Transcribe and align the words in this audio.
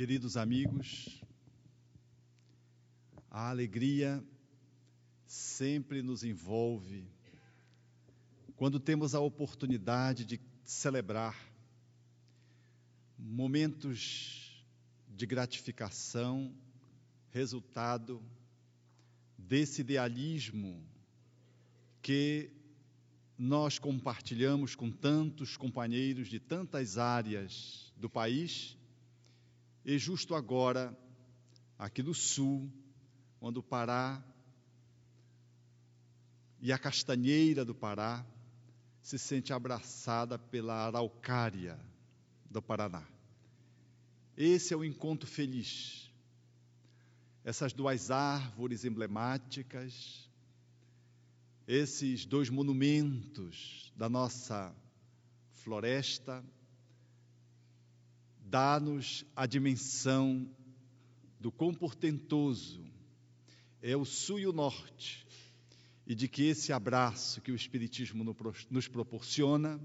Queridos 0.00 0.34
amigos, 0.38 1.22
a 3.30 3.50
alegria 3.50 4.24
sempre 5.26 6.00
nos 6.00 6.24
envolve 6.24 7.06
quando 8.56 8.80
temos 8.80 9.14
a 9.14 9.20
oportunidade 9.20 10.24
de 10.24 10.40
celebrar 10.64 11.38
momentos 13.18 14.64
de 15.06 15.26
gratificação, 15.26 16.50
resultado 17.30 18.22
desse 19.36 19.82
idealismo 19.82 20.82
que 22.00 22.50
nós 23.36 23.78
compartilhamos 23.78 24.74
com 24.74 24.90
tantos 24.90 25.58
companheiros 25.58 26.28
de 26.28 26.40
tantas 26.40 26.96
áreas 26.96 27.92
do 27.98 28.08
país 28.08 28.79
e 29.90 29.98
justo 29.98 30.36
agora, 30.36 30.96
aqui 31.76 32.00
do 32.00 32.14
sul, 32.14 32.70
onde 33.40 33.58
o 33.58 33.62
Pará 33.62 34.22
e 36.60 36.72
a 36.72 36.78
castanheira 36.78 37.64
do 37.64 37.74
Pará 37.74 38.24
se 39.02 39.18
sente 39.18 39.52
abraçada 39.52 40.38
pela 40.38 40.86
araucária 40.86 41.76
do 42.48 42.62
Paraná. 42.62 43.04
Esse 44.36 44.72
é 44.72 44.76
o 44.76 44.84
encontro 44.84 45.28
feliz. 45.28 46.08
Essas 47.42 47.72
duas 47.72 48.12
árvores 48.12 48.84
emblemáticas, 48.84 50.30
esses 51.66 52.24
dois 52.24 52.48
monumentos 52.48 53.92
da 53.96 54.08
nossa 54.08 54.72
floresta, 55.52 56.44
dá-nos 58.50 59.24
a 59.36 59.46
dimensão 59.46 60.50
do 61.38 61.52
quão 61.52 61.72
portentoso 61.72 62.84
é 63.80 63.96
o 63.96 64.04
sul 64.04 64.40
e 64.40 64.46
o 64.46 64.52
norte, 64.52 65.24
e 66.04 66.14
de 66.16 66.26
que 66.26 66.42
esse 66.42 66.72
abraço 66.72 67.40
que 67.40 67.52
o 67.52 67.54
Espiritismo 67.54 68.24
nos 68.68 68.88
proporciona 68.88 69.80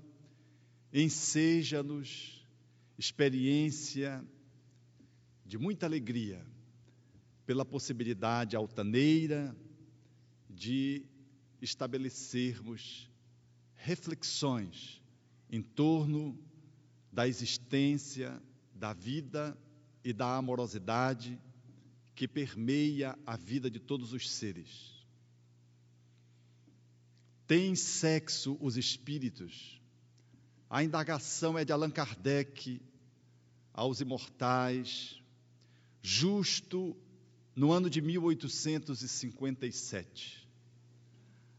enseja-nos 0.92 2.44
experiência 2.98 4.26
de 5.46 5.58
muita 5.58 5.86
alegria 5.86 6.44
pela 7.46 7.64
possibilidade 7.64 8.56
altaneira 8.56 9.56
de 10.50 11.06
estabelecermos 11.62 13.12
reflexões 13.76 15.02
em 15.52 15.62
torno 15.62 16.40
da 17.12 17.28
existência 17.28 18.42
da 18.76 18.94
vida 18.94 19.58
e 20.04 20.14
da 20.14 20.36
amorosidade 20.36 21.42
que 22.14 22.28
permeia 22.28 23.18
a 23.26 23.36
vida 23.36 23.72
de 23.72 23.80
todos 23.80 24.14
os 24.14 24.30
seres. 24.30 24.94
Tem 27.48 27.76
sexo 27.76 28.56
os 28.60 28.78
espíritos? 28.78 29.82
A 30.70 30.84
indagação 30.84 31.58
é 31.58 31.66
de 31.66 31.72
Allan 31.72 31.92
Kardec 31.92 32.82
aos 33.74 34.02
imortais, 34.02 35.20
justo 36.02 36.98
no 37.56 37.72
ano 37.72 37.90
de 37.90 38.02
1857. 38.02 40.46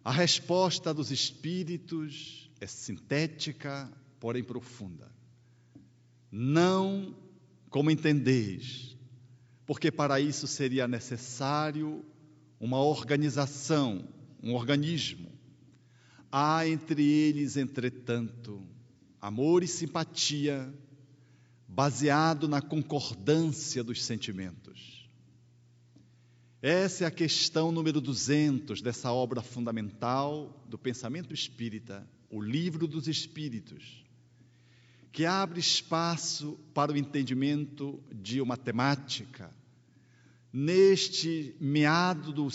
A 0.05 0.12
resposta 0.12 0.92
dos 0.95 1.11
espíritos 1.11 2.51
é 2.61 2.67
sintética, 2.67 3.91
porém 4.20 4.45
profunda. 4.45 5.16
Não 6.39 7.17
como 7.70 7.91
entendeis, 7.91 8.95
porque 9.65 9.91
para 9.91 10.20
isso 10.20 10.47
seria 10.47 10.87
necessário 10.87 12.05
uma 12.61 12.79
organização, 12.79 14.06
um 14.42 14.53
organismo. 14.53 15.33
Há 16.31 16.69
entre 16.69 17.02
eles, 17.02 17.57
entretanto, 17.57 18.63
amor 19.19 19.63
e 19.63 19.67
simpatia, 19.67 20.70
baseado 21.67 22.47
na 22.47 22.61
concordância 22.61 23.83
dos 23.83 24.05
sentimentos. 24.05 25.08
Essa 26.61 27.05
é 27.05 27.07
a 27.07 27.11
questão 27.11 27.73
número 27.73 27.98
200 27.98 28.83
dessa 28.83 29.11
obra 29.11 29.41
fundamental 29.41 30.63
do 30.68 30.77
pensamento 30.77 31.33
espírita, 31.33 32.07
o 32.29 32.42
Livro 32.42 32.86
dos 32.86 33.08
Espíritos 33.08 34.05
que 35.17 35.25
abre 35.25 35.59
espaço 35.59 36.59
para 36.75 36.93
o 36.93 36.97
entendimento 36.99 37.99
de 38.13 38.39
uma 38.39 38.55
temática. 38.55 39.51
Neste 40.53 41.57
meado 41.59 42.35
do, 42.35 42.47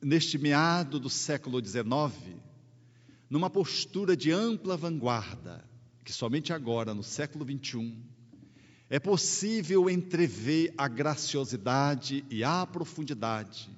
neste 0.00 0.38
meado 0.38 0.98
do 0.98 1.10
século 1.10 1.62
XIX, 1.62 1.84
numa 3.28 3.50
postura 3.50 4.16
de 4.16 4.32
ampla 4.32 4.78
vanguarda, 4.78 5.62
que 6.02 6.10
somente 6.10 6.54
agora, 6.54 6.94
no 6.94 7.02
século 7.02 7.44
XXI, 7.44 7.94
é 8.88 8.98
possível 8.98 9.90
entrever 9.90 10.72
a 10.78 10.88
graciosidade 10.88 12.24
e 12.30 12.42
a 12.42 12.64
profundidade 12.64 13.68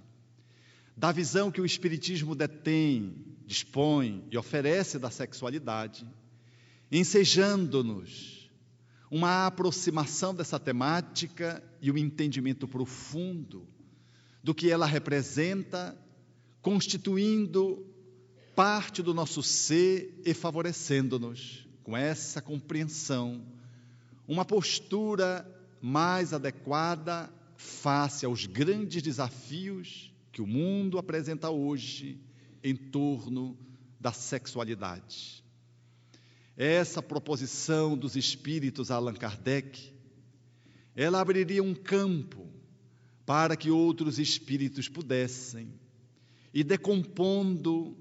da 0.97 1.11
visão 1.11 1.51
que 1.51 1.61
o 1.61 1.67
Espiritismo 1.67 2.37
detém, 2.37 3.17
dispõe 3.45 4.25
e 4.31 4.39
oferece 4.39 4.97
da 4.97 5.11
sexualidade 5.11 6.07
ensejando-nos 6.93 8.51
uma 9.11 9.47
aproximação 9.47 10.35
dessa 10.35 10.61
temática 10.61 11.63
e 11.81 11.91
um 11.91 11.97
entendimento 11.97 12.69
profundo 12.69 13.67
do 14.43 14.55
que 14.55 14.71
ela 14.71 14.87
representa, 14.87 15.97
constituindo 16.61 17.87
parte 18.55 19.03
do 19.03 19.15
nosso 19.15 19.43
ser 19.43 20.21
e 20.25 20.35
favorecendo-nos 20.35 21.67
com 21.83 21.97
essa 21.97 22.43
compreensão, 22.43 23.43
uma 24.29 24.45
postura 24.45 25.47
mais 25.81 26.33
adequada 26.33 27.33
face 27.57 28.27
aos 28.27 28.47
grandes 28.47 29.03
desafios 29.03 30.13
que 30.31 30.43
o 30.43 30.47
mundo 30.47 30.99
apresenta 30.99 31.51
hoje 31.51 32.21
em 32.63 32.77
torno 32.77 33.57
da 34.01 34.13
sexualidade. 34.13 35.42
Essa 36.63 37.03
proposição 37.03 37.99
dos 37.99 38.15
espíritos 38.15 38.93
Allan 38.93 39.15
Kardec, 39.15 39.93
ela 40.95 41.21
abriria 41.21 41.61
um 41.61 41.75
campo 41.75 42.47
para 43.27 43.57
que 43.57 43.69
outros 43.69 44.21
espíritos 44.21 44.89
pudessem, 44.89 45.75
e 46.55 46.63
decompondo 46.63 47.97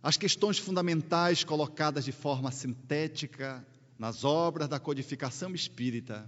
as 0.00 0.16
questões 0.16 0.60
fundamentais 0.60 1.42
colocadas 1.42 2.04
de 2.04 2.12
forma 2.12 2.52
sintética 2.52 3.66
nas 3.98 4.22
obras 4.22 4.68
da 4.68 4.78
codificação 4.78 5.52
espírita, 5.52 6.24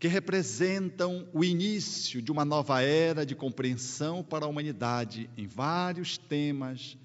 que 0.00 0.08
representam 0.08 1.28
o 1.32 1.44
início 1.44 2.20
de 2.20 2.32
uma 2.32 2.44
nova 2.44 2.82
era 2.82 3.24
de 3.24 3.36
compreensão 3.36 4.20
para 4.20 4.46
a 4.46 4.48
humanidade 4.48 5.30
em 5.36 5.46
vários 5.46 6.18
temas 6.18 6.98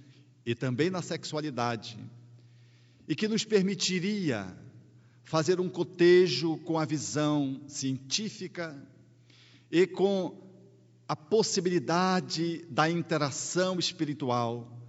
e 0.44 0.56
também 0.56 0.90
na 0.90 1.04
sexualidade 1.04 2.00
e 3.12 3.16
que 3.16 3.28
nos 3.28 3.44
permitiria 3.44 4.58
fazer 5.26 5.60
um 5.60 5.68
cotejo 5.68 6.56
com 6.60 6.80
a 6.80 6.86
visão 6.86 7.62
científica 7.68 8.74
e 9.70 9.86
com 9.86 10.42
a 11.10 11.14
possibilidade 11.14 12.66
da 12.70 12.90
interação 12.90 13.78
espiritual, 13.78 14.82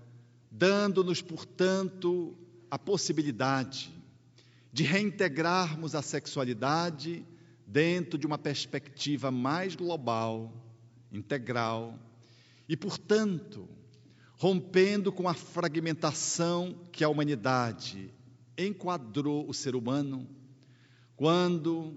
dando-nos, 0.49 1.21
portanto, 1.21 2.39
a 2.71 2.79
possibilidade 2.79 3.93
de 4.73 4.85
reintegrarmos 4.85 5.97
a 5.97 6.01
sexualidade 6.01 7.27
dentro 7.67 8.17
de 8.17 8.25
uma 8.25 8.39
perspectiva 8.39 9.33
mais 9.33 9.75
global, 9.75 10.55
integral, 11.11 11.99
e, 12.69 12.77
portanto, 12.77 13.69
rompendo 14.43 15.13
com 15.13 15.29
a 15.29 15.35
fragmentação 15.35 16.77
que 16.91 17.05
a 17.05 17.09
humanidade 17.09 18.13
enquadrou 18.59 19.49
o 19.49 19.55
ser 19.55 19.77
humano, 19.77 20.29
quando, 21.15 21.95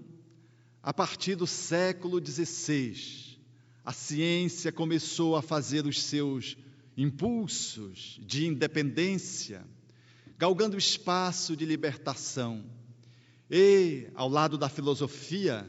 a 0.80 0.94
partir 0.94 1.34
do 1.34 1.44
século 1.44 2.24
XVI, 2.24 3.36
a 3.84 3.92
ciência 3.92 4.70
começou 4.70 5.34
a 5.34 5.42
fazer 5.42 5.86
os 5.86 6.00
seus 6.00 6.56
impulsos 6.96 8.20
de 8.24 8.46
independência, 8.46 9.66
galgando 10.38 10.78
espaço 10.78 11.56
de 11.56 11.64
libertação, 11.64 12.64
e, 13.50 14.06
ao 14.14 14.28
lado 14.28 14.56
da 14.56 14.68
filosofia, 14.68 15.68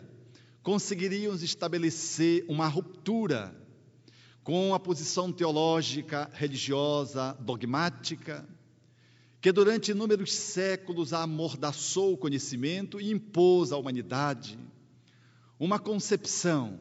conseguiriam 0.62 1.33
estabelecer 1.33 2.45
uma 2.47 2.68
ruptura 2.68 3.67
com 4.48 4.74
a 4.74 4.80
posição 4.80 5.30
teológica, 5.30 6.32
religiosa, 6.34 7.36
dogmática, 7.38 8.48
que 9.42 9.52
durante 9.52 9.92
inúmeros 9.92 10.32
séculos 10.32 11.12
amordaçou 11.12 12.14
o 12.14 12.18
conhecimento 12.18 12.98
e 12.98 13.12
impôs 13.12 13.74
à 13.74 13.78
humanidade 13.78 14.58
uma 15.60 15.78
concepção 15.78 16.80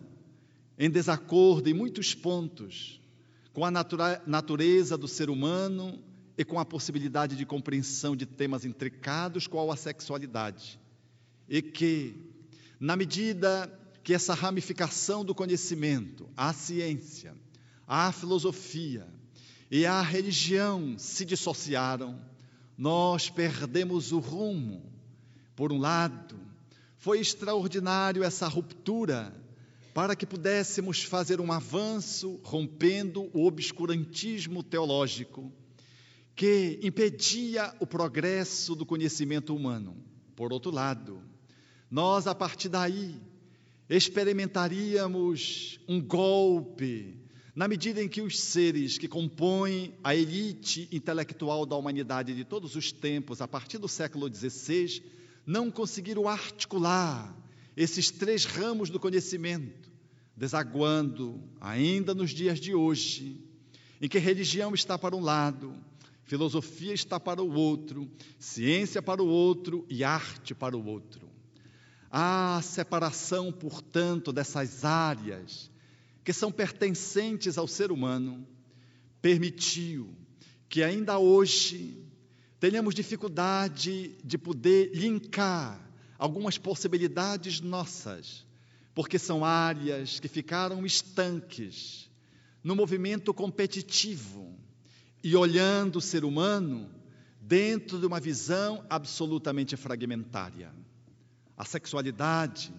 em 0.78 0.88
desacordo 0.88 1.68
em 1.68 1.74
muitos 1.74 2.14
pontos 2.14 3.00
com 3.52 3.64
a 3.64 3.70
natureza 4.24 4.96
do 4.96 5.08
ser 5.08 5.28
humano 5.28 5.98
e 6.38 6.44
com 6.44 6.60
a 6.60 6.64
possibilidade 6.64 7.34
de 7.34 7.44
compreensão 7.44 8.14
de 8.14 8.26
temas 8.26 8.64
intricados 8.64 9.48
qual 9.48 9.72
a 9.72 9.76
sexualidade. 9.76 10.78
E 11.48 11.60
que, 11.60 12.14
na 12.78 12.94
medida 12.94 13.68
que 14.04 14.14
essa 14.14 14.34
ramificação 14.34 15.24
do 15.24 15.34
conhecimento, 15.34 16.28
a 16.36 16.52
ciência, 16.52 17.34
a 17.86 18.10
filosofia 18.12 19.06
e 19.70 19.86
a 19.86 20.00
religião 20.00 20.98
se 20.98 21.24
dissociaram, 21.24 22.20
nós 22.76 23.30
perdemos 23.30 24.12
o 24.12 24.18
rumo. 24.18 24.82
Por 25.54 25.72
um 25.72 25.78
lado, 25.78 26.38
foi 26.98 27.20
extraordinário 27.20 28.22
essa 28.22 28.46
ruptura 28.48 29.32
para 29.94 30.14
que 30.14 30.26
pudéssemos 30.26 31.02
fazer 31.02 31.40
um 31.40 31.50
avanço 31.50 32.38
rompendo 32.44 33.30
o 33.32 33.46
obscurantismo 33.46 34.62
teológico 34.62 35.50
que 36.34 36.78
impedia 36.82 37.74
o 37.80 37.86
progresso 37.86 38.74
do 38.74 38.84
conhecimento 38.84 39.56
humano. 39.56 39.96
Por 40.34 40.52
outro 40.52 40.70
lado, 40.70 41.22
nós 41.90 42.26
a 42.26 42.34
partir 42.34 42.68
daí 42.68 43.18
experimentaríamos 43.88 45.80
um 45.88 45.98
golpe 45.98 47.25
na 47.56 47.66
medida 47.66 48.02
em 48.02 48.08
que 48.08 48.20
os 48.20 48.38
seres 48.38 48.98
que 48.98 49.08
compõem 49.08 49.94
a 50.04 50.14
elite 50.14 50.86
intelectual 50.92 51.64
da 51.64 51.74
humanidade 51.74 52.34
de 52.34 52.44
todos 52.44 52.76
os 52.76 52.92
tempos, 52.92 53.40
a 53.40 53.48
partir 53.48 53.78
do 53.78 53.88
século 53.88 54.32
XVI, 54.32 55.02
não 55.46 55.70
conseguiram 55.70 56.28
articular 56.28 57.34
esses 57.74 58.10
três 58.10 58.44
ramos 58.44 58.90
do 58.90 59.00
conhecimento, 59.00 59.90
desaguando 60.36 61.42
ainda 61.58 62.14
nos 62.14 62.32
dias 62.32 62.60
de 62.60 62.74
hoje, 62.74 63.42
em 64.02 64.08
que 64.08 64.18
religião 64.18 64.74
está 64.74 64.98
para 64.98 65.16
um 65.16 65.20
lado, 65.20 65.72
filosofia 66.24 66.92
está 66.92 67.18
para 67.18 67.42
o 67.42 67.54
outro, 67.54 68.06
ciência 68.38 69.00
para 69.00 69.22
o 69.22 69.26
outro 69.26 69.86
e 69.88 70.04
arte 70.04 70.54
para 70.54 70.76
o 70.76 70.84
outro. 70.84 71.26
A 72.10 72.60
separação, 72.62 73.50
portanto, 73.50 74.30
dessas 74.30 74.84
áreas 74.84 75.70
que 76.26 76.32
são 76.32 76.50
pertencentes 76.50 77.56
ao 77.56 77.68
ser 77.68 77.92
humano 77.92 78.44
permitiu 79.22 80.12
que 80.68 80.82
ainda 80.82 81.20
hoje 81.20 82.04
tenhamos 82.58 82.96
dificuldade 82.96 84.18
de 84.24 84.36
poder 84.36 84.90
linkar 84.92 85.80
algumas 86.18 86.58
possibilidades 86.58 87.60
nossas, 87.60 88.44
porque 88.92 89.20
são 89.20 89.44
áreas 89.44 90.18
que 90.18 90.26
ficaram 90.26 90.84
estanques 90.84 92.10
no 92.60 92.74
movimento 92.74 93.32
competitivo 93.32 94.52
e 95.22 95.36
olhando 95.36 96.00
o 96.00 96.02
ser 96.02 96.24
humano 96.24 96.90
dentro 97.40 98.00
de 98.00 98.06
uma 98.06 98.18
visão 98.18 98.84
absolutamente 98.90 99.76
fragmentária. 99.76 100.74
A 101.56 101.64
sexualidade, 101.64 102.72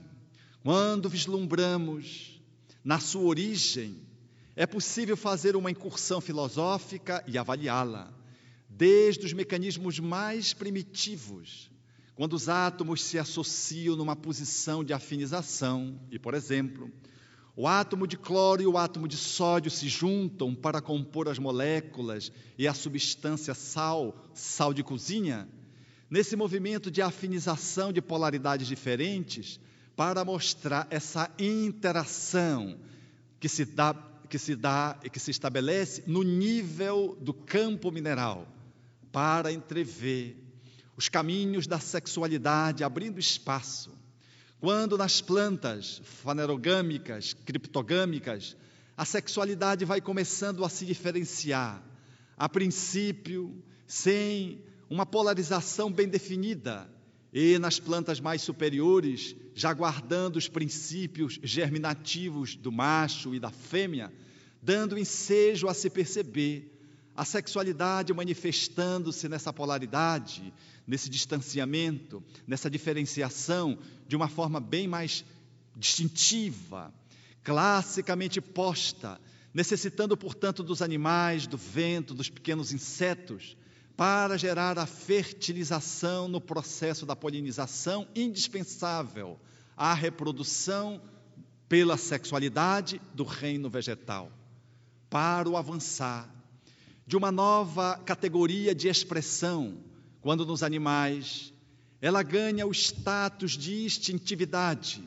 quando 0.62 1.08
vislumbramos 1.08 2.37
na 2.88 3.02
sua 3.02 3.24
origem, 3.24 3.98
é 4.56 4.66
possível 4.66 5.18
fazer 5.18 5.58
uma 5.58 5.70
incursão 5.70 6.22
filosófica 6.22 7.22
e 7.28 7.38
avaliá-la 7.38 8.14
desde 8.70 9.26
os 9.26 9.34
mecanismos 9.34 10.00
mais 10.00 10.54
primitivos, 10.54 11.70
quando 12.16 12.32
os 12.32 12.48
átomos 12.48 13.04
se 13.04 13.20
associam 13.20 13.98
numa 13.98 14.16
posição 14.16 14.86
de 14.86 14.94
afinização, 14.94 16.00
e, 16.10 16.18
por 16.18 16.34
exemplo, 16.34 16.90
o 17.58 17.68
átomo 17.68 18.08
de 18.08 18.16
cloro 18.16 18.62
e 18.62 18.68
o 18.68 18.78
átomo 18.78 19.06
de 19.06 19.18
sódio 19.18 19.70
se 19.70 19.90
juntam 19.90 20.56
para 20.56 20.80
compor 20.80 21.28
as 21.28 21.38
moléculas 21.38 22.32
e 22.58 22.70
a 22.70 22.74
substância 22.74 23.54
sal, 23.54 24.30
sal 24.34 24.74
de 24.74 24.82
cozinha, 24.82 25.46
nesse 26.10 26.38
movimento 26.38 26.90
de 26.90 27.02
afinização 27.02 27.92
de 27.92 28.02
polaridades 28.02 28.66
diferentes, 28.66 29.60
para 29.98 30.24
mostrar 30.24 30.88
essa 30.90 31.30
interação 31.40 32.78
que 33.40 33.50
se 33.50 33.66
dá 33.66 33.94
que 34.30 34.38
se 34.38 34.56
dá 34.56 35.00
e 35.04 35.10
que 35.10 35.20
se 35.20 35.32
estabelece 35.32 36.04
no 36.06 36.22
nível 36.22 37.18
do 37.22 37.34
campo 37.34 37.90
mineral 37.92 38.46
para 39.12 39.52
entrever 39.54 40.36
os 40.98 41.08
caminhos 41.08 41.66
da 41.66 41.80
sexualidade, 41.80 42.84
abrindo 42.84 43.20
espaço. 43.20 43.98
Quando 44.60 44.98
nas 44.98 45.22
plantas 45.22 46.02
fanerogâmicas, 46.04 47.34
criptogâmicas, 47.34 48.58
a 48.98 49.06
sexualidade 49.06 49.86
vai 49.86 50.02
começando 50.02 50.66
a 50.66 50.70
se 50.70 50.86
diferenciar, 50.86 51.82
a 52.36 52.50
princípio, 52.50 53.64
sem 53.88 54.62
uma 54.90 55.06
polarização 55.06 55.90
bem 55.90 56.10
definida, 56.10 56.90
e 57.40 57.60
nas 57.60 57.80
plantas 57.80 58.20
mais 58.20 58.42
superiores, 58.42 59.36
já 59.54 59.72
guardando 59.72 60.38
os 60.38 60.48
princípios 60.48 61.40
germinativos 61.44 62.56
do 62.56 62.72
macho 62.72 63.36
e 63.36 63.40
da 63.40 63.52
fêmea, 63.52 64.12
dando 64.60 64.98
ensejo 64.98 65.68
a 65.68 65.74
se 65.76 65.88
perceber 65.88 66.76
a 67.16 67.24
sexualidade 67.24 68.12
manifestando-se 68.12 69.30
nessa 69.30 69.54
polaridade, 69.54 70.52
nesse 70.88 71.12
distanciamento, 71.12 72.24
nessa 72.48 72.72
diferenciação 72.72 73.78
de 74.08 74.16
uma 74.16 74.28
forma 74.28 74.60
bem 74.60 74.88
mais 74.88 75.24
distintiva, 75.76 76.92
classicamente 77.44 78.42
posta, 78.42 79.22
necessitando, 79.54 80.18
portanto, 80.18 80.64
dos 80.64 80.82
animais, 80.82 81.46
do 81.46 81.56
vento, 81.56 82.16
dos 82.16 82.32
pequenos 82.32 82.74
insetos, 82.74 83.56
para 83.98 84.38
gerar 84.38 84.78
a 84.78 84.86
fertilização 84.86 86.28
no 86.28 86.40
processo 86.40 87.04
da 87.04 87.16
polinização 87.16 88.08
indispensável 88.16 89.40
à 89.76 89.92
reprodução 89.96 91.02
pela 91.68 91.98
sexualidade 91.98 93.02
do 93.16 93.24
reino 93.24 93.72
vegetal. 93.72 94.32
Para 95.10 95.50
o 95.50 95.58
avançar 95.58 96.30
de 97.08 97.18
uma 97.18 97.32
nova 97.32 97.98
categoria 98.06 98.76
de 98.76 98.88
expressão, 98.88 99.80
quando 100.22 100.46
nos 100.46 100.62
animais 100.62 101.52
ela 102.00 102.22
ganha 102.22 102.68
o 102.68 102.72
status 102.72 103.58
de 103.58 103.84
instintividade. 103.84 105.04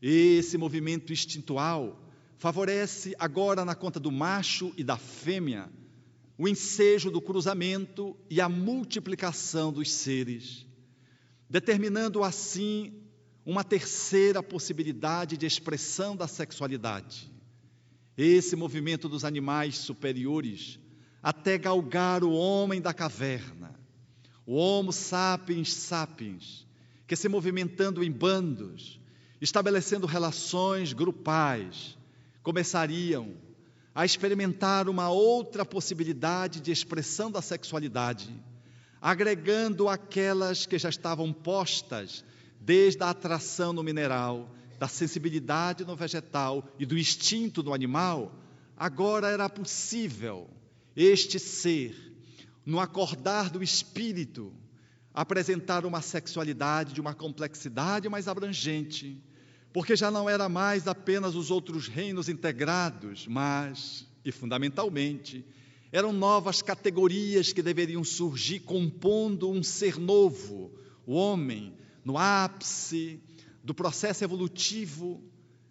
Esse 0.00 0.56
movimento 0.56 1.12
instintual 1.12 2.00
favorece 2.38 3.14
agora 3.18 3.66
na 3.66 3.74
conta 3.74 4.00
do 4.00 4.10
macho 4.10 4.72
e 4.78 4.82
da 4.82 4.96
fêmea 4.96 5.68
o 6.36 6.48
ensejo 6.48 7.10
do 7.10 7.20
cruzamento 7.20 8.16
e 8.28 8.40
a 8.40 8.48
multiplicação 8.48 9.72
dos 9.72 9.90
seres, 9.90 10.66
determinando 11.48 12.24
assim 12.24 12.92
uma 13.46 13.62
terceira 13.62 14.42
possibilidade 14.42 15.36
de 15.36 15.46
expressão 15.46 16.16
da 16.16 16.26
sexualidade. 16.26 17.30
Esse 18.16 18.56
movimento 18.56 19.08
dos 19.08 19.24
animais 19.24 19.78
superiores 19.78 20.78
até 21.22 21.56
galgar 21.56 22.22
o 22.22 22.32
homem 22.32 22.80
da 22.80 22.92
caverna, 22.92 23.74
o 24.46 24.56
Homo 24.56 24.92
sapiens 24.92 25.72
sapiens, 25.72 26.66
que 27.06 27.16
se 27.16 27.28
movimentando 27.28 28.02
em 28.02 28.10
bandos, 28.10 29.00
estabelecendo 29.40 30.06
relações 30.06 30.92
grupais, 30.92 31.96
começariam 32.42 33.34
a 33.94 34.04
experimentar 34.04 34.88
uma 34.88 35.08
outra 35.08 35.64
possibilidade 35.64 36.60
de 36.60 36.72
expressão 36.72 37.30
da 37.30 37.40
sexualidade, 37.40 38.34
agregando 39.00 39.88
aquelas 39.88 40.66
que 40.66 40.78
já 40.78 40.88
estavam 40.88 41.32
postas 41.32 42.24
desde 42.60 43.02
a 43.02 43.10
atração 43.10 43.72
no 43.72 43.82
mineral, 43.82 44.50
da 44.78 44.88
sensibilidade 44.88 45.84
no 45.84 45.94
vegetal 45.94 46.66
e 46.78 46.84
do 46.84 46.98
instinto 46.98 47.62
no 47.62 47.72
animal, 47.72 48.34
agora 48.76 49.28
era 49.28 49.48
possível 49.48 50.50
este 50.96 51.38
ser, 51.38 51.94
no 52.66 52.80
acordar 52.80 53.50
do 53.50 53.62
espírito, 53.62 54.52
apresentar 55.12 55.86
uma 55.86 56.00
sexualidade 56.00 56.92
de 56.92 57.00
uma 57.00 57.14
complexidade 57.14 58.08
mais 58.08 58.26
abrangente, 58.26 59.22
porque 59.74 59.96
já 59.96 60.08
não 60.08 60.30
era 60.30 60.48
mais 60.48 60.86
apenas 60.86 61.34
os 61.34 61.50
outros 61.50 61.88
reinos 61.88 62.28
integrados, 62.28 63.26
mas, 63.26 64.06
e 64.24 64.30
fundamentalmente, 64.30 65.44
eram 65.90 66.12
novas 66.12 66.62
categorias 66.62 67.52
que 67.52 67.60
deveriam 67.60 68.04
surgir 68.04 68.60
compondo 68.60 69.50
um 69.50 69.64
ser 69.64 69.98
novo, 69.98 70.70
o 71.04 71.14
homem, 71.14 71.74
no 72.04 72.16
ápice 72.16 73.20
do 73.64 73.74
processo 73.74 74.22
evolutivo, 74.22 75.20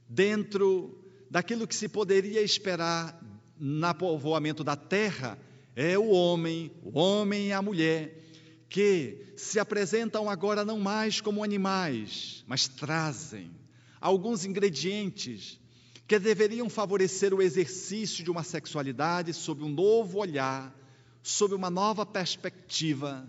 dentro 0.10 1.02
daquilo 1.32 1.66
que 1.66 1.74
se 1.74 1.88
poderia 1.88 2.42
esperar 2.42 3.18
no 3.58 3.94
povoamento 3.96 4.66
da 4.66 4.76
terra 4.76 5.40
é 5.78 5.98
o 5.98 6.10
homem, 6.10 6.74
o 6.84 7.00
homem 7.00 7.48
e 7.48 7.54
a 7.54 7.62
mulher, 7.62 8.22
que 8.68 9.34
se 9.38 9.62
apresentam 9.62 10.30
agora 10.30 10.66
não 10.66 10.78
mais 10.78 11.22
como 11.22 11.42
animais, 11.42 12.44
mas 12.46 12.68
trazem 12.68 13.63
alguns 14.04 14.44
ingredientes 14.44 15.58
que 16.06 16.20
deveriam 16.20 16.70
favorecer 16.70 17.34
o 17.34 17.42
exercício 17.42 18.22
de 18.22 18.30
uma 18.30 18.44
sexualidade 18.44 19.34
sob 19.34 19.64
um 19.64 19.70
novo 19.70 20.20
olhar, 20.20 20.78
sob 21.22 21.56
uma 21.56 21.70
nova 21.70 22.06
perspectiva, 22.06 23.26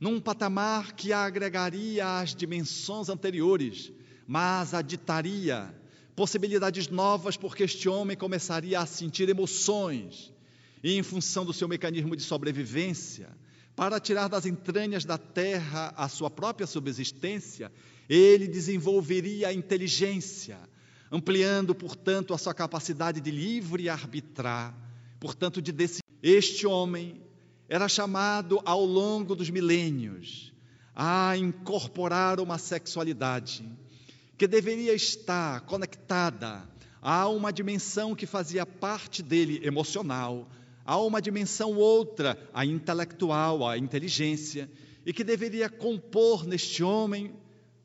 num 0.00 0.20
patamar 0.20 0.90
que 0.96 1.12
agregaria 1.12 2.18
às 2.18 2.34
dimensões 2.34 3.08
anteriores, 3.08 3.92
mas 4.26 4.74
aditaria 4.74 5.72
possibilidades 6.16 6.88
novas, 6.88 7.36
porque 7.36 7.62
este 7.62 7.88
homem 7.88 8.16
começaria 8.16 8.80
a 8.80 8.86
sentir 8.86 9.28
emoções, 9.28 10.34
e 10.82 10.94
em 10.94 11.02
função 11.04 11.44
do 11.44 11.52
seu 11.52 11.68
mecanismo 11.68 12.16
de 12.16 12.24
sobrevivência, 12.24 13.28
para 13.78 14.00
tirar 14.00 14.26
das 14.26 14.44
entranhas 14.44 15.04
da 15.04 15.16
terra 15.16 15.94
a 15.96 16.08
sua 16.08 16.28
própria 16.28 16.66
subsistência, 16.66 17.70
ele 18.08 18.48
desenvolveria 18.48 19.46
a 19.46 19.52
inteligência, 19.52 20.58
ampliando, 21.12 21.72
portanto, 21.76 22.34
a 22.34 22.38
sua 22.38 22.52
capacidade 22.52 23.20
de 23.20 23.30
livre 23.30 23.88
arbitrar, 23.88 24.74
portanto, 25.20 25.62
de 25.62 25.70
decidir. 25.70 26.02
Este 26.20 26.66
homem 26.66 27.22
era 27.68 27.88
chamado 27.88 28.60
ao 28.64 28.84
longo 28.84 29.36
dos 29.36 29.48
milênios 29.48 30.52
a 30.92 31.36
incorporar 31.36 32.40
uma 32.40 32.58
sexualidade 32.58 33.64
que 34.36 34.48
deveria 34.48 34.92
estar 34.92 35.60
conectada 35.60 36.68
a 37.00 37.28
uma 37.28 37.52
dimensão 37.52 38.16
que 38.16 38.26
fazia 38.26 38.66
parte 38.66 39.22
dele 39.22 39.60
emocional, 39.64 40.48
Há 40.88 40.96
uma 41.02 41.20
dimensão 41.20 41.74
outra, 41.76 42.38
a 42.50 42.64
intelectual, 42.64 43.68
a 43.68 43.76
inteligência, 43.76 44.70
e 45.04 45.12
que 45.12 45.22
deveria 45.22 45.68
compor 45.68 46.46
neste 46.46 46.82
homem, 46.82 47.34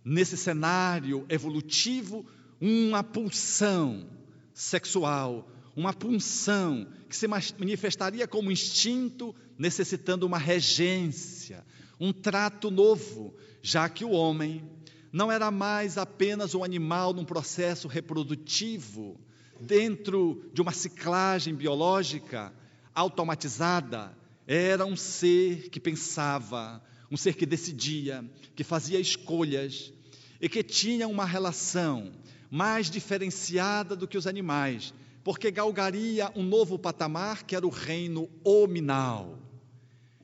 nesse 0.05 0.38
cenário 0.38 1.25
evolutivo, 1.27 2.25
uma 2.62 3.03
pulsão 3.03 4.10
sexual, 4.53 5.45
uma 5.75 5.93
pulsão 5.93 6.88
que 7.10 7.17
se 7.17 7.27
manifestaria 7.27 8.25
como 8.25 8.50
instinto, 8.50 9.36
necessitando 9.57 10.25
uma 10.25 10.38
regência, 10.38 11.62
um 12.00 12.13
trato 12.13 12.72
novo, 12.72 13.36
já 13.62 13.89
que 13.89 14.05
o 14.05 14.12
homem 14.12 14.63
não 15.12 15.29
era 15.29 15.51
mais 15.51 15.98
apenas 15.98 16.55
um 16.55 16.63
animal 16.63 17.13
num 17.13 17.25
processo 17.25 17.86
reprodutivo, 17.89 19.19
dentro 19.60 20.50
de 20.53 20.62
uma 20.62 20.72
ciclagem 20.72 21.53
biológica, 21.53 22.53
automatizada, 22.93 24.15
era 24.45 24.85
um 24.85 24.95
ser 24.95 25.69
que 25.69 25.79
pensava, 25.79 26.83
um 27.09 27.17
ser 27.17 27.35
que 27.35 27.45
decidia, 27.45 28.23
que 28.55 28.63
fazia 28.63 29.00
escolhas 29.00 29.93
e 30.41 30.50
que 30.50 30.63
tinha 30.63 31.07
uma 31.07 31.25
relação 31.25 32.12
mais 32.50 32.89
diferenciada 32.89 33.95
do 33.95 34.07
que 34.07 34.17
os 34.17 34.27
animais, 34.27 34.93
porque 35.23 35.50
galgaria 35.50 36.31
um 36.35 36.43
novo 36.43 36.77
patamar 36.77 37.43
que 37.43 37.55
era 37.55 37.65
o 37.65 37.69
reino 37.69 38.29
hominal. 38.43 39.39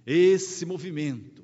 Esse 0.06 0.66
movimento, 0.66 1.44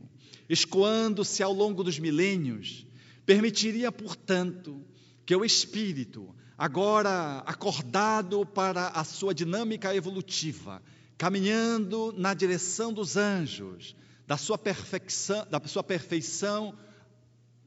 escoando-se 0.50 1.42
ao 1.42 1.54
longo 1.54 1.84
dos 1.84 1.98
milênios, 1.98 2.86
permitiria, 3.26 3.92
portanto, 3.92 4.84
que 5.26 5.36
o 5.36 5.46
espírito, 5.46 6.36
agora 6.58 7.40
acordado 7.46 8.46
para 8.46 8.90
a 8.90 9.04
sua 9.04 9.34
dinâmica 9.34 9.96
evolutiva, 9.96 10.82
caminhando 11.18 12.14
na 12.18 12.34
direção 12.34 12.92
dos 12.94 13.16
anjos, 13.16 13.96
da 14.28 14.38
sua 14.38 14.58
perfeição, 14.58 15.46
da 15.50 15.60
sua 15.66 15.84
perfeição 15.84 16.78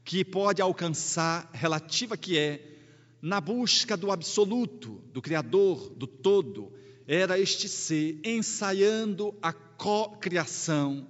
que 0.04 0.24
pode 0.24 0.60
alcançar, 0.60 1.50
relativa 1.52 2.16
que 2.16 2.38
é, 2.38 2.78
na 3.20 3.40
busca 3.40 3.96
do 3.96 4.10
absoluto, 4.10 5.02
do 5.12 5.20
Criador, 5.20 5.90
do 5.90 6.06
todo, 6.06 6.72
era 7.06 7.38
este 7.38 7.68
ser 7.68 8.20
ensaiando 8.24 9.36
a 9.40 9.52
co-criação, 9.52 11.06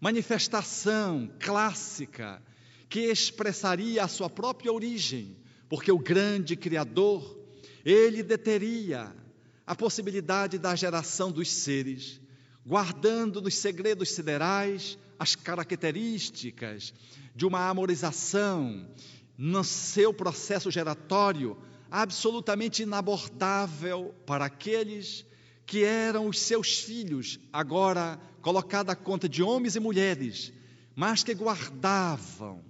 manifestação 0.00 1.30
clássica 1.40 2.42
que 2.88 3.00
expressaria 3.00 4.02
a 4.04 4.08
sua 4.08 4.30
própria 4.30 4.72
origem, 4.72 5.36
porque 5.68 5.90
o 5.90 5.98
grande 5.98 6.56
Criador, 6.56 7.38
ele 7.84 8.22
deteria 8.22 9.12
a 9.66 9.74
possibilidade 9.74 10.58
da 10.58 10.74
geração 10.74 11.32
dos 11.32 11.50
seres, 11.50 12.20
guardando 12.66 13.40
nos 13.40 13.54
segredos 13.56 14.10
siderais 14.10 14.98
as 15.18 15.34
características 15.34 16.92
de 17.34 17.46
uma 17.46 17.68
amorização 17.68 18.88
no 19.36 19.64
seu 19.64 20.12
processo 20.12 20.70
geratório 20.70 21.56
absolutamente 21.90 22.82
inabordável 22.82 24.14
para 24.26 24.46
aqueles 24.46 25.24
que 25.66 25.84
eram 25.84 26.28
os 26.28 26.38
seus 26.38 26.78
filhos, 26.80 27.38
agora 27.52 28.20
colocada 28.42 28.92
à 28.92 28.96
conta 28.96 29.28
de 29.28 29.42
homens 29.42 29.76
e 29.76 29.80
mulheres, 29.80 30.52
mas 30.94 31.22
que 31.22 31.34
guardavam 31.34 32.62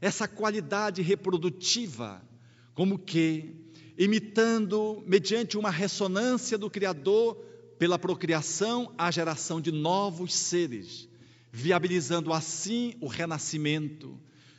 essa 0.00 0.28
qualidade 0.28 1.02
reprodutiva, 1.02 2.22
como 2.74 2.98
que 2.98 3.65
imitando, 3.98 5.02
mediante 5.06 5.56
uma 5.56 5.70
ressonância 5.70 6.58
do 6.58 6.70
Criador, 6.70 7.36
pela 7.78 7.98
procriação, 7.98 8.92
a 8.96 9.10
geração 9.10 9.60
de 9.60 9.70
novos 9.70 10.34
seres, 10.34 11.08
viabilizando 11.52 12.32
assim 12.32 12.94
o 13.00 13.06
renascimento 13.06 14.18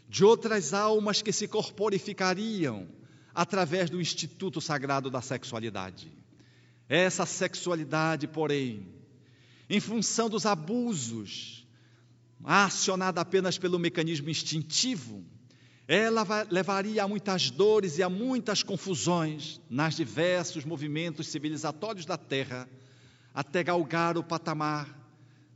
de 0.10 0.24
outras 0.24 0.74
almas 0.74 1.22
que 1.22 1.32
se 1.32 1.48
corporificariam 1.48 2.88
através 3.34 3.90
do 3.90 4.00
Instituto 4.00 4.62
Sagrado 4.62 5.10
da 5.10 5.22
Sexualidade. 5.22 6.12
Essa 6.90 7.26
sexualidade, 7.26 8.28
porém, 8.28 8.88
em 9.70 9.80
função 9.80 10.30
dos 10.30 10.46
abusos, 10.46 11.68
acionada 12.44 13.20
apenas 13.20 13.58
pelo 13.58 13.78
mecanismo 13.78 14.30
instintivo, 14.30 15.24
ela 15.88 16.26
levaria 16.52 17.04
a 17.04 17.08
muitas 17.08 17.50
dores 17.50 17.98
e 17.98 18.04
a 18.04 18.10
muitas 18.10 18.62
confusões 18.62 19.62
nas 19.70 19.96
diversos 19.96 20.66
movimentos 20.66 21.28
civilizatórios 21.28 22.06
da 22.06 22.18
terra, 22.18 22.68
até 23.34 23.64
galgar 23.64 24.18
o 24.18 24.24
patamar 24.24 24.94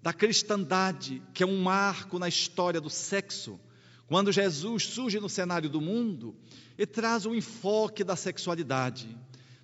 da 0.02 0.14
cristandade, 0.14 1.22
que 1.34 1.44
é 1.44 1.46
um 1.46 1.62
marco 1.62 2.18
na 2.18 2.30
história 2.30 2.80
do 2.80 2.90
sexo, 2.90 3.60
quando 4.08 4.32
Jesus 4.32 4.86
surge 4.88 5.20
no 5.20 5.28
cenário 5.28 5.70
do 5.70 5.82
mundo 5.82 6.34
e 6.78 6.86
traz 6.86 7.26
o 7.26 7.36
enfoque 7.36 8.04
da 8.04 8.16
sexualidade, 8.16 9.16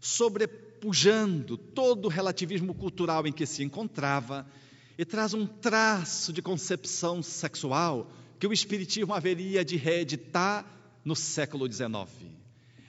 sobrepujando 0.02 1.58
todo 1.58 2.06
o 2.06 2.10
relativismo 2.10 2.74
cultural 2.74 3.26
em 3.26 3.32
que 3.32 3.46
se 3.46 3.64
encontrava 3.64 4.46
e 4.98 5.06
traz 5.06 5.34
um 5.34 5.46
traço 5.46 6.34
de 6.34 6.42
concepção 6.42 7.24
sexual 7.24 8.12
que 8.40 8.48
o 8.48 8.54
Espiritismo 8.54 9.14
haveria 9.14 9.64
de 9.64 9.76
reeditar 9.78 10.66
no 11.04 11.16
século 11.16 11.72
XIX. 11.72 12.10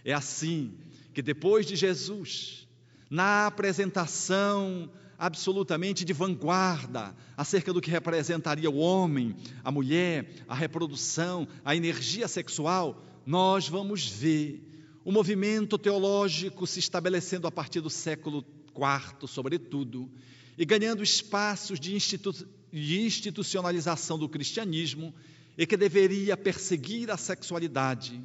É 0.05 0.13
assim 0.13 0.75
que 1.15 1.23
depois 1.23 1.67
de 1.67 1.77
Jesus, 1.77 2.69
na 3.11 3.47
apresentação 3.47 4.91
absolutamente 5.19 6.05
de 6.05 6.13
vanguarda 6.13 7.15
acerca 7.37 7.73
do 7.73 7.81
que 7.81 7.91
representaria 7.91 8.71
o 8.71 8.77
homem, 8.77 9.35
a 9.65 9.71
mulher, 9.73 10.31
a 10.47 10.55
reprodução, 10.55 11.49
a 11.65 11.75
energia 11.75 12.29
sexual, 12.29 13.05
nós 13.27 13.69
vamos 13.69 14.07
ver 14.07 14.63
o 15.05 15.11
movimento 15.11 15.77
teológico 15.77 16.67
se 16.67 16.79
estabelecendo 16.79 17.47
a 17.47 17.51
partir 17.51 17.81
do 17.81 17.91
século 17.91 18.45
IV, 18.77 19.27
sobretudo, 19.27 20.09
e 20.57 20.65
ganhando 20.65 21.03
espaços 21.03 21.81
de, 21.81 21.95
institu 21.95 22.33
de 22.71 23.01
institucionalização 23.01 24.19
do 24.19 24.29
cristianismo 24.29 25.15
e 25.59 25.67
que 25.67 25.77
deveria 25.77 26.37
perseguir 26.37 27.11
a 27.11 27.17
sexualidade, 27.17 28.25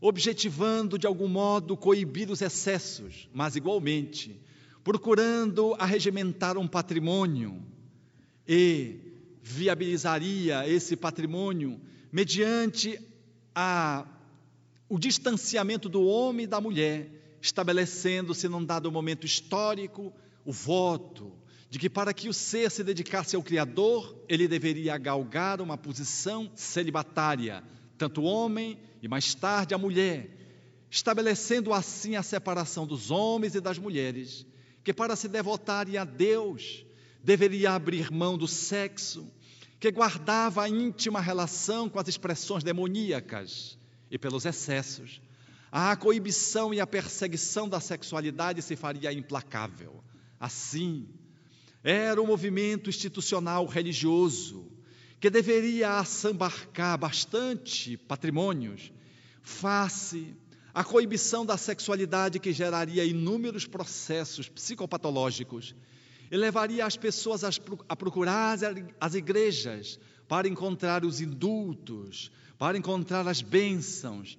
objetivando 0.00 0.98
de 0.98 1.06
algum 1.06 1.28
modo 1.28 1.76
coibir 1.76 2.28
os 2.32 2.42
excessos, 2.42 3.28
mas 3.32 3.54
igualmente 3.54 4.40
procurando 4.82 5.74
arregimentar 5.78 6.58
um 6.58 6.68
patrimônio 6.68 7.62
e 8.46 9.00
viabilizaria 9.40 10.68
esse 10.68 10.94
patrimônio 10.94 11.80
mediante 12.12 13.00
a, 13.54 14.06
o 14.86 14.98
distanciamento 14.98 15.88
do 15.88 16.04
homem 16.04 16.44
e 16.44 16.46
da 16.46 16.60
mulher, 16.60 17.38
estabelecendo-se 17.40 18.46
num 18.46 18.64
dado 18.64 18.92
momento 18.92 19.24
histórico 19.24 20.12
o 20.44 20.52
voto, 20.52 21.32
de 21.74 21.78
que 21.80 21.90
para 21.90 22.14
que 22.14 22.28
o 22.28 22.32
ser 22.32 22.70
se 22.70 22.84
dedicasse 22.84 23.34
ao 23.34 23.42
Criador, 23.42 24.16
ele 24.28 24.46
deveria 24.46 24.96
galgar 24.96 25.60
uma 25.60 25.76
posição 25.76 26.48
celibatária, 26.54 27.64
tanto 27.98 28.20
o 28.20 28.24
homem 28.26 28.78
e 29.02 29.08
mais 29.08 29.34
tarde 29.34 29.74
a 29.74 29.78
mulher, 29.78 30.30
estabelecendo 30.88 31.72
assim 31.72 32.14
a 32.14 32.22
separação 32.22 32.86
dos 32.86 33.10
homens 33.10 33.56
e 33.56 33.60
das 33.60 33.76
mulheres, 33.76 34.46
que 34.84 34.94
para 34.94 35.16
se 35.16 35.26
devotarem 35.26 35.96
a 35.96 36.04
Deus 36.04 36.86
deveria 37.24 37.72
abrir 37.72 38.08
mão 38.08 38.38
do 38.38 38.46
sexo, 38.46 39.28
que 39.80 39.90
guardava 39.90 40.62
a 40.62 40.68
íntima 40.68 41.20
relação 41.20 41.88
com 41.88 41.98
as 41.98 42.06
expressões 42.06 42.62
demoníacas 42.62 43.76
e 44.08 44.16
pelos 44.16 44.44
excessos, 44.44 45.20
a 45.72 45.96
coibição 45.96 46.72
e 46.72 46.80
a 46.80 46.86
perseguição 46.86 47.68
da 47.68 47.80
sexualidade 47.80 48.62
se 48.62 48.76
faria 48.76 49.12
implacável. 49.12 50.04
Assim, 50.38 51.08
era 51.84 52.20
um 52.20 52.26
movimento 52.26 52.88
institucional 52.88 53.66
religioso 53.66 54.66
que 55.20 55.28
deveria 55.28 55.98
assambarcar 55.98 56.98
bastante 56.98 57.98
patrimônios 57.98 58.90
face 59.42 60.34
à 60.72 60.82
coibição 60.82 61.44
da 61.44 61.58
sexualidade 61.58 62.40
que 62.40 62.52
geraria 62.52 63.04
inúmeros 63.04 63.66
processos 63.66 64.48
psicopatológicos 64.48 65.74
e 66.30 66.36
levaria 66.36 66.86
as 66.86 66.96
pessoas 66.96 67.44
a 67.44 67.94
procurar 67.94 68.58
as 68.98 69.14
igrejas 69.14 70.00
para 70.26 70.48
encontrar 70.48 71.04
os 71.04 71.20
indultos, 71.20 72.32
para 72.58 72.78
encontrar 72.78 73.28
as 73.28 73.42
bênçãos, 73.42 74.38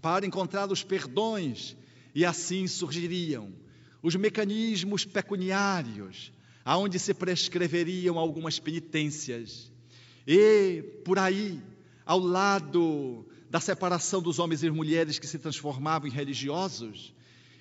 para 0.00 0.24
encontrar 0.24 0.70
os 0.70 0.84
perdões, 0.84 1.76
e 2.14 2.24
assim 2.24 2.66
surgiriam 2.66 3.52
os 4.02 4.14
mecanismos 4.14 5.04
pecuniários, 5.04 6.32
aonde 6.66 6.98
se 6.98 7.14
prescreveriam 7.14 8.18
algumas 8.18 8.58
penitências. 8.58 9.70
E 10.26 10.82
por 11.04 11.16
aí, 11.16 11.62
ao 12.04 12.18
lado 12.18 13.24
da 13.48 13.60
separação 13.60 14.20
dos 14.20 14.40
homens 14.40 14.64
e 14.64 14.70
mulheres 14.70 15.20
que 15.20 15.28
se 15.28 15.38
transformavam 15.38 16.08
em 16.08 16.10
religiosos, 16.10 17.14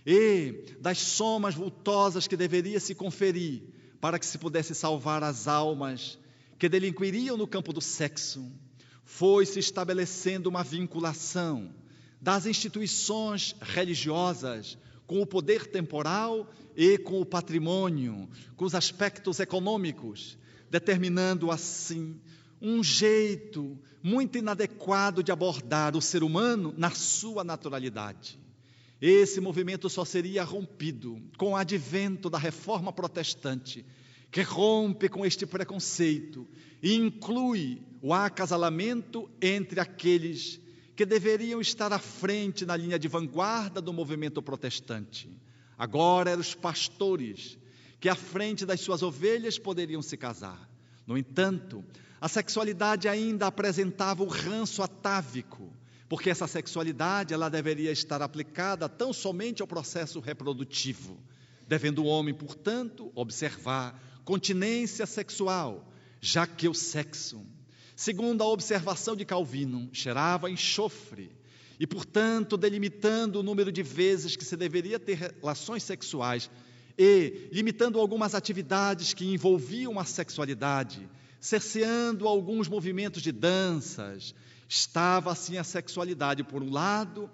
e 0.03 0.75
das 0.81 0.97
somas 0.97 1.53
vultosas 1.53 2.27
que 2.27 2.35
deveria 2.35 2.79
se 2.79 2.95
conferir 2.95 3.61
para 4.01 4.17
que 4.17 4.25
se 4.25 4.39
pudesse 4.39 4.73
salvar 4.73 5.23
as 5.23 5.47
almas 5.47 6.17
que 6.57 6.67
delinquiriam 6.67 7.37
no 7.37 7.45
campo 7.45 7.71
do 7.71 7.81
sexo, 7.81 8.51
foi 9.03 9.45
se 9.45 9.59
estabelecendo 9.59 10.49
uma 10.49 10.63
vinculação 10.63 11.71
das 12.19 12.47
instituições 12.47 13.55
religiosas 13.61 14.79
com 15.07 15.21
o 15.21 15.25
poder 15.25 15.67
temporal 15.67 16.49
e 16.75 16.97
com 16.97 17.21
o 17.21 17.25
patrimônio, 17.25 18.27
com 18.55 18.65
os 18.65 18.75
aspectos 18.75 19.39
econômicos, 19.39 20.37
determinando 20.69 21.51
assim 21.51 22.19
um 22.61 22.83
jeito 22.83 23.77
muito 24.01 24.37
inadequado 24.37 25.23
de 25.23 25.31
abordar 25.31 25.95
o 25.95 26.01
ser 26.01 26.23
humano 26.23 26.73
na 26.77 26.91
sua 26.91 27.43
naturalidade. 27.43 28.39
Esse 29.01 29.41
movimento 29.41 29.89
só 29.89 30.05
seria 30.05 30.43
rompido 30.43 31.21
com 31.37 31.51
o 31.51 31.55
advento 31.55 32.29
da 32.29 32.37
reforma 32.37 32.91
protestante, 32.91 33.85
que 34.31 34.41
rompe 34.41 35.09
com 35.09 35.25
este 35.25 35.45
preconceito 35.45 36.47
e 36.81 36.95
inclui 36.95 37.81
o 38.01 38.13
acasalamento 38.13 39.29
entre 39.41 39.79
aqueles 39.79 40.59
que 40.95 41.05
deveriam 41.05 41.59
estar 41.59 41.91
à 41.91 41.99
frente 41.99 42.65
na 42.65 42.75
linha 42.75 42.97
de 42.97 43.07
vanguarda 43.07 43.81
do 43.81 43.91
movimento 43.91 44.41
protestante. 44.41 45.29
Agora 45.77 46.31
eram 46.31 46.41
os 46.41 46.55
pastores 46.55 47.57
que, 47.99 48.07
à 48.07 48.15
frente 48.15 48.65
das 48.65 48.79
suas 48.79 49.03
ovelhas, 49.03 49.59
poderiam 49.59 50.01
se 50.01 50.15
casar. 50.15 50.69
No 51.05 51.17
entanto, 51.17 51.83
a 52.21 52.29
sexualidade 52.29 53.07
ainda 53.07 53.47
apresentava 53.47 54.23
o 54.23 54.27
ranço 54.27 54.81
atávico, 54.81 55.71
porque 56.07 56.29
essa 56.29 56.47
sexualidade 56.47 57.33
ela 57.33 57.49
deveria 57.49 57.91
estar 57.91 58.21
aplicada 58.21 58.87
tão 58.87 59.11
somente 59.11 59.61
ao 59.61 59.67
processo 59.67 60.19
reprodutivo, 60.19 61.19
devendo 61.67 62.03
o 62.03 62.07
homem, 62.07 62.33
portanto, 62.33 63.11
observar 63.13 64.01
continência 64.23 65.05
sexual, 65.05 65.91
já 66.21 66.47
que 66.47 66.69
o 66.69 66.73
sexo, 66.73 67.45
segundo 67.95 68.43
a 68.43 68.47
observação 68.47 69.15
de 69.15 69.23
Calvino, 69.25 69.89
cheirava 69.93 70.49
enxofre 70.49 71.31
e, 71.79 71.87
portanto, 71.87 72.57
delimitando 72.57 73.39
o 73.39 73.43
número 73.43 73.71
de 73.71 73.83
vezes 73.83 74.35
que 74.35 74.45
se 74.45 74.55
deveria 74.55 74.99
ter 74.99 75.33
relações 75.41 75.83
sexuais 75.83 76.49
e 76.97 77.49
limitando 77.51 77.99
algumas 77.99 78.33
atividades 78.35 79.13
que 79.13 79.25
envolviam 79.25 79.99
a 79.99 80.05
sexualidade, 80.05 81.07
cerceando 81.39 82.27
alguns 82.27 82.67
movimentos 82.67 83.21
de 83.21 83.31
danças, 83.31 84.33
estava 84.67 85.31
assim 85.31 85.57
a 85.57 85.63
sexualidade, 85.63 86.43
por 86.43 86.63
um 86.63 86.71
lado, 86.71 87.29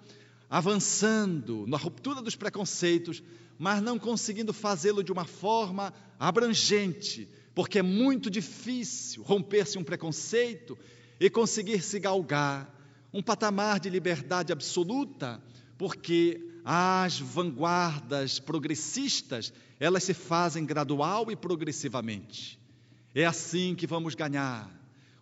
avançando 0.50 1.64
na 1.66 1.76
ruptura 1.76 2.20
dos 2.20 2.36
preconceitos, 2.36 3.22
mas 3.58 3.80
não 3.80 3.98
conseguindo 3.98 4.52
fazê-lo 4.52 5.02
de 5.02 5.12
uma 5.12 5.24
forma 5.24 5.94
abrangente, 6.18 7.28
porque 7.54 7.78
é 7.78 7.82
muito 7.82 8.30
difícil 8.30 9.22
romper-se 9.22 9.78
um 9.78 9.84
preconceito 9.84 10.78
e 11.20 11.28
conseguir 11.28 11.82
se 11.82 11.98
galgar 12.00 12.72
um 13.12 13.22
patamar 13.22 13.78
de 13.78 13.90
liberdade 13.90 14.52
absoluta, 14.52 15.42
porque 15.76 16.40
as 16.64 17.18
vanguardas 17.18 18.38
progressistas, 18.38 19.52
elas 19.78 20.04
se 20.04 20.14
fazem 20.14 20.64
gradual 20.64 21.30
e 21.30 21.36
progressivamente. 21.36 22.58
É 23.14 23.26
assim 23.26 23.74
que 23.74 23.86
vamos 23.86 24.14
ganhar. 24.14 24.70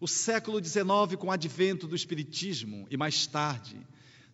O 0.01 0.07
século 0.07 0.65
XIX, 0.65 1.17
com 1.19 1.27
o 1.27 1.31
advento 1.31 1.87
do 1.87 1.97
Espiritismo, 1.97 2.87
e 2.91 2.97
mais 2.97 3.27
tarde, 3.27 3.77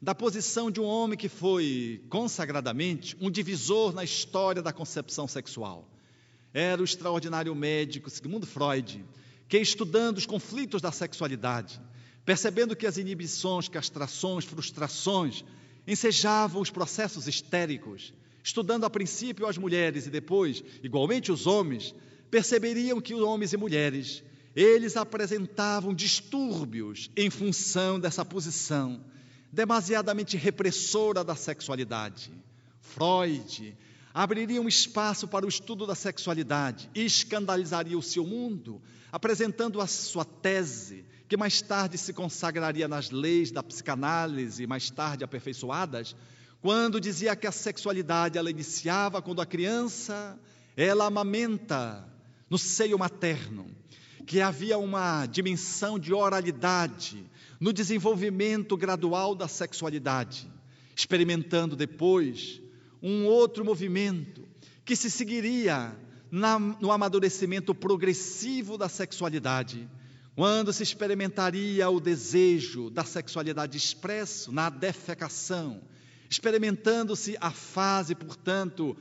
da 0.00 0.14
posição 0.14 0.70
de 0.70 0.80
um 0.80 0.84
homem 0.84 1.16
que 1.16 1.28
foi 1.28 2.04
consagradamente 2.08 3.16
um 3.20 3.30
divisor 3.30 3.94
na 3.94 4.04
história 4.04 4.60
da 4.60 4.72
concepção 4.72 5.26
sexual. 5.26 5.88
Era 6.58 6.80
o 6.80 6.86
extraordinário 6.86 7.54
médico 7.54 8.08
Sigmund 8.08 8.46
Freud, 8.46 9.04
que 9.46 9.58
estudando 9.58 10.16
os 10.16 10.24
conflitos 10.24 10.80
da 10.80 10.90
sexualidade, 10.90 11.78
percebendo 12.24 12.74
que 12.74 12.86
as 12.86 12.96
inibições, 12.96 13.68
castrações, 13.68 14.46
frustrações 14.46 15.44
ensejavam 15.86 16.62
os 16.62 16.70
processos 16.70 17.28
histéricos, 17.28 18.14
estudando 18.42 18.84
a 18.84 18.88
princípio 18.88 19.46
as 19.46 19.58
mulheres 19.58 20.06
e 20.06 20.10
depois, 20.10 20.64
igualmente, 20.82 21.30
os 21.30 21.46
homens, 21.46 21.94
perceberiam 22.30 23.02
que 23.02 23.12
os 23.12 23.20
homens 23.20 23.52
e 23.52 23.58
mulheres, 23.58 24.24
eles 24.54 24.96
apresentavam 24.96 25.92
distúrbios 25.94 27.10
em 27.14 27.28
função 27.28 28.00
dessa 28.00 28.24
posição 28.24 29.04
demasiadamente 29.52 30.38
repressora 30.38 31.22
da 31.22 31.34
sexualidade. 31.34 32.32
Freud 32.80 33.76
abriria 34.16 34.62
um 34.62 34.66
espaço 34.66 35.28
para 35.28 35.44
o 35.44 35.48
estudo 35.48 35.86
da 35.86 35.94
sexualidade 35.94 36.88
e 36.94 37.04
escandalizaria 37.04 37.98
o 37.98 38.02
seu 38.02 38.24
mundo, 38.26 38.80
apresentando 39.12 39.78
a 39.78 39.86
sua 39.86 40.24
tese, 40.24 41.04
que 41.28 41.36
mais 41.36 41.60
tarde 41.60 41.98
se 41.98 42.14
consagraria 42.14 42.88
nas 42.88 43.10
leis 43.10 43.50
da 43.50 43.62
psicanálise, 43.62 44.66
mais 44.66 44.88
tarde 44.88 45.22
aperfeiçoadas, 45.22 46.16
quando 46.62 46.98
dizia 46.98 47.36
que 47.36 47.46
a 47.46 47.52
sexualidade 47.52 48.38
ela 48.38 48.50
iniciava 48.50 49.20
quando 49.20 49.42
a 49.42 49.46
criança 49.46 50.40
ela 50.74 51.04
amamenta 51.04 52.08
no 52.48 52.56
seio 52.56 52.98
materno, 52.98 53.66
que 54.26 54.40
havia 54.40 54.78
uma 54.78 55.26
dimensão 55.26 55.98
de 55.98 56.14
oralidade 56.14 57.22
no 57.60 57.70
desenvolvimento 57.70 58.78
gradual 58.78 59.34
da 59.34 59.46
sexualidade, 59.46 60.50
experimentando 60.96 61.76
depois 61.76 62.62
um 63.08 63.24
outro 63.24 63.64
movimento 63.64 64.48
que 64.84 64.96
se 64.96 65.08
seguiria 65.08 65.96
na, 66.28 66.58
no 66.58 66.90
amadurecimento 66.90 67.72
progressivo 67.72 68.76
da 68.76 68.88
sexualidade, 68.88 69.88
quando 70.34 70.72
se 70.72 70.82
experimentaria 70.82 71.88
o 71.88 72.00
desejo 72.00 72.90
da 72.90 73.04
sexualidade 73.04 73.78
expresso 73.78 74.50
na 74.50 74.68
defecação, 74.68 75.80
experimentando-se 76.28 77.36
a 77.40 77.52
fase, 77.52 78.12
portanto, 78.12 78.96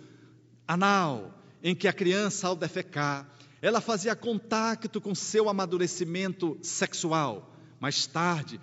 anal, 0.68 1.42
em 1.64 1.74
que 1.74 1.88
a 1.88 1.94
criança, 1.94 2.48
ao 2.48 2.56
defecar, 2.56 3.28
ela 3.60 3.82
fazia 3.82 4.16
contato 4.16 5.02
com 5.02 5.16
seu 5.16 5.50
amadurecimento 5.50 6.60
sexual. 6.62 7.52
Mais 7.80 8.06
tarde, 8.06 8.62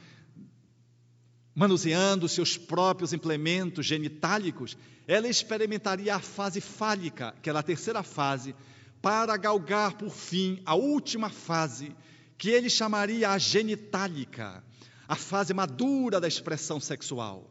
manuseando 1.53 2.29
seus 2.29 2.57
próprios 2.57 3.13
implementos 3.13 3.85
genitálicos, 3.85 4.77
ela 5.07 5.29
experimentaria 5.29 6.15
a 6.15 6.21
fase 6.21 6.61
fálica, 6.61 7.35
que 7.43 7.51
era 7.51 7.59
a 7.59 7.63
terceira 7.63 8.03
fase, 8.03 8.55
para 9.01 9.37
galgar 9.37 9.95
por 9.95 10.11
fim 10.11 10.61
a 10.65 10.75
última 10.75 11.29
fase, 11.29 11.95
que 12.39 12.51
ele 12.51 12.71
chamaria 12.71 13.31
a 13.31 13.39
genitálica, 13.39 14.63
a 15.09 15.17
fase 15.17 15.53
madura 15.53 16.21
da 16.21 16.29
expressão 16.29 16.81
sexual. 16.81 17.51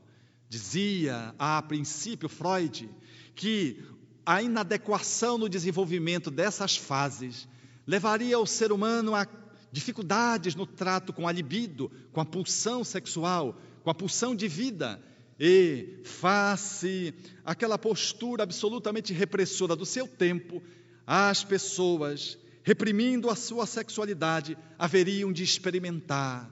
Dizia 0.50 1.36
a 1.38 1.62
princípio 1.62 2.28
Freud 2.28 2.90
que 3.36 3.84
a 4.26 4.42
inadequação 4.42 5.38
no 5.38 5.50
desenvolvimento 5.50 6.30
dessas 6.30 6.78
fases 6.78 7.48
levaria 7.86 8.38
o 8.40 8.46
ser 8.46 8.72
humano 8.72 9.16
a 9.16 9.28
dificuldades 9.72 10.56
no 10.56 10.66
trato 10.66 11.14
com 11.14 11.28
a 11.28 11.32
libido, 11.32 11.92
com 12.12 12.22
a 12.22 12.26
pulsão 12.26 12.84
sexual, 12.84 13.60
com 13.84 13.90
a 13.90 13.96
pulsão 13.96 14.36
de 14.36 14.48
vida, 14.48 15.02
e 15.44 15.98
face 16.04 17.16
aquela 17.44 17.76
postura 17.76 18.44
absolutamente 18.44 19.12
repressora 19.12 19.76
do 19.76 19.88
seu 19.88 20.08
tempo, 20.08 20.62
as 21.08 21.44
pessoas, 21.44 22.38
reprimindo 22.62 23.28
a 23.28 23.36
sua 23.36 23.66
sexualidade, 23.66 24.56
haveriam 24.78 25.34
de 25.34 25.44
experimentar 25.44 26.48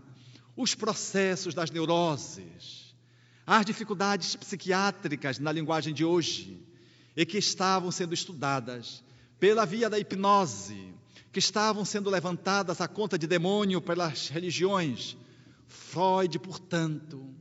os 0.57 0.73
processos 0.73 1.53
das 1.53 1.69
neuroses, 1.69 2.95
as 3.45 3.63
dificuldades 3.63 4.35
psiquiátricas 4.35 5.37
na 5.37 5.51
linguagem 5.51 5.93
de 5.93 6.03
hoje 6.03 6.59
e 7.15 7.27
que 7.27 7.37
estavam 7.37 7.91
sendo 7.91 8.15
estudadas 8.15 9.03
pela 9.39 9.65
via 9.65 9.87
da 9.87 9.99
hipnose, 9.99 10.95
que 11.31 11.37
estavam 11.37 11.85
sendo 11.85 12.09
levantadas 12.09 12.81
à 12.81 12.87
conta 12.87 13.19
de 13.19 13.27
demônio 13.27 13.79
pelas 13.81 14.29
religiões. 14.29 15.15
Freud, 15.67 16.39
portanto, 16.39 17.38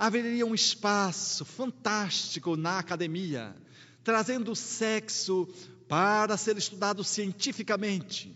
haveria 0.00 0.46
um 0.46 0.54
espaço 0.54 1.44
fantástico 1.44 2.56
na 2.56 2.78
academia, 2.78 3.54
trazendo 4.02 4.52
o 4.52 4.56
sexo 4.56 5.46
para 5.86 6.38
ser 6.38 6.56
estudado 6.56 7.04
cientificamente, 7.04 8.34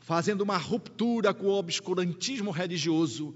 fazendo 0.00 0.40
uma 0.40 0.56
ruptura 0.56 1.32
com 1.32 1.46
o 1.46 1.52
obscurantismo 1.56 2.50
religioso 2.50 3.32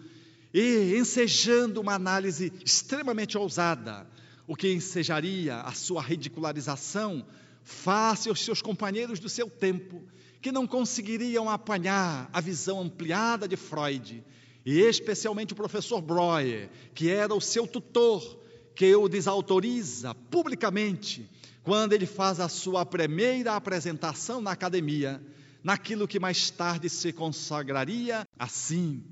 e 0.53 0.97
ensejando 0.99 1.81
uma 1.81 1.95
análise 1.95 2.53
extremamente 2.65 3.39
ousada, 3.39 4.09
o 4.45 4.57
que 4.57 4.73
ensejaria 4.73 5.61
a 5.61 5.73
sua 5.73 6.03
ridicularização 6.03 7.25
face 7.63 8.29
aos 8.29 8.45
seus 8.45 8.61
companheiros 8.61 9.21
do 9.21 9.29
seu 9.29 9.49
tempo, 9.49 10.03
que 10.43 10.51
não 10.51 10.67
conseguiriam 10.67 11.49
apanhar 11.49 12.29
a 12.33 12.41
visão 12.41 12.81
ampliada 12.81 13.47
de 13.47 13.57
Freud 13.57 14.25
e 14.71 14.81
especialmente 14.81 15.55
o 15.55 15.57
professor 15.57 16.03
Breuer, 16.03 16.69
que 16.95 17.09
era 17.09 17.35
o 17.35 17.41
seu 17.41 17.67
tutor, 17.67 18.39
que 18.75 18.95
o 18.95 19.09
desautoriza 19.09 20.15
publicamente 20.31 21.27
quando 21.63 21.95
ele 21.95 22.05
faz 22.05 22.39
a 22.39 22.51
sua 22.51 22.85
primeira 22.85 23.55
apresentação 23.55 24.43
na 24.43 24.51
academia, 24.51 25.23
naquilo 25.65 26.07
que 26.07 26.21
mais 26.21 26.51
tarde 26.51 26.91
se 26.91 27.15
consagraria 27.15 28.29
assim. 28.39 29.03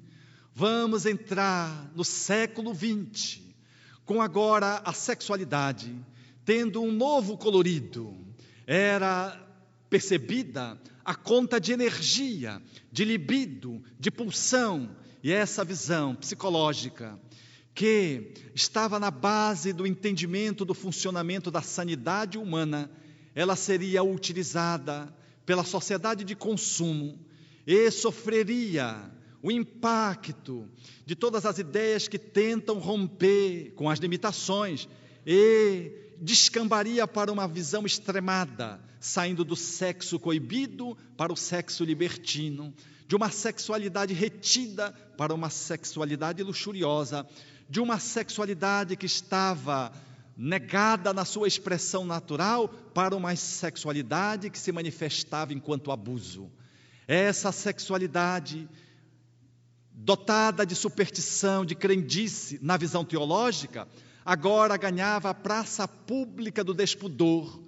Vamos 0.54 1.06
entrar 1.06 1.90
no 1.96 2.04
século 2.04 2.74
XX, 2.74 3.40
com 4.04 4.20
agora 4.20 4.82
a 4.84 4.92
sexualidade 4.92 5.96
tendo 6.44 6.82
um 6.82 6.92
novo 6.92 7.38
colorido. 7.38 8.14
Era 8.66 9.42
percebida 9.88 10.78
a 11.02 11.14
conta 11.14 11.58
de 11.58 11.72
energia, 11.72 12.60
de 12.92 13.06
libido, 13.06 13.82
de 13.98 14.10
pulsão, 14.10 14.94
e 15.26 15.32
essa 15.32 15.64
visão 15.64 16.14
psicológica, 16.14 17.18
que 17.74 18.32
estava 18.54 19.00
na 19.00 19.10
base 19.10 19.72
do 19.72 19.84
entendimento 19.84 20.64
do 20.64 20.72
funcionamento 20.72 21.50
da 21.50 21.60
sanidade 21.60 22.38
humana, 22.38 22.88
ela 23.34 23.56
seria 23.56 24.04
utilizada 24.04 25.12
pela 25.44 25.64
sociedade 25.64 26.22
de 26.22 26.36
consumo 26.36 27.18
e 27.66 27.90
sofreria 27.90 29.10
o 29.42 29.50
impacto 29.50 30.70
de 31.04 31.16
todas 31.16 31.44
as 31.44 31.58
ideias 31.58 32.06
que 32.06 32.20
tentam 32.20 32.78
romper 32.78 33.72
com 33.74 33.90
as 33.90 33.98
limitações 33.98 34.88
e 35.26 35.90
descambaria 36.20 37.04
para 37.08 37.32
uma 37.32 37.48
visão 37.48 37.84
extremada, 37.84 38.80
saindo 39.00 39.44
do 39.44 39.56
sexo 39.56 40.20
coibido 40.20 40.96
para 41.16 41.32
o 41.32 41.36
sexo 41.36 41.82
libertino, 41.82 42.72
de 43.06 43.14
uma 43.14 43.30
sexualidade 43.30 44.12
retida 44.12 44.92
para 45.16 45.34
uma 45.34 45.50
sexualidade 45.50 46.42
luxuriosa, 46.42 47.26
de 47.68 47.80
uma 47.80 47.98
sexualidade 47.98 48.96
que 48.96 49.06
estava 49.06 49.92
negada 50.36 51.12
na 51.12 51.24
sua 51.24 51.48
expressão 51.48 52.04
natural 52.04 52.68
para 52.68 53.16
uma 53.16 53.34
sexualidade 53.34 54.50
que 54.50 54.58
se 54.58 54.70
manifestava 54.70 55.54
enquanto 55.54 55.90
abuso. 55.90 56.50
Essa 57.08 57.52
sexualidade 57.52 58.68
dotada 59.92 60.66
de 60.66 60.74
superstição, 60.74 61.64
de 61.64 61.74
crendice 61.74 62.58
na 62.60 62.76
visão 62.76 63.04
teológica, 63.04 63.88
agora 64.24 64.76
ganhava 64.76 65.30
a 65.30 65.34
praça 65.34 65.88
pública 65.88 66.62
do 66.62 66.74
despudor 66.74 67.60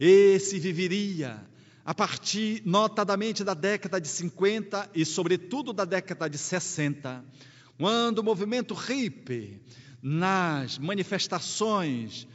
e 0.00 0.38
se 0.38 0.58
viveria 0.58 1.44
a 1.84 1.94
partir, 1.94 2.62
notadamente, 2.64 3.44
da 3.44 3.52
década 3.52 4.00
de 4.00 4.08
50 4.08 4.90
e, 4.94 5.04
sobretudo, 5.04 5.72
da 5.72 5.84
década 5.84 6.28
de 6.28 6.38
60, 6.38 7.22
quando 7.76 8.20
o 8.20 8.24
movimento 8.24 8.72
hippie, 8.72 9.60
nas 10.00 10.78
manifestações 10.78 12.26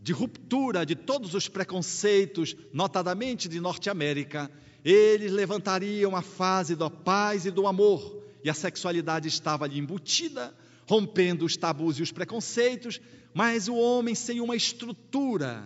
de 0.00 0.12
ruptura 0.12 0.84
de 0.84 0.94
todos 0.94 1.34
os 1.34 1.48
preconceitos, 1.48 2.56
notadamente 2.72 3.48
de 3.48 3.60
Norte-América, 3.60 4.50
eles 4.84 5.30
levantariam 5.30 6.16
a 6.16 6.22
fase 6.22 6.74
da 6.74 6.90
paz 6.90 7.46
e 7.46 7.50
do 7.50 7.66
amor, 7.66 8.22
e 8.42 8.50
a 8.50 8.54
sexualidade 8.54 9.28
estava 9.28 9.64
ali 9.64 9.78
embutida, 9.78 10.54
rompendo 10.88 11.44
os 11.44 11.56
tabus 11.56 11.98
e 11.98 12.02
os 12.02 12.10
preconceitos, 12.10 13.00
mas 13.32 13.68
o 13.68 13.74
homem 13.74 14.14
sem 14.14 14.40
uma 14.40 14.56
estrutura 14.56 15.64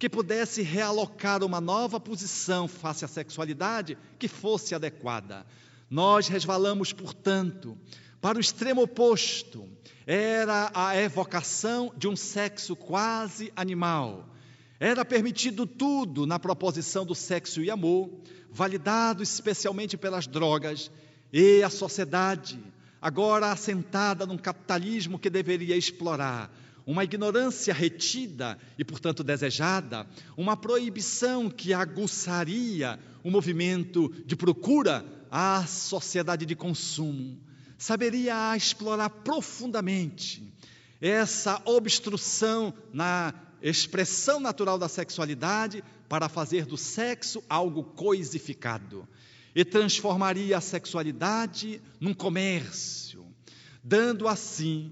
que 0.00 0.08
pudesse 0.08 0.62
realocar 0.62 1.44
uma 1.44 1.60
nova 1.60 2.00
posição 2.00 2.66
face 2.66 3.04
à 3.04 3.08
sexualidade 3.08 3.98
que 4.18 4.28
fosse 4.28 4.74
adequada. 4.74 5.44
Nós 5.90 6.26
resvalamos, 6.26 6.90
portanto, 6.90 7.76
para 8.18 8.38
o 8.38 8.40
extremo 8.40 8.80
oposto. 8.80 9.68
Era 10.06 10.72
a 10.72 10.96
evocação 10.96 11.92
de 11.98 12.08
um 12.08 12.16
sexo 12.16 12.74
quase 12.74 13.52
animal. 13.54 14.26
Era 14.80 15.04
permitido 15.04 15.66
tudo 15.66 16.26
na 16.26 16.38
proposição 16.38 17.04
do 17.04 17.14
sexo 17.14 17.60
e 17.60 17.70
amor, 17.70 18.10
validado 18.50 19.22
especialmente 19.22 19.98
pelas 19.98 20.26
drogas, 20.26 20.90
e 21.30 21.62
a 21.62 21.68
sociedade, 21.68 22.58
agora 23.02 23.52
assentada 23.52 24.24
num 24.24 24.38
capitalismo 24.38 25.18
que 25.18 25.28
deveria 25.28 25.76
explorar 25.76 26.50
uma 26.90 27.04
ignorância 27.04 27.72
retida 27.72 28.58
e, 28.76 28.84
portanto, 28.84 29.22
desejada, 29.22 30.04
uma 30.36 30.56
proibição 30.56 31.48
que 31.48 31.72
aguçaria 31.72 32.98
o 33.22 33.30
movimento 33.30 34.12
de 34.26 34.34
procura 34.34 35.04
à 35.30 35.64
sociedade 35.68 36.44
de 36.44 36.56
consumo, 36.56 37.38
saberia 37.78 38.56
explorar 38.56 39.08
profundamente 39.08 40.52
essa 41.00 41.62
obstrução 41.64 42.74
na 42.92 43.32
expressão 43.62 44.40
natural 44.40 44.76
da 44.76 44.88
sexualidade 44.88 45.84
para 46.08 46.28
fazer 46.28 46.66
do 46.66 46.76
sexo 46.76 47.40
algo 47.48 47.84
coisificado 47.84 49.06
e 49.54 49.64
transformaria 49.64 50.58
a 50.58 50.60
sexualidade 50.60 51.80
num 52.00 52.14
comércio, 52.14 53.24
dando 53.84 54.26
assim 54.26 54.90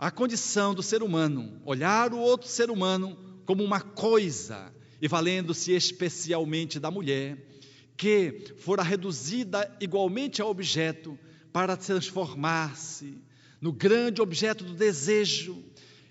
a 0.00 0.10
condição 0.10 0.74
do 0.74 0.82
ser 0.82 1.02
humano, 1.02 1.60
olhar 1.62 2.14
o 2.14 2.18
outro 2.18 2.48
ser 2.48 2.70
humano 2.70 3.18
como 3.44 3.62
uma 3.62 3.82
coisa, 3.82 4.72
e 4.98 5.06
valendo-se 5.06 5.72
especialmente 5.72 6.80
da 6.80 6.90
mulher, 6.90 7.36
que 7.98 8.54
fora 8.60 8.82
reduzida 8.82 9.70
igualmente 9.78 10.40
a 10.40 10.46
objeto 10.46 11.18
para 11.52 11.76
transformar-se 11.76 13.18
no 13.60 13.74
grande 13.74 14.22
objeto 14.22 14.64
do 14.64 14.72
desejo 14.72 15.62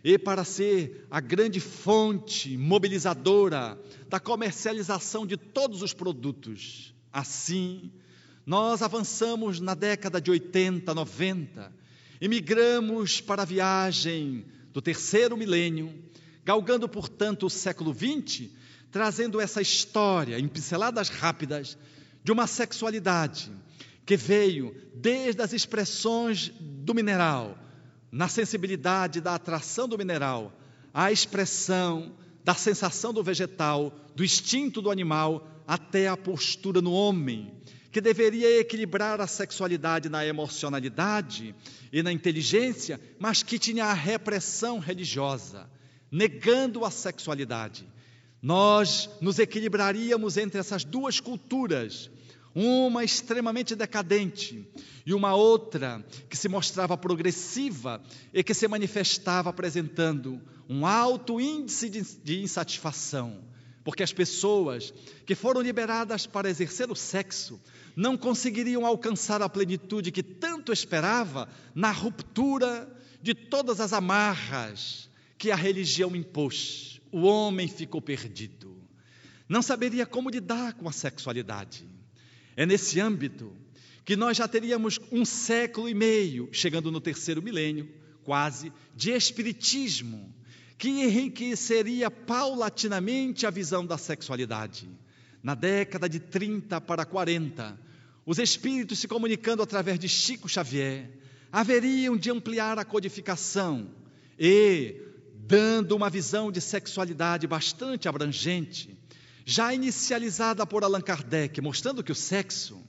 e 0.04 0.20
para 0.20 0.44
ser 0.44 1.08
a 1.10 1.20
grande 1.20 1.60
fonte 1.60 2.56
mobilizadora 2.60 3.76
da 4.08 4.20
comercialização 4.20 5.26
de 5.26 5.36
todos 5.36 5.82
os 5.82 5.96
produtos. 5.96 6.94
Assim, 7.12 7.92
nós 8.46 8.84
avançamos 8.84 9.60
na 9.60 9.74
década 9.74 10.22
de 10.22 10.30
80, 10.30 10.94
90, 10.94 11.80
Imigramos 12.22 13.22
para 13.22 13.44
a 13.44 13.46
viagem 13.46 14.46
do 14.74 14.82
terceiro 14.82 15.38
milênio, 15.38 15.94
galgando, 16.44 16.88
portanto, 16.90 17.46
o 17.46 17.50
século 17.50 17.94
XX, 17.94 18.50
trazendo 18.92 19.40
essa 19.40 19.62
história 19.62 20.40
em 20.40 20.48
pinceladas 20.48 21.10
rápidas 21.10 21.78
de 22.24 22.32
uma 22.32 22.48
sexualidade 22.48 23.52
que 24.06 24.18
veio 24.18 24.76
desde 24.96 25.42
as 25.42 25.54
expressões 25.54 26.52
do 26.60 26.94
mineral, 26.94 27.58
na 28.12 28.28
sensibilidade 28.28 29.22
da 29.22 29.36
atração 29.36 29.88
do 29.88 29.98
mineral, 29.98 30.52
à 30.94 31.12
expressão 31.12 32.16
da 32.44 32.56
sensação 32.56 33.14
do 33.14 33.24
vegetal, 33.24 33.94
do 34.16 34.24
instinto 34.24 34.82
do 34.82 34.90
animal, 34.90 35.48
até 35.68 36.08
a 36.08 36.18
postura 36.18 36.82
no 36.82 36.92
homem, 36.92 37.54
que 37.92 38.00
deveria 38.00 38.60
equilibrar 38.60 39.20
a 39.20 39.28
sexualidade 39.28 40.10
na 40.10 40.26
emocionalidade 40.26 41.56
e 41.92 42.04
na 42.04 42.12
inteligência, 42.12 43.00
mas 43.20 43.42
que 43.42 43.58
tinha 43.58 43.86
a 43.86 43.94
repressão 43.94 44.80
religiosa, 44.80 45.70
negando 46.12 46.86
a 46.86 46.92
sexualidade. 46.92 47.88
Nós 48.42 49.10
nos 49.20 49.40
equilibraríamos 49.40 50.38
entre 50.38 50.60
essas 50.60 50.84
duas 50.84 51.20
culturas, 51.20 52.10
uma 52.56 53.04
extremamente 53.04 53.76
decadente 53.76 54.68
e 55.06 55.14
uma 55.14 55.36
outra 55.36 56.04
que 56.30 56.38
se 56.38 56.48
mostrava 56.48 56.98
progressiva 56.98 58.02
e 58.34 58.44
que 58.44 58.54
se 58.54 58.68
manifestava 58.68 59.50
apresentando 59.50 60.42
um 60.68 60.86
alto 60.86 61.40
índice 61.40 61.90
de, 61.90 62.42
insatisfação 62.42 63.50
porque 63.90 64.04
as 64.04 64.14
pessoas 64.14 64.94
que 65.26 65.34
foram 65.34 65.62
liberadas 65.62 66.28
para 66.28 66.48
exercer 66.48 66.92
o 66.92 66.96
sexo 66.96 67.60
não 67.96 68.16
conseguiriam 68.16 68.86
alcançar 68.86 69.42
a 69.42 69.50
plenitude 69.50 70.12
que 70.12 70.22
tanto 70.22 70.72
esperava 70.72 71.50
na 71.74 71.90
ruptura 71.90 72.88
de 73.20 73.34
todas 73.34 73.80
as 73.80 73.92
amarras 73.92 75.10
que 75.40 75.50
a 75.50 75.56
religião 75.56 76.16
impôs. 76.16 77.02
O 77.12 77.22
homem 77.22 77.68
ficou 77.68 78.00
perdido. 78.00 78.78
Não 79.50 79.64
saberia 79.64 80.06
como 80.06 80.30
lidar 80.30 80.74
com 80.74 80.88
a 80.88 80.92
sexualidade. 80.92 81.84
É 82.56 82.68
nesse 82.68 83.00
âmbito 83.00 83.52
que 84.06 84.16
nós 84.16 84.38
já 84.38 84.48
teríamos 84.48 85.00
um 85.12 85.26
século 85.26 85.90
e 85.90 85.96
meio, 85.96 86.48
chegando 86.52 86.92
no 86.92 87.02
terceiro 87.02 87.42
milênio, 87.42 87.90
quase, 88.24 88.72
de 88.96 89.10
espiritismo, 89.10 90.32
que 90.80 90.88
enriqueceria 90.88 92.10
paulatinamente 92.10 93.46
a 93.46 93.50
visão 93.50 93.86
da 93.86 93.98
sexualidade. 93.98 94.90
Na 95.44 95.54
década 95.54 96.08
de 96.08 96.22
30 96.22 96.80
para 96.80 97.06
40, 97.06 97.78
os 98.26 98.40
espíritos 98.40 98.98
se 98.98 99.08
comunicando 99.08 99.62
através 99.62 100.00
de 100.00 100.08
Chico 100.08 100.48
Xavier 100.48 101.10
haveriam 101.52 102.16
de 102.16 102.32
ampliar 102.32 102.80
a 102.80 102.86
codificação 102.86 103.90
e, 104.40 104.96
dando 105.36 105.98
uma 105.98 106.10
visão 106.10 106.50
de 106.50 106.62
sexualidade 106.62 107.46
bastante 107.46 108.08
abrangente, 108.08 108.98
já 109.44 109.74
inicializada 109.74 110.66
por 110.66 110.86
Allan 110.86 111.02
Kardec, 111.02 111.60
mostrando 111.60 112.04
que 112.04 112.12
o 112.12 112.16
sexo 112.16 112.82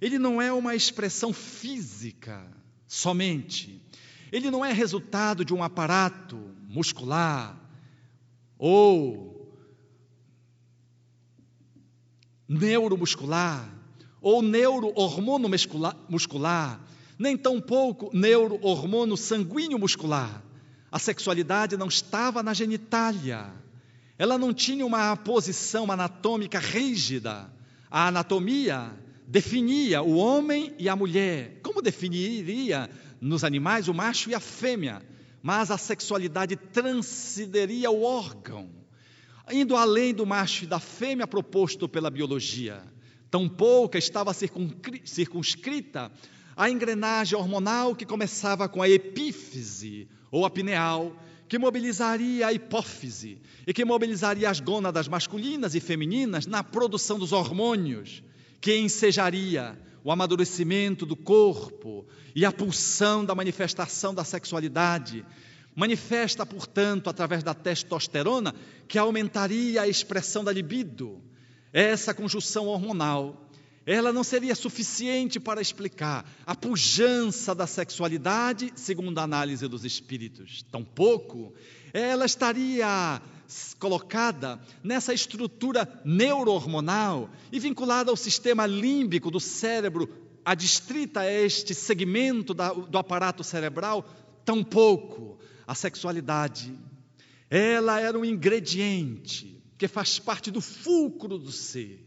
ele 0.00 0.18
não 0.18 0.40
é 0.40 0.50
uma 0.50 0.74
expressão 0.74 1.32
física 1.32 2.46
somente. 2.86 3.82
Ele 4.32 4.50
não 4.50 4.64
é 4.64 4.72
resultado 4.72 5.44
de 5.44 5.52
um 5.52 5.62
aparato 5.62 6.53
muscular 6.74 7.56
ou 8.58 9.34
neuromuscular 12.48 13.68
ou 14.20 14.42
neurohormônio 14.42 15.50
muscular, 16.08 16.80
nem 17.18 17.36
tampouco 17.36 18.10
neurohormônio 18.12 19.16
sanguíneo 19.16 19.78
muscular. 19.78 20.42
A 20.90 20.98
sexualidade 20.98 21.76
não 21.76 21.88
estava 21.88 22.42
na 22.42 22.54
genitália. 22.54 23.52
Ela 24.16 24.38
não 24.38 24.54
tinha 24.54 24.86
uma 24.86 25.14
posição 25.16 25.90
anatômica 25.90 26.58
rígida. 26.58 27.50
A 27.90 28.08
anatomia 28.08 28.92
definia 29.26 30.02
o 30.02 30.16
homem 30.16 30.74
e 30.78 30.88
a 30.88 30.96
mulher, 30.96 31.60
como 31.62 31.82
definiria 31.82 32.88
nos 33.20 33.44
animais 33.44 33.88
o 33.88 33.94
macho 33.94 34.30
e 34.30 34.34
a 34.34 34.40
fêmea, 34.40 35.02
mas 35.44 35.70
a 35.70 35.76
sexualidade 35.76 36.56
transcenderia 36.56 37.90
o 37.90 38.02
órgão, 38.02 38.70
indo 39.52 39.76
além 39.76 40.14
do 40.14 40.24
macho 40.24 40.64
e 40.64 40.66
da 40.66 40.80
fêmea 40.80 41.26
proposto 41.26 41.86
pela 41.86 42.08
biologia. 42.08 42.82
Tampouco 43.30 43.98
estava 43.98 44.32
circunscrita 44.32 46.10
a 46.56 46.70
engrenagem 46.70 47.38
hormonal 47.38 47.94
que 47.94 48.06
começava 48.06 48.70
com 48.70 48.80
a 48.80 48.88
epífise 48.88 50.08
ou 50.30 50.46
a 50.46 50.50
pineal, 50.50 51.14
que 51.46 51.58
mobilizaria 51.58 52.46
a 52.46 52.52
hipófise 52.54 53.38
e 53.66 53.74
que 53.74 53.84
mobilizaria 53.84 54.48
as 54.48 54.60
gônadas 54.60 55.08
masculinas 55.08 55.74
e 55.74 55.80
femininas 55.80 56.46
na 56.46 56.64
produção 56.64 57.18
dos 57.18 57.32
hormônios 57.32 58.22
que 58.62 58.78
ensejaria 58.78 59.78
o 60.04 60.12
amadurecimento 60.12 61.06
do 61.06 61.16
corpo 61.16 62.06
e 62.36 62.44
a 62.44 62.52
pulsão 62.52 63.24
da 63.24 63.34
manifestação 63.34 64.14
da 64.14 64.22
sexualidade. 64.22 65.24
Manifesta, 65.74 66.44
portanto, 66.44 67.08
através 67.08 67.42
da 67.42 67.54
testosterona, 67.54 68.54
que 68.86 68.98
aumentaria 68.98 69.82
a 69.82 69.88
expressão 69.88 70.44
da 70.44 70.52
libido. 70.52 71.20
Essa 71.72 72.14
conjunção 72.14 72.66
hormonal, 72.66 73.48
ela 73.86 74.12
não 74.12 74.22
seria 74.22 74.54
suficiente 74.54 75.40
para 75.40 75.60
explicar 75.60 76.30
a 76.46 76.54
pujança 76.54 77.54
da 77.54 77.66
sexualidade, 77.66 78.72
segundo 78.76 79.18
a 79.18 79.22
análise 79.22 79.66
dos 79.66 79.84
espíritos. 79.84 80.62
Tampouco 80.70 81.52
ela 81.94 82.26
estaria 82.26 83.22
colocada 83.78 84.60
nessa 84.82 85.12
estrutura 85.12 85.88
neurohormonal 86.04 87.30
e 87.52 87.58
vinculada 87.58 88.10
ao 88.10 88.16
sistema 88.16 88.66
límbico 88.66 89.30
do 89.30 89.40
cérebro, 89.40 90.08
adstrita 90.44 91.20
a 91.20 91.32
este 91.32 91.74
segmento 91.74 92.52
da, 92.52 92.72
do 92.72 92.98
aparato 92.98 93.42
cerebral, 93.42 94.04
tampouco 94.44 95.38
a 95.66 95.74
sexualidade. 95.74 96.76
Ela 97.48 98.00
era 98.00 98.18
um 98.18 98.24
ingrediente 98.24 99.62
que 99.78 99.88
faz 99.88 100.18
parte 100.18 100.50
do 100.50 100.60
fulcro 100.60 101.38
do 101.38 101.52
ser. 101.52 102.04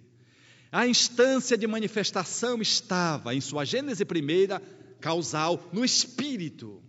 A 0.71 0.87
instância 0.87 1.57
de 1.57 1.65
manifestação 1.65 2.61
estava, 2.61 3.33
em 3.33 3.41
sua 3.41 3.63
gênese 3.63 4.03
primeira, 4.03 4.61
causal, 4.99 5.69
no 5.71 5.85
espírito. 5.85 6.81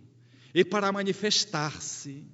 E 0.53 0.65
para 0.65 0.91
manifestar-se, 0.91 2.25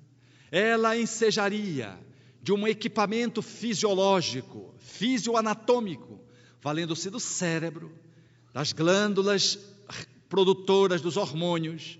ela 0.51 0.97
ensejaria 0.97 1.97
de 2.41 2.53
um 2.53 2.67
equipamento 2.67 3.41
fisiológico, 3.41 4.73
fisioanatômico, 4.79 6.19
valendo-se 6.61 7.09
do 7.09 7.19
cérebro, 7.19 7.91
das 8.53 8.71
glândulas 8.71 9.57
produtoras 10.29 11.01
dos 11.01 11.17
hormônios, 11.17 11.99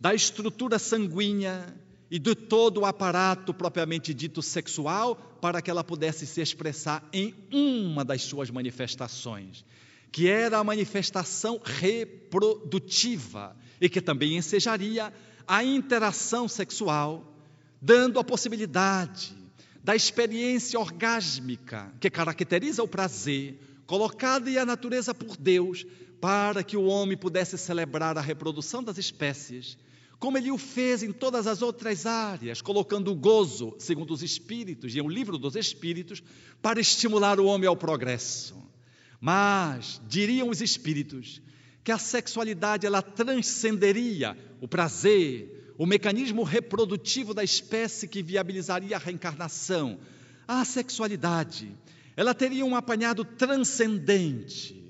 da 0.00 0.14
estrutura 0.14 0.78
sanguínea 0.78 1.74
e 2.10 2.18
de 2.18 2.34
todo 2.34 2.80
o 2.80 2.86
aparato 2.86 3.54
propriamente 3.54 4.12
dito 4.12 4.42
sexual, 4.42 5.16
para 5.40 5.62
que 5.62 5.70
ela 5.70 5.82
pudesse 5.82 6.26
se 6.26 6.40
expressar 6.40 7.08
em 7.12 7.34
uma 7.52 8.04
das 8.04 8.22
suas 8.22 8.50
manifestações, 8.50 9.64
que 10.12 10.28
era 10.28 10.58
a 10.58 10.64
manifestação 10.64 11.60
reprodutiva 11.62 13.56
e 13.80 13.88
que 13.88 14.00
também 14.00 14.36
ensejaria 14.36 15.12
a 15.46 15.64
interação 15.64 16.48
sexual 16.48 17.33
dando 17.84 18.18
a 18.18 18.24
possibilidade 18.24 19.36
da 19.82 19.94
experiência 19.94 20.80
orgásmica 20.80 21.92
que 22.00 22.08
caracteriza 22.08 22.82
o 22.82 22.88
prazer, 22.88 23.60
colocada 23.86 24.48
em 24.48 24.56
a 24.56 24.64
natureza 24.64 25.12
por 25.12 25.36
Deus, 25.36 25.84
para 26.18 26.64
que 26.64 26.78
o 26.78 26.84
homem 26.84 27.14
pudesse 27.14 27.58
celebrar 27.58 28.16
a 28.16 28.22
reprodução 28.22 28.82
das 28.82 28.96
espécies, 28.96 29.76
como 30.18 30.38
ele 30.38 30.50
o 30.50 30.56
fez 30.56 31.02
em 31.02 31.12
todas 31.12 31.46
as 31.46 31.60
outras 31.60 32.06
áreas, 32.06 32.62
colocando 32.62 33.12
o 33.12 33.14
gozo, 33.14 33.74
segundo 33.78 34.14
os 34.14 34.22
Espíritos, 34.22 34.94
e 34.94 34.98
é 34.98 35.02
o 35.02 35.08
livro 35.08 35.36
dos 35.36 35.54
Espíritos, 35.54 36.22
para 36.62 36.80
estimular 36.80 37.38
o 37.38 37.44
homem 37.44 37.68
ao 37.68 37.76
progresso. 37.76 38.56
Mas, 39.20 40.00
diriam 40.08 40.48
os 40.48 40.62
Espíritos, 40.62 41.42
que 41.84 41.92
a 41.92 41.98
sexualidade 41.98 42.86
ela 42.86 43.02
transcenderia 43.02 44.34
o 44.62 44.66
prazer, 44.66 45.63
o 45.76 45.86
mecanismo 45.86 46.42
reprodutivo 46.42 47.34
da 47.34 47.42
espécie 47.42 48.06
que 48.06 48.22
viabilizaria 48.22 48.96
a 48.96 48.98
reencarnação, 48.98 49.98
a 50.46 50.64
sexualidade, 50.64 51.74
ela 52.16 52.34
teria 52.34 52.64
um 52.64 52.76
apanhado 52.76 53.24
transcendente, 53.24 54.80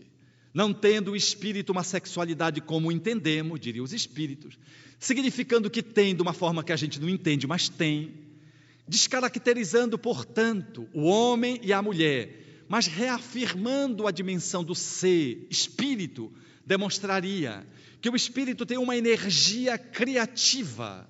não 0.53 0.73
tendo 0.73 1.12
o 1.12 1.16
espírito 1.16 1.73
uma 1.73 1.83
sexualidade 1.83 2.61
como 2.61 2.92
entendemos, 2.92 3.59
diriam 3.59 3.85
os 3.85 3.92
espíritos, 3.92 4.59
significando 4.99 5.70
que 5.70 5.83
tem 5.83 6.14
de 6.14 6.23
uma 6.23 6.33
forma 6.33 6.62
que 6.62 6.73
a 6.73 6.77
gente 6.77 7.01
não 7.01 7.09
entende, 7.09 7.47
mas 7.47 7.68
tem, 7.68 8.12
descaracterizando, 8.87 9.99
portanto, 9.99 10.87
o 10.92 11.05
homem 11.05 11.59
e 11.62 11.73
a 11.73 11.81
mulher, 11.81 12.64
mas 12.68 12.87
reafirmando 12.87 14.07
a 14.07 14.11
dimensão 14.11 14.62
do 14.62 14.75
ser, 14.75 15.47
espírito, 15.51 16.31
demonstraria 16.66 17.66
que 18.04 18.10
o 18.10 18.14
espírito 18.14 18.66
tem 18.66 18.76
uma 18.76 18.94
energia 18.94 19.78
criativa 19.78 21.08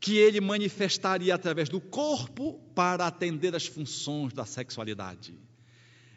que 0.00 0.16
ele 0.16 0.40
manifestaria 0.40 1.32
através 1.32 1.68
do 1.68 1.80
corpo 1.80 2.60
para 2.74 3.06
atender 3.06 3.54
às 3.54 3.66
funções 3.66 4.32
da 4.32 4.44
sexualidade. 4.44 5.38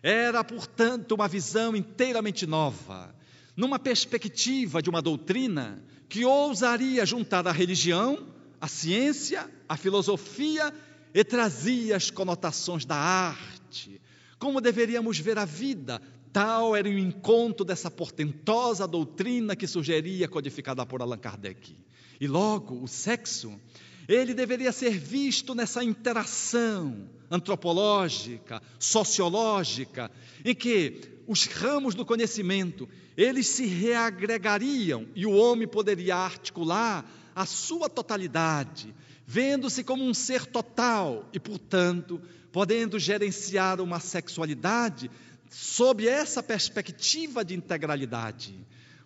Era, 0.01 0.43
portanto, 0.43 1.11
uma 1.11 1.27
visão 1.27 1.75
inteiramente 1.75 2.47
nova, 2.47 3.15
numa 3.55 3.77
perspectiva 3.77 4.81
de 4.81 4.89
uma 4.89 4.99
doutrina 4.99 5.79
que 6.09 6.25
ousaria 6.25 7.05
juntar 7.05 7.47
a 7.47 7.51
religião, 7.51 8.27
a 8.59 8.67
ciência, 8.67 9.47
a 9.69 9.77
filosofia 9.77 10.73
e 11.13 11.23
trazia 11.23 11.97
as 11.97 12.09
conotações 12.09 12.83
da 12.83 12.95
arte. 12.95 14.01
Como 14.39 14.59
deveríamos 14.59 15.19
ver 15.19 15.37
a 15.37 15.45
vida 15.45 16.01
Tal 16.35 16.75
era 16.75 16.89
o 16.89 16.99
encontro 16.99 17.63
dessa 17.63 17.89
portentosa 17.89 18.85
doutrina 18.85 19.55
que 19.55 19.65
sugeria 19.65 20.27
codificada 20.27 20.85
por 20.85 21.01
Allan 21.01 21.17
Kardec. 21.17 21.73
E 22.19 22.27
logo, 22.27 22.83
o 22.83 22.89
sexo, 22.89 23.57
ele 24.05 24.33
deveria 24.33 24.73
ser 24.73 24.99
visto 24.99 25.55
nessa 25.55 25.81
interação 25.81 27.07
antropológica, 27.31 28.61
sociológica, 28.77 30.11
em 30.43 30.53
que 30.53 31.03
os 31.25 31.45
ramos 31.45 31.95
do 31.95 32.05
conhecimento, 32.05 32.85
eles 33.15 33.47
se 33.47 33.65
reagregariam 33.65 35.07
e 35.15 35.25
o 35.25 35.31
homem 35.31 35.65
poderia 35.65 36.17
articular 36.17 37.09
a 37.33 37.45
sua 37.45 37.87
totalidade, 37.87 38.93
vendo-se 39.25 39.85
como 39.85 40.03
um 40.03 40.13
ser 40.13 40.45
total 40.45 41.29
e, 41.31 41.39
portanto, 41.39 42.19
podendo 42.51 42.99
gerenciar 42.99 43.79
uma 43.79 44.01
sexualidade 44.01 45.09
sob 45.55 46.05
essa 46.05 46.43
perspectiva 46.43 47.45
de 47.45 47.55
integralidade, 47.55 48.53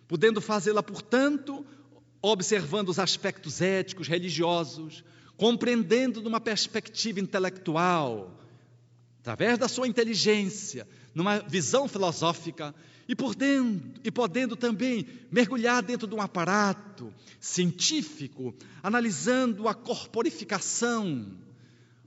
podendo 0.08 0.40
fazê-la, 0.40 0.82
portanto, 0.82 1.64
observando 2.20 2.88
os 2.88 2.98
aspectos 2.98 3.60
éticos, 3.60 4.08
religiosos, 4.08 5.04
compreendendo 5.36 6.20
numa 6.20 6.40
perspectiva 6.40 7.20
intelectual, 7.20 8.36
através 9.20 9.58
da 9.58 9.68
sua 9.68 9.86
inteligência, 9.86 10.88
numa 11.14 11.38
visão 11.38 11.86
filosófica, 11.86 12.74
e, 13.06 13.14
podendo, 13.14 14.00
e 14.02 14.10
podendo 14.10 14.56
também 14.56 15.06
mergulhar 15.30 15.84
dentro 15.84 16.08
de 16.08 16.16
um 16.16 16.20
aparato 16.20 17.14
científico, 17.38 18.52
analisando 18.82 19.68
a 19.68 19.74
corporificação, 19.74 21.30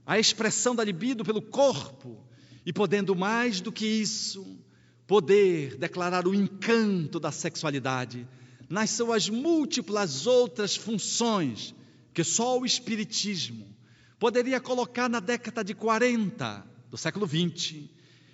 a 0.04 0.18
expressão 0.18 0.76
da 0.76 0.84
libido 0.84 1.24
pelo 1.24 1.40
corpo, 1.40 2.22
e 2.64 2.72
podendo 2.72 3.14
mais 3.14 3.60
do 3.60 3.70
que 3.70 3.86
isso, 3.86 4.58
poder 5.06 5.76
declarar 5.76 6.26
o 6.26 6.34
encanto 6.34 7.20
da 7.20 7.30
sexualidade 7.30 8.26
nas 8.68 8.90
suas 8.90 9.28
múltiplas 9.28 10.26
outras 10.26 10.74
funções 10.74 11.74
que 12.12 12.24
só 12.24 12.58
o 12.58 12.64
Espiritismo 12.64 13.66
poderia 14.18 14.60
colocar 14.60 15.08
na 15.08 15.20
década 15.20 15.62
de 15.62 15.74
40 15.74 16.64
do 16.90 16.96
século 16.96 17.26
20 17.26 17.90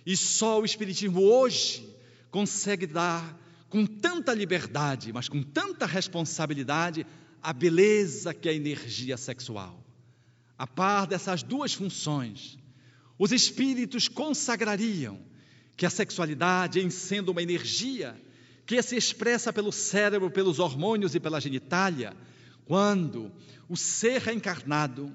e 0.06 0.16
só 0.16 0.60
o 0.60 0.64
Espiritismo 0.64 1.20
hoje 1.22 1.88
consegue 2.30 2.86
dar 2.86 3.38
com 3.68 3.86
tanta 3.86 4.34
liberdade, 4.34 5.12
mas 5.12 5.28
com 5.28 5.42
tanta 5.42 5.86
responsabilidade, 5.86 7.06
a 7.42 7.52
beleza 7.52 8.34
que 8.34 8.48
é 8.48 8.52
a 8.52 8.54
energia 8.54 9.16
sexual. 9.16 9.82
A 10.58 10.66
par 10.66 11.06
dessas 11.06 11.42
duas 11.42 11.72
funções, 11.72 12.58
os 13.20 13.32
espíritos 13.32 14.08
consagrariam 14.08 15.20
que 15.76 15.84
a 15.84 15.90
sexualidade, 15.90 16.80
em 16.80 16.88
sendo 16.88 17.32
uma 17.32 17.42
energia 17.42 18.18
que 18.64 18.80
se 18.80 18.96
expressa 18.96 19.52
pelo 19.52 19.70
cérebro, 19.70 20.30
pelos 20.30 20.58
hormônios 20.58 21.14
e 21.14 21.20
pela 21.20 21.38
genitália, 21.38 22.16
quando 22.64 23.30
o 23.68 23.76
ser 23.76 24.22
reencarnado, 24.22 25.12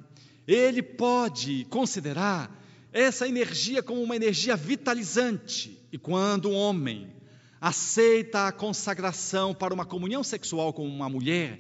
ele 0.48 0.84
pode 0.84 1.66
considerar 1.68 2.64
essa 2.94 3.28
energia 3.28 3.82
como 3.82 4.04
uma 4.04 4.16
energia 4.16 4.56
vitalizante. 4.56 5.76
E 5.92 5.98
quando 5.98 6.50
um 6.50 6.54
homem 6.54 7.12
aceita 7.60 8.46
a 8.46 8.52
consagração 8.52 9.52
para 9.52 9.74
uma 9.74 9.84
comunhão 9.84 10.24
sexual 10.24 10.72
com 10.74 10.88
uma 10.88 11.10
mulher, 11.10 11.60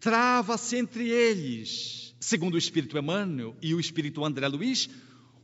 trava-se 0.00 0.74
entre 0.74 1.10
eles, 1.10 2.14
segundo 2.18 2.54
o 2.54 2.58
Espírito 2.58 2.96
Emmanuel 2.96 3.54
e 3.60 3.74
o 3.74 3.80
Espírito 3.80 4.24
André 4.24 4.48
Luiz, 4.48 4.88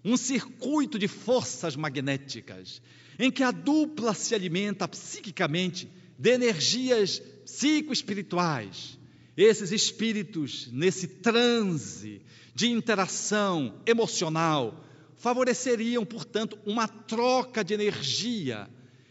um 0.04 0.16
circuito 0.16 0.98
de 0.98 1.08
forças 1.08 1.76
magnéticas, 1.76 2.80
em 3.18 3.30
que 3.30 3.42
a 3.42 3.50
dupla 3.50 4.14
se 4.14 4.34
alimenta 4.34 4.86
psiquicamente 4.86 5.88
de 6.18 6.30
energias 6.30 7.18
psicoespirituais. 7.44 8.98
Esses 9.36 9.70
espíritos, 9.70 10.68
nesse 10.72 11.06
transe 11.06 12.22
de 12.54 12.68
interação 12.68 13.80
emocional, 13.86 14.84
favoreceriam, 15.16 16.04
portanto, 16.04 16.58
uma 16.66 16.88
troca 16.88 17.62
de 17.62 17.74
energia 17.74 18.68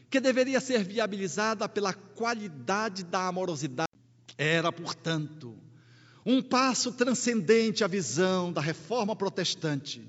que 0.09 0.19
deveria 0.19 0.59
ser 0.59 0.83
viabilizada 0.83 1.67
pela 1.67 1.93
qualidade 1.93 3.03
da 3.03 3.27
amorosidade. 3.27 3.87
Era, 4.37 4.71
portanto, 4.71 5.55
um 6.25 6.41
passo 6.41 6.91
transcendente 6.91 7.83
à 7.83 7.87
visão 7.87 8.51
da 8.51 8.61
reforma 8.61 9.15
protestante, 9.15 10.05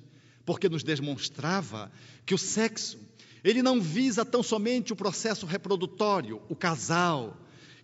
porque 0.48 0.66
nos 0.66 0.82
demonstrava 0.82 1.92
que 2.24 2.34
o 2.34 2.38
sexo, 2.38 2.98
ele 3.44 3.60
não 3.60 3.82
visa 3.82 4.24
tão 4.24 4.42
somente 4.42 4.94
o 4.94 4.96
processo 4.96 5.44
reprodutório, 5.44 6.40
o 6.48 6.56
casal, 6.56 7.36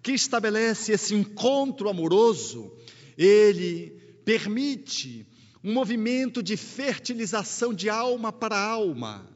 que 0.02 0.12
estabelece 0.12 0.90
esse 0.90 1.14
encontro 1.14 1.90
amoroso, 1.90 2.72
ele 3.18 3.90
permite 4.24 5.26
um 5.62 5.74
movimento 5.74 6.42
de 6.42 6.56
fertilização 6.56 7.74
de 7.74 7.90
alma 7.90 8.32
para 8.32 8.58
alma. 8.58 9.28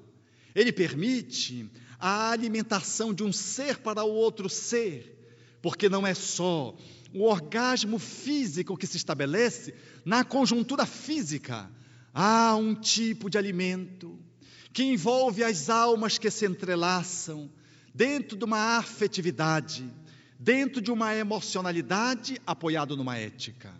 Ele 0.54 0.72
permite 0.72 1.70
a 2.00 2.30
alimentação 2.30 3.12
de 3.12 3.22
um 3.22 3.30
ser 3.30 3.76
para 3.76 4.04
o 4.04 4.10
outro 4.10 4.48
ser, 4.48 5.28
porque 5.60 5.86
não 5.86 6.06
é 6.06 6.14
só 6.14 6.74
o 7.12 7.24
orgasmo 7.24 7.98
físico 7.98 8.74
que 8.74 8.86
se 8.86 8.96
estabelece 8.96 9.74
na 10.02 10.24
conjuntura 10.24 10.86
física. 10.86 11.70
Há 12.12 12.56
um 12.56 12.74
tipo 12.74 13.28
de 13.28 13.38
alimento 13.38 14.18
que 14.72 14.84
envolve 14.84 15.42
as 15.42 15.68
almas 15.68 16.18
que 16.18 16.30
se 16.30 16.46
entrelaçam 16.46 17.50
dentro 17.94 18.36
de 18.36 18.44
uma 18.44 18.78
afetividade, 18.78 19.90
dentro 20.38 20.80
de 20.80 20.90
uma 20.90 21.14
emocionalidade 21.14 22.40
apoiado 22.46 22.96
numa 22.96 23.16
ética. 23.16 23.72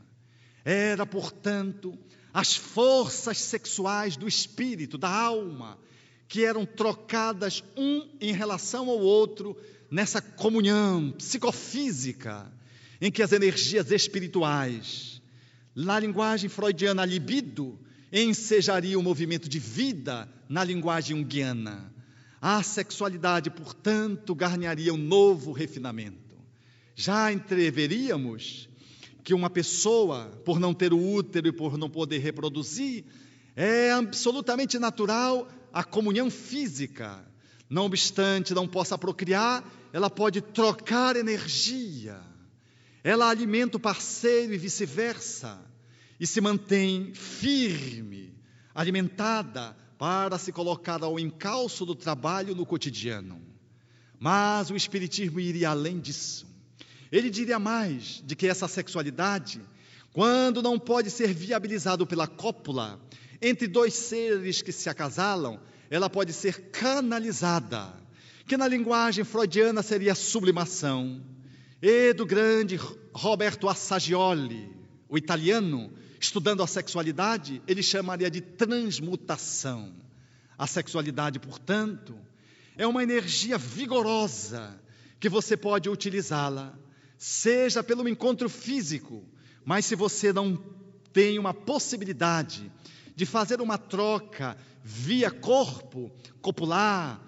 Era, 0.64 1.06
portanto, 1.06 1.96
as 2.32 2.56
forças 2.56 3.38
sexuais 3.38 4.16
do 4.16 4.26
espírito, 4.26 4.98
da 4.98 5.08
alma, 5.08 5.78
que 6.26 6.44
eram 6.44 6.66
trocadas 6.66 7.62
um 7.76 8.08
em 8.20 8.32
relação 8.32 8.90
ao 8.90 8.98
outro 8.98 9.56
nessa 9.90 10.20
comunhão 10.20 11.12
psicofísica, 11.12 12.52
em 13.00 13.10
que 13.10 13.22
as 13.22 13.32
energias 13.32 13.90
espirituais, 13.90 15.22
na 15.74 15.98
linguagem 15.98 16.50
freudiana, 16.50 17.02
a 17.02 17.06
libido, 17.06 17.78
ensejaria 18.12 18.98
o 18.98 19.02
movimento 19.02 19.48
de 19.48 19.58
vida 19.58 20.28
na 20.48 20.64
linguagem 20.64 21.16
junguiana. 21.16 21.92
A 22.40 22.62
sexualidade, 22.62 23.50
portanto, 23.50 24.34
ganharia 24.34 24.94
um 24.94 24.98
novo 24.98 25.52
refinamento. 25.52 26.36
Já 26.94 27.32
entreveríamos 27.32 28.68
que 29.22 29.34
uma 29.34 29.50
pessoa, 29.50 30.26
por 30.44 30.58
não 30.58 30.72
ter 30.72 30.92
o 30.92 31.12
útero 31.12 31.48
e 31.48 31.52
por 31.52 31.76
não 31.76 31.90
poder 31.90 32.18
reproduzir, 32.18 33.04
é 33.54 33.90
absolutamente 33.92 34.78
natural 34.78 35.48
a 35.72 35.84
comunhão 35.84 36.30
física. 36.30 37.24
Não 37.68 37.84
obstante 37.84 38.54
não 38.54 38.66
possa 38.66 38.96
procriar, 38.96 39.64
ela 39.92 40.08
pode 40.08 40.40
trocar 40.40 41.16
energia. 41.16 42.20
Ela 43.04 43.28
alimenta 43.28 43.76
o 43.76 43.80
parceiro 43.80 44.54
e 44.54 44.58
vice-versa. 44.58 45.60
E 46.20 46.26
se 46.26 46.40
mantém 46.40 47.12
firme, 47.14 48.34
alimentada 48.74 49.76
para 49.96 50.38
se 50.38 50.52
colocar 50.52 51.02
ao 51.02 51.18
encalço 51.18 51.84
do 51.84 51.94
trabalho 51.94 52.54
no 52.54 52.64
cotidiano. 52.66 53.40
Mas 54.18 54.70
o 54.70 54.76
Espiritismo 54.76 55.40
iria 55.40 55.70
além 55.70 55.98
disso. 55.98 56.46
Ele 57.10 57.30
diria 57.30 57.58
mais 57.58 58.22
de 58.24 58.36
que 58.36 58.46
essa 58.46 58.68
sexualidade, 58.68 59.60
quando 60.12 60.62
não 60.62 60.78
pode 60.78 61.10
ser 61.10 61.32
viabilizado 61.32 62.06
pela 62.06 62.26
cópula 62.26 63.00
entre 63.40 63.66
dois 63.66 63.94
seres 63.94 64.62
que 64.62 64.72
se 64.72 64.88
acasalam, 64.88 65.60
ela 65.90 66.10
pode 66.10 66.32
ser 66.32 66.70
canalizada, 66.70 67.94
que 68.46 68.56
na 68.56 68.68
linguagem 68.68 69.24
freudiana 69.24 69.82
seria 69.82 70.14
sublimação. 70.14 71.22
E 71.80 72.12
do 72.12 72.26
grande 72.26 72.78
Roberto 73.12 73.68
Assagioli, 73.68 74.70
o 75.08 75.16
italiano, 75.16 75.92
estudando 76.20 76.62
a 76.62 76.66
sexualidade, 76.66 77.62
ele 77.66 77.82
chamaria 77.82 78.30
de 78.30 78.40
transmutação. 78.40 79.92
A 80.56 80.66
sexualidade, 80.66 81.38
portanto, 81.38 82.18
é 82.76 82.86
uma 82.86 83.02
energia 83.02 83.56
vigorosa 83.58 84.80
que 85.20 85.28
você 85.28 85.56
pode 85.56 85.88
utilizá-la 85.88 86.76
seja 87.16 87.82
pelo 87.82 88.08
encontro 88.08 88.48
físico, 88.48 89.24
mas 89.64 89.84
se 89.84 89.96
você 89.96 90.32
não 90.32 90.56
tem 91.12 91.38
uma 91.38 91.52
possibilidade 91.52 92.70
de 93.16 93.26
fazer 93.26 93.60
uma 93.60 93.76
troca 93.76 94.56
via 94.84 95.30
corpo, 95.30 96.12
copular, 96.40 97.20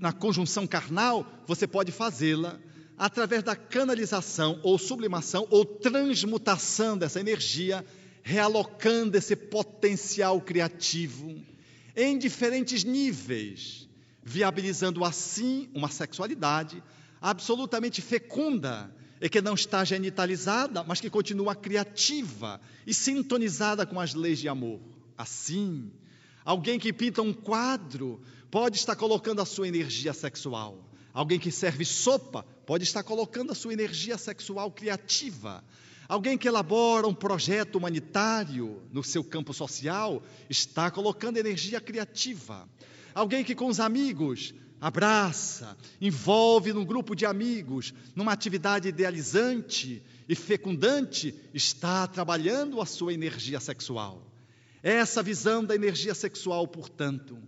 na 0.00 0.12
conjunção 0.12 0.66
carnal, 0.66 1.24
você 1.46 1.66
pode 1.66 1.92
fazê-la 1.92 2.58
através 2.98 3.42
da 3.42 3.56
canalização 3.56 4.60
ou 4.62 4.78
sublimação 4.78 5.46
ou 5.50 5.64
transmutação 5.64 6.98
dessa 6.98 7.20
energia, 7.20 7.84
realocando 8.22 9.16
esse 9.16 9.34
potencial 9.34 10.40
criativo 10.40 11.34
em 11.94 12.16
diferentes 12.16 12.84
níveis, 12.84 13.88
viabilizando 14.22 15.04
assim 15.04 15.68
uma 15.74 15.88
sexualidade 15.88 16.82
absolutamente 17.20 18.02
fecunda 18.02 18.92
é 19.20 19.28
que 19.28 19.40
não 19.40 19.54
está 19.54 19.84
genitalizada, 19.84 20.82
mas 20.82 21.00
que 21.00 21.08
continua 21.08 21.54
criativa 21.54 22.60
e 22.84 22.92
sintonizada 22.92 23.86
com 23.86 24.00
as 24.00 24.14
leis 24.14 24.40
de 24.40 24.48
amor. 24.48 24.80
Assim, 25.16 25.92
alguém 26.44 26.76
que 26.76 26.92
pinta 26.92 27.22
um 27.22 27.32
quadro 27.32 28.20
pode 28.50 28.76
estar 28.76 28.96
colocando 28.96 29.40
a 29.40 29.46
sua 29.46 29.68
energia 29.68 30.12
sexual. 30.12 30.90
Alguém 31.14 31.38
que 31.38 31.52
serve 31.52 31.84
sopa 31.84 32.44
pode 32.66 32.82
estar 32.82 33.04
colocando 33.04 33.52
a 33.52 33.54
sua 33.54 33.72
energia 33.72 34.18
sexual 34.18 34.72
criativa. 34.72 35.62
Alguém 36.08 36.36
que 36.36 36.48
elabora 36.48 37.06
um 37.06 37.14
projeto 37.14 37.76
humanitário 37.76 38.82
no 38.92 39.02
seu 39.02 39.22
campo 39.22 39.54
social 39.54 40.22
está 40.50 40.90
colocando 40.90 41.36
energia 41.36 41.80
criativa. 41.80 42.68
Alguém 43.14 43.44
que 43.44 43.54
com 43.54 43.66
os 43.66 43.80
amigos 43.80 44.54
abraça, 44.80 45.76
envolve 46.00 46.72
num 46.72 46.84
grupo 46.84 47.14
de 47.14 47.24
amigos, 47.24 47.94
numa 48.16 48.32
atividade 48.32 48.88
idealizante 48.88 50.02
e 50.28 50.34
fecundante, 50.34 51.32
está 51.54 52.04
trabalhando 52.08 52.80
a 52.80 52.86
sua 52.86 53.12
energia 53.14 53.60
sexual. 53.60 54.26
Essa 54.82 55.22
visão 55.22 55.64
da 55.64 55.76
energia 55.76 56.14
sexual, 56.14 56.66
portanto, 56.66 57.38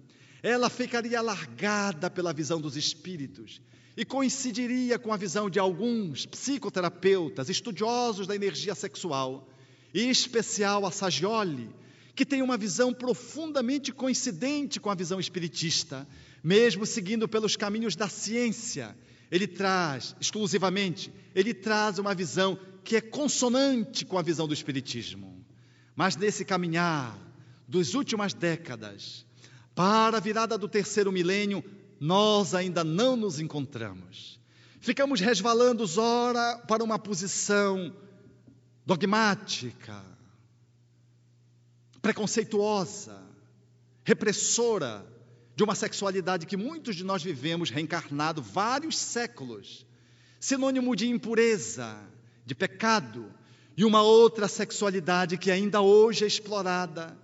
ela 0.44 0.70
ficaria 0.70 1.18
alargada 1.18 2.08
pela 2.08 2.32
visão 2.32 2.60
dos 2.60 2.76
espíritos 2.76 3.60
e 3.96 4.04
coincidiria 4.04 4.98
com 4.98 5.12
a 5.12 5.16
visão 5.16 5.48
de 5.48 5.58
alguns 5.58 6.26
psicoterapeutas, 6.26 7.48
estudiosos 7.48 8.26
da 8.26 8.34
energia 8.34 8.74
sexual, 8.74 9.48
em 9.94 10.10
especial 10.10 10.84
a 10.84 10.90
Sagioli, 10.90 11.70
que 12.14 12.26
tem 12.26 12.42
uma 12.42 12.56
visão 12.56 12.92
profundamente 12.92 13.92
coincidente 13.92 14.80
com 14.80 14.90
a 14.90 14.94
visão 14.94 15.20
espiritista, 15.20 16.06
mesmo 16.42 16.84
seguindo 16.86 17.28
pelos 17.28 17.56
caminhos 17.56 17.96
da 17.96 18.08
ciência. 18.08 18.96
Ele 19.30 19.46
traz, 19.46 20.14
exclusivamente, 20.20 21.12
ele 21.34 21.54
traz 21.54 21.98
uma 21.98 22.14
visão 22.14 22.58
que 22.84 22.96
é 22.96 23.00
consonante 23.00 24.04
com 24.04 24.18
a 24.18 24.22
visão 24.22 24.46
do 24.46 24.54
espiritismo. 24.54 25.44
Mas 25.96 26.16
nesse 26.16 26.44
caminhar 26.44 27.16
dos 27.66 27.94
últimas 27.94 28.34
décadas, 28.34 29.24
para 29.74 30.18
a 30.18 30.20
virada 30.20 30.58
do 30.58 30.68
terceiro 30.68 31.10
milênio, 31.10 31.64
nós 32.04 32.54
ainda 32.54 32.84
não 32.84 33.16
nos 33.16 33.40
encontramos. 33.40 34.38
Ficamos 34.78 35.20
resvalando, 35.20 35.86
ora, 35.98 36.58
para 36.68 36.84
uma 36.84 36.98
posição 36.98 37.96
dogmática, 38.84 40.04
preconceituosa, 42.02 43.22
repressora 44.04 45.06
de 45.56 45.64
uma 45.64 45.74
sexualidade 45.74 46.44
que 46.44 46.58
muitos 46.58 46.94
de 46.94 47.04
nós 47.04 47.22
vivemos 47.22 47.70
reencarnado 47.70 48.42
vários 48.42 48.98
séculos, 48.98 49.86
sinônimo 50.38 50.94
de 50.94 51.08
impureza, 51.08 51.98
de 52.44 52.54
pecado, 52.54 53.32
e 53.78 53.82
uma 53.82 54.02
outra 54.02 54.46
sexualidade 54.46 55.38
que 55.38 55.50
ainda 55.50 55.80
hoje 55.80 56.24
é 56.24 56.26
explorada 56.26 57.16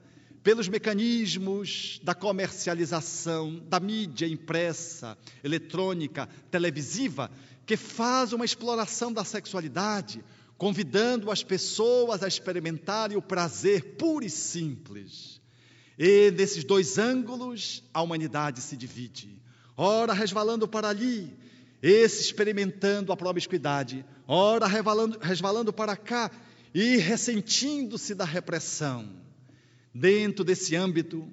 pelos 0.42 0.68
mecanismos 0.68 2.00
da 2.02 2.14
comercialização, 2.14 3.62
da 3.68 3.78
mídia 3.78 4.26
impressa, 4.26 5.16
eletrônica, 5.44 6.28
televisiva, 6.50 7.30
que 7.66 7.76
faz 7.76 8.32
uma 8.32 8.44
exploração 8.44 9.12
da 9.12 9.24
sexualidade, 9.24 10.24
convidando 10.56 11.30
as 11.30 11.42
pessoas 11.42 12.22
a 12.22 12.28
experimentarem 12.28 13.16
o 13.16 13.22
prazer 13.22 13.96
puro 13.96 14.24
e 14.24 14.30
simples. 14.30 15.40
E 15.98 16.30
nesses 16.30 16.64
dois 16.64 16.96
ângulos 16.96 17.84
a 17.92 18.00
humanidade 18.00 18.62
se 18.62 18.76
divide. 18.76 19.38
Ora 19.76 20.12
resvalando 20.12 20.66
para 20.66 20.88
ali, 20.88 21.36
esse 21.82 22.22
experimentando 22.22 23.12
a 23.12 23.16
promiscuidade, 23.16 24.04
ora 24.26 24.66
resvalando, 24.66 25.18
resvalando 25.20 25.72
para 25.72 25.96
cá 25.96 26.30
e 26.74 26.96
ressentindo-se 26.96 28.14
da 28.14 28.24
repressão. 28.24 29.29
Dentro 29.94 30.44
desse 30.44 30.76
âmbito, 30.76 31.28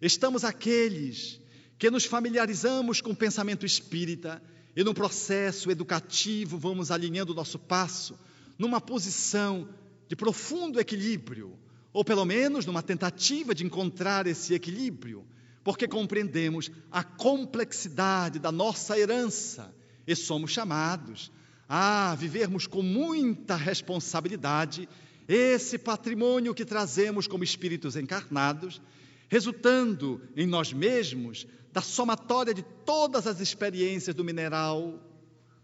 estamos 0.00 0.44
aqueles 0.44 1.40
que 1.78 1.90
nos 1.90 2.04
familiarizamos 2.04 3.00
com 3.00 3.10
o 3.10 3.16
pensamento 3.16 3.64
espírita 3.64 4.42
e 4.76 4.84
no 4.84 4.94
processo 4.94 5.70
educativo 5.70 6.58
vamos 6.58 6.90
alinhando 6.90 7.32
o 7.32 7.34
nosso 7.34 7.58
passo 7.58 8.18
numa 8.58 8.80
posição 8.80 9.68
de 10.08 10.14
profundo 10.14 10.78
equilíbrio, 10.78 11.58
ou 11.92 12.04
pelo 12.04 12.24
menos 12.24 12.66
numa 12.66 12.82
tentativa 12.82 13.54
de 13.54 13.64
encontrar 13.64 14.26
esse 14.26 14.54
equilíbrio, 14.54 15.26
porque 15.64 15.88
compreendemos 15.88 16.70
a 16.90 17.02
complexidade 17.02 18.38
da 18.38 18.52
nossa 18.52 18.98
herança 18.98 19.74
e 20.06 20.14
somos 20.14 20.50
chamados 20.50 21.32
a 21.68 22.14
vivermos 22.14 22.66
com 22.66 22.82
muita 22.82 23.56
responsabilidade 23.56 24.88
esse 25.34 25.78
patrimônio 25.78 26.54
que 26.54 26.64
trazemos 26.64 27.26
como 27.26 27.42
espíritos 27.42 27.96
encarnados, 27.96 28.82
resultando 29.28 30.20
em 30.36 30.46
nós 30.46 30.72
mesmos 30.72 31.46
da 31.72 31.80
somatória 31.80 32.52
de 32.52 32.62
todas 32.84 33.26
as 33.26 33.40
experiências 33.40 34.14
do 34.14 34.22
mineral, 34.22 35.00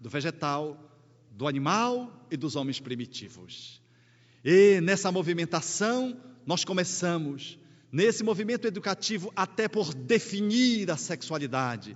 do 0.00 0.08
vegetal, 0.08 0.82
do 1.30 1.46
animal 1.46 2.26
e 2.30 2.36
dos 2.36 2.56
homens 2.56 2.80
primitivos. 2.80 3.82
E 4.42 4.80
nessa 4.80 5.12
movimentação, 5.12 6.18
nós 6.46 6.64
começamos, 6.64 7.58
nesse 7.92 8.24
movimento 8.24 8.66
educativo, 8.66 9.30
até 9.36 9.68
por 9.68 9.92
definir 9.92 10.90
a 10.90 10.96
sexualidade, 10.96 11.94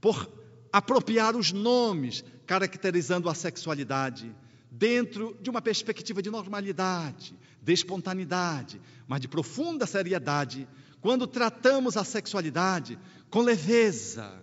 por 0.00 0.28
apropriar 0.72 1.36
os 1.36 1.52
nomes 1.52 2.24
caracterizando 2.46 3.28
a 3.28 3.34
sexualidade, 3.34 4.34
dentro 4.74 5.36
de 5.42 5.50
uma 5.50 5.60
perspectiva 5.60 6.22
de 6.22 6.30
normalidade, 6.30 7.38
de 7.60 7.72
espontaneidade, 7.74 8.80
mas 9.06 9.20
de 9.20 9.28
profunda 9.28 9.86
seriedade, 9.86 10.66
quando 11.02 11.26
tratamos 11.26 11.94
a 11.94 12.04
sexualidade 12.04 12.98
com 13.28 13.42
leveza, 13.42 14.42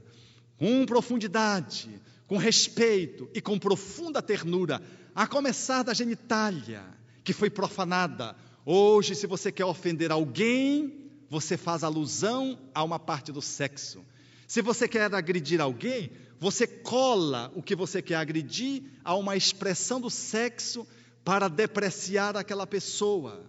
com 0.56 0.86
profundidade, 0.86 1.90
com 2.28 2.38
respeito 2.38 3.28
e 3.34 3.42
com 3.42 3.58
profunda 3.58 4.22
ternura, 4.22 4.80
a 5.16 5.26
começar 5.26 5.82
da 5.82 5.96
genitália, 5.96 6.84
que 7.24 7.34
foi 7.34 7.50
profanada. 7.50 8.36
Hoje, 8.64 9.16
se 9.16 9.26
você 9.26 9.52
quer 9.52 9.66
ofender 9.66 10.12
alguém, 10.12 11.10
você 11.28 11.58
faz 11.58 11.84
alusão 11.84 12.60
a 12.74 12.84
uma 12.84 13.00
parte 13.00 13.32
do 13.32 13.42
sexo. 13.42 14.06
Se 14.50 14.64
você 14.64 14.88
quer 14.88 15.14
agredir 15.14 15.62
alguém, 15.62 16.10
você 16.40 16.66
cola 16.66 17.52
o 17.54 17.62
que 17.62 17.76
você 17.76 18.02
quer 18.02 18.16
agredir 18.16 18.82
a 19.04 19.14
uma 19.14 19.38
expressão 19.38 20.02
do 20.02 20.10
sexo 20.10 20.88
para 21.24 21.48
depreciar 21.48 22.36
aquela 22.36 22.66
pessoa. 22.66 23.46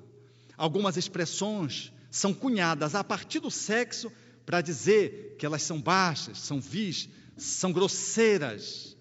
Algumas 0.58 0.98
expressões 0.98 1.90
são 2.10 2.34
cunhadas 2.34 2.94
a 2.94 3.02
partir 3.02 3.40
do 3.40 3.50
sexo 3.50 4.12
para 4.44 4.60
dizer 4.60 5.36
que 5.38 5.46
elas 5.46 5.62
são 5.62 5.80
baixas, 5.80 6.38
são 6.38 6.60
vis, 6.60 7.08
são 7.34 7.72
grosseiras, 7.72 8.94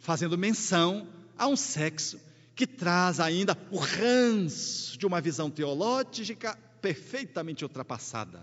fazendo 0.00 0.36
menção 0.36 1.06
a 1.38 1.46
um 1.46 1.54
sexo 1.54 2.20
que 2.56 2.66
traz 2.66 3.20
ainda 3.20 3.56
o 3.70 3.78
ranço 3.78 4.98
de 4.98 5.06
uma 5.06 5.20
visão 5.20 5.48
teológica 5.48 6.58
perfeitamente 6.82 7.62
ultrapassada. 7.62 8.42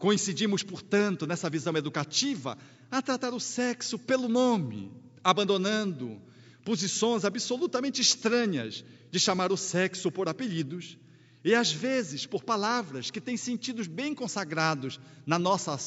Coincidimos, 0.00 0.62
portanto, 0.62 1.26
nessa 1.26 1.50
visão 1.50 1.76
educativa, 1.76 2.56
a 2.90 3.02
tratar 3.02 3.34
o 3.34 3.38
sexo 3.38 3.98
pelo 3.98 4.28
nome, 4.28 4.90
abandonando 5.22 6.18
posições 6.64 7.22
absolutamente 7.22 8.00
estranhas 8.00 8.82
de 9.10 9.20
chamar 9.20 9.52
o 9.52 9.58
sexo 9.58 10.10
por 10.10 10.26
apelidos 10.26 10.96
e, 11.44 11.54
às 11.54 11.70
vezes, 11.70 12.24
por 12.24 12.42
palavras 12.42 13.10
que 13.10 13.20
têm 13.20 13.36
sentidos 13.36 13.86
bem 13.86 14.14
consagrados 14.14 14.98
na 15.26 15.38
nossa 15.38 15.78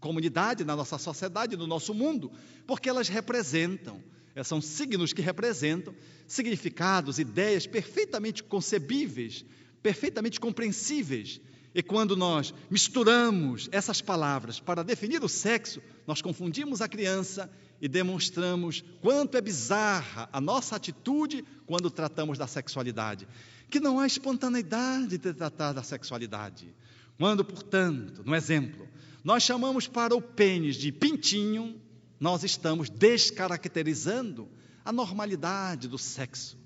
comunidade, 0.00 0.64
na 0.64 0.74
nossa 0.74 0.98
sociedade, 0.98 1.56
no 1.56 1.68
nosso 1.68 1.94
mundo, 1.94 2.32
porque 2.66 2.88
elas 2.88 3.06
representam, 3.08 4.02
eh, 4.34 4.42
são 4.42 4.60
signos 4.60 5.12
que 5.12 5.22
representam 5.22 5.94
significados, 6.26 7.20
ideias 7.20 7.68
perfeitamente 7.68 8.42
concebíveis, 8.42 9.44
perfeitamente 9.80 10.40
compreensíveis 10.40 11.40
e 11.74 11.82
quando 11.82 12.16
nós 12.16 12.52
misturamos 12.68 13.68
essas 13.70 14.00
palavras 14.00 14.58
para 14.58 14.82
definir 14.82 15.22
o 15.22 15.28
sexo, 15.28 15.80
nós 16.06 16.20
confundimos 16.20 16.80
a 16.80 16.88
criança 16.88 17.50
e 17.80 17.88
demonstramos 17.88 18.84
quanto 19.00 19.36
é 19.36 19.40
bizarra 19.40 20.28
a 20.32 20.40
nossa 20.40 20.76
atitude 20.76 21.44
quando 21.66 21.90
tratamos 21.90 22.36
da 22.36 22.46
sexualidade. 22.46 23.26
Que 23.70 23.78
não 23.78 24.00
há 24.00 24.06
espontaneidade 24.06 25.16
de 25.16 25.32
tratar 25.32 25.72
da 25.72 25.82
sexualidade. 25.82 26.74
Quando, 27.16 27.44
portanto, 27.44 28.22
no 28.24 28.34
exemplo, 28.34 28.88
nós 29.22 29.44
chamamos 29.44 29.86
para 29.86 30.14
o 30.14 30.20
pênis 30.20 30.74
de 30.74 30.90
pintinho, 30.90 31.80
nós 32.18 32.42
estamos 32.42 32.90
descaracterizando 32.90 34.48
a 34.84 34.92
normalidade 34.92 35.86
do 35.86 35.98
sexo. 35.98 36.58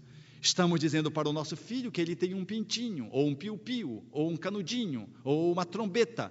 Estamos 0.45 0.79
dizendo 0.79 1.11
para 1.11 1.27
o 1.27 1.33
nosso 1.33 1.57
filho 1.57 1.91
que 1.91 1.99
ele 1.99 2.15
tem 2.15 2.35
um 2.35 2.45
pintinho, 2.45 3.09
ou 3.11 3.27
um 3.27 3.35
piu-piu, 3.35 4.05
ou 4.13 4.29
um 4.29 4.37
canudinho, 4.37 5.09
ou 5.25 5.51
uma 5.51 5.65
trombeta. 5.65 6.31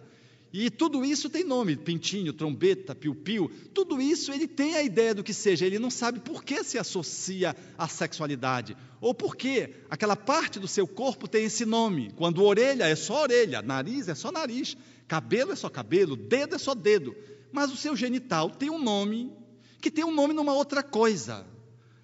E 0.53 0.70
tudo 0.70 1.03
isso 1.03 1.32
tem 1.32 1.43
nome: 1.43 1.76
pintinho, 1.76 2.32
trombeta, 2.32 2.93
piu-piu. 2.93 3.49
Tudo 3.74 3.99
isso 3.99 4.32
ele 4.32 4.47
tem 4.47 4.76
a 4.76 4.84
ideia 4.84 5.16
do 5.16 5.24
que 5.24 5.34
seja, 5.34 5.66
ele 5.66 5.80
não 5.80 5.89
sabe 5.89 6.20
por 6.20 6.43
que 6.43 6.64
se 6.64 6.78
associa 6.78 7.55
à 7.76 7.88
sexualidade, 7.88 8.78
ou 9.01 9.16
por 9.16 9.36
que 9.36 9.72
aquela 9.89 10.16
parte 10.16 10.59
do 10.59 10.68
seu 10.68 10.88
corpo 10.88 11.28
tem 11.28 11.45
esse 11.45 11.66
nome. 11.66 12.11
Quando 12.16 12.43
orelha 12.43 12.84
é 12.84 12.95
só 12.95 13.24
orelha, 13.24 13.64
nariz 13.64 14.07
é 14.07 14.14
só 14.14 14.32
nariz, 14.32 14.78
cabelo 15.07 15.53
é 15.53 15.55
só 15.55 15.70
cabelo, 15.70 16.16
dedo 16.16 16.53
é 16.53 16.59
só 16.59 16.76
dedo. 16.76 17.16
Mas 17.51 17.72
o 17.72 17.76
seu 17.76 17.95
genital 17.95 18.51
tem 18.51 18.70
um 18.70 18.80
nome 18.80 19.34
que 19.82 19.89
tem 19.89 20.03
um 20.03 20.14
nome 20.14 20.36
numa 20.36 20.53
outra 20.53 20.84
coisa. 20.84 21.51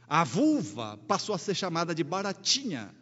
A 0.10 0.24
vulva 0.24 0.98
passou 1.08 1.36
a 1.36 1.38
ser 1.38 1.54
chamada 1.54 1.94
de 1.94 2.04
baratinha. 2.04 2.94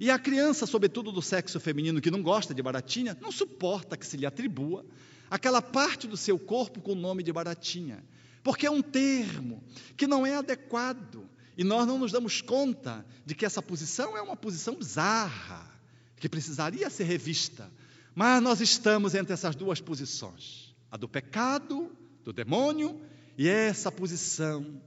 E 0.00 0.10
a 0.10 0.18
criança, 0.18 0.66
sobretudo 0.66 1.12
do 1.12 1.20
sexo 1.20 1.60
feminino, 1.60 2.00
que 2.00 2.10
não 2.10 2.22
gosta 2.22 2.54
de 2.54 2.62
baratinha, 2.62 3.16
não 3.20 3.30
suporta 3.30 3.96
que 3.96 4.06
se 4.06 4.16
lhe 4.16 4.24
atribua 4.24 4.84
aquela 5.30 5.60
parte 5.60 6.06
do 6.06 6.16
seu 6.16 6.38
corpo 6.38 6.80
com 6.80 6.92
o 6.92 6.96
nome 6.96 7.22
de 7.22 7.32
baratinha, 7.32 8.02
porque 8.42 8.66
é 8.66 8.70
um 8.70 8.80
termo 8.80 9.62
que 9.96 10.06
não 10.06 10.24
é 10.24 10.36
adequado 10.36 11.28
e 11.56 11.64
nós 11.64 11.86
não 11.86 11.98
nos 11.98 12.12
damos 12.12 12.40
conta 12.40 13.04
de 13.24 13.34
que 13.34 13.44
essa 13.44 13.60
posição 13.62 14.16
é 14.16 14.22
uma 14.22 14.36
posição 14.36 14.74
bizarra, 14.74 15.70
que 16.16 16.28
precisaria 16.28 16.88
ser 16.88 17.04
revista. 17.04 17.70
Mas 18.14 18.42
nós 18.42 18.60
estamos 18.60 19.14
entre 19.14 19.32
essas 19.32 19.56
duas 19.56 19.80
posições: 19.80 20.74
a 20.90 20.96
do 20.96 21.08
pecado, 21.08 21.90
do 22.24 22.32
demônio, 22.32 23.00
e 23.36 23.48
essa 23.48 23.90
posição 23.90 24.80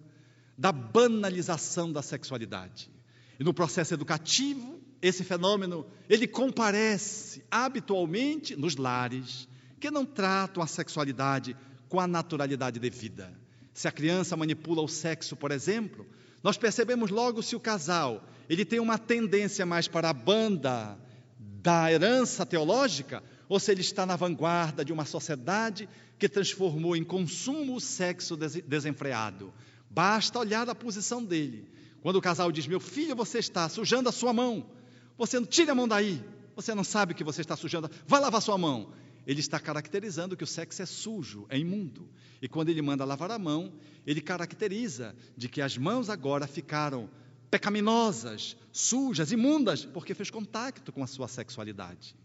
da 0.59 0.73
banalização 0.73 1.89
da 1.89 2.01
sexualidade. 2.01 2.91
E 3.39 3.45
no 3.45 3.53
processo 3.53 3.93
educativo, 3.93 4.77
esse 5.01 5.23
fenômeno, 5.23 5.85
ele 6.09 6.27
comparece 6.27 7.41
habitualmente 7.49 8.57
nos 8.57 8.75
lares 8.75 9.47
que 9.79 9.89
não 9.89 10.05
tratam 10.05 10.61
a 10.61 10.67
sexualidade 10.67 11.55
com 11.87 11.97
a 11.97 12.05
naturalidade 12.05 12.77
devida. 12.77 13.33
Se 13.73 13.87
a 13.87 13.91
criança 13.91 14.35
manipula 14.35 14.81
o 14.81 14.87
sexo, 14.89 15.37
por 15.37 15.51
exemplo, 15.51 16.05
nós 16.43 16.57
percebemos 16.57 17.09
logo 17.09 17.41
se 17.41 17.55
o 17.55 17.59
casal 17.59 18.21
ele 18.49 18.65
tem 18.65 18.81
uma 18.81 18.97
tendência 18.97 19.65
mais 19.65 19.87
para 19.87 20.09
a 20.09 20.13
banda 20.13 20.99
da 21.39 21.89
herança 21.89 22.45
teológica 22.45 23.23
ou 23.47 23.61
se 23.61 23.71
ele 23.71 23.79
está 23.79 24.05
na 24.05 24.17
vanguarda 24.17 24.83
de 24.83 24.91
uma 24.91 25.05
sociedade 25.05 25.87
que 26.17 26.27
transformou 26.27 26.97
em 26.97 27.03
consumo 27.05 27.75
o 27.75 27.79
sexo 27.79 28.35
desenfreado. 28.35 29.53
Basta 29.89 30.39
olhar 30.39 30.69
a 30.69 30.75
posição 30.75 31.23
dele. 31.23 31.67
Quando 32.01 32.17
o 32.17 32.21
casal 32.21 32.51
diz: 32.51 32.67
Meu 32.67 32.79
filho, 32.79 33.15
você 33.15 33.39
está 33.39 33.67
sujando 33.67 34.09
a 34.09 34.11
sua 34.11 34.31
mão, 34.31 34.69
você 35.17 35.39
não 35.39 35.47
tira 35.47 35.71
a 35.71 35.75
mão 35.75 35.87
daí, 35.87 36.23
você 36.55 36.73
não 36.75 36.83
sabe 36.83 37.13
que 37.13 37.23
você 37.23 37.41
está 37.41 37.55
sujando, 37.55 37.89
vai 38.05 38.19
lavar 38.19 38.41
sua 38.41 38.57
mão. 38.57 38.91
Ele 39.25 39.41
está 39.41 39.59
caracterizando 39.59 40.35
que 40.35 40.43
o 40.43 40.47
sexo 40.47 40.81
é 40.81 40.85
sujo, 40.85 41.45
é 41.49 41.57
imundo. 41.57 42.09
E 42.41 42.47
quando 42.47 42.69
ele 42.69 42.81
manda 42.81 43.05
lavar 43.05 43.29
a 43.29 43.37
mão, 43.37 43.71
ele 44.05 44.21
caracteriza 44.21 45.15
de 45.37 45.47
que 45.47 45.61
as 45.61 45.77
mãos 45.77 46.09
agora 46.09 46.47
ficaram 46.47 47.09
pecaminosas, 47.51 48.57
sujas, 48.71 49.31
imundas, 49.31 49.85
porque 49.85 50.13
fez 50.13 50.29
contato 50.29 50.91
com 50.91 51.03
a 51.03 51.07
sua 51.07 51.27
sexualidade. 51.27 52.15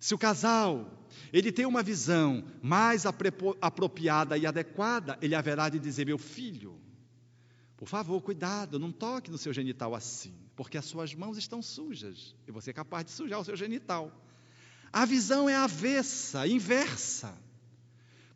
Se 0.00 0.14
o 0.14 0.18
casal 0.18 1.06
ele 1.32 1.52
tem 1.52 1.64
uma 1.64 1.82
visão 1.82 2.42
mais 2.60 3.04
apropriada 3.60 4.36
e 4.36 4.44
adequada, 4.44 5.16
ele 5.22 5.36
haverá 5.36 5.68
de 5.68 5.78
dizer: 5.78 6.06
meu 6.06 6.18
filho, 6.18 6.81
por 7.82 7.88
favor, 7.88 8.20
cuidado, 8.20 8.78
não 8.78 8.92
toque 8.92 9.28
no 9.28 9.36
seu 9.36 9.52
genital 9.52 9.92
assim, 9.92 10.32
porque 10.54 10.78
as 10.78 10.84
suas 10.84 11.16
mãos 11.16 11.36
estão 11.36 11.60
sujas 11.60 12.32
e 12.46 12.52
você 12.52 12.70
é 12.70 12.72
capaz 12.72 13.04
de 13.04 13.10
sujar 13.10 13.40
o 13.40 13.44
seu 13.44 13.56
genital. 13.56 14.12
A 14.92 15.04
visão 15.04 15.48
é 15.48 15.56
avessa, 15.56 16.46
inversa. 16.46 17.36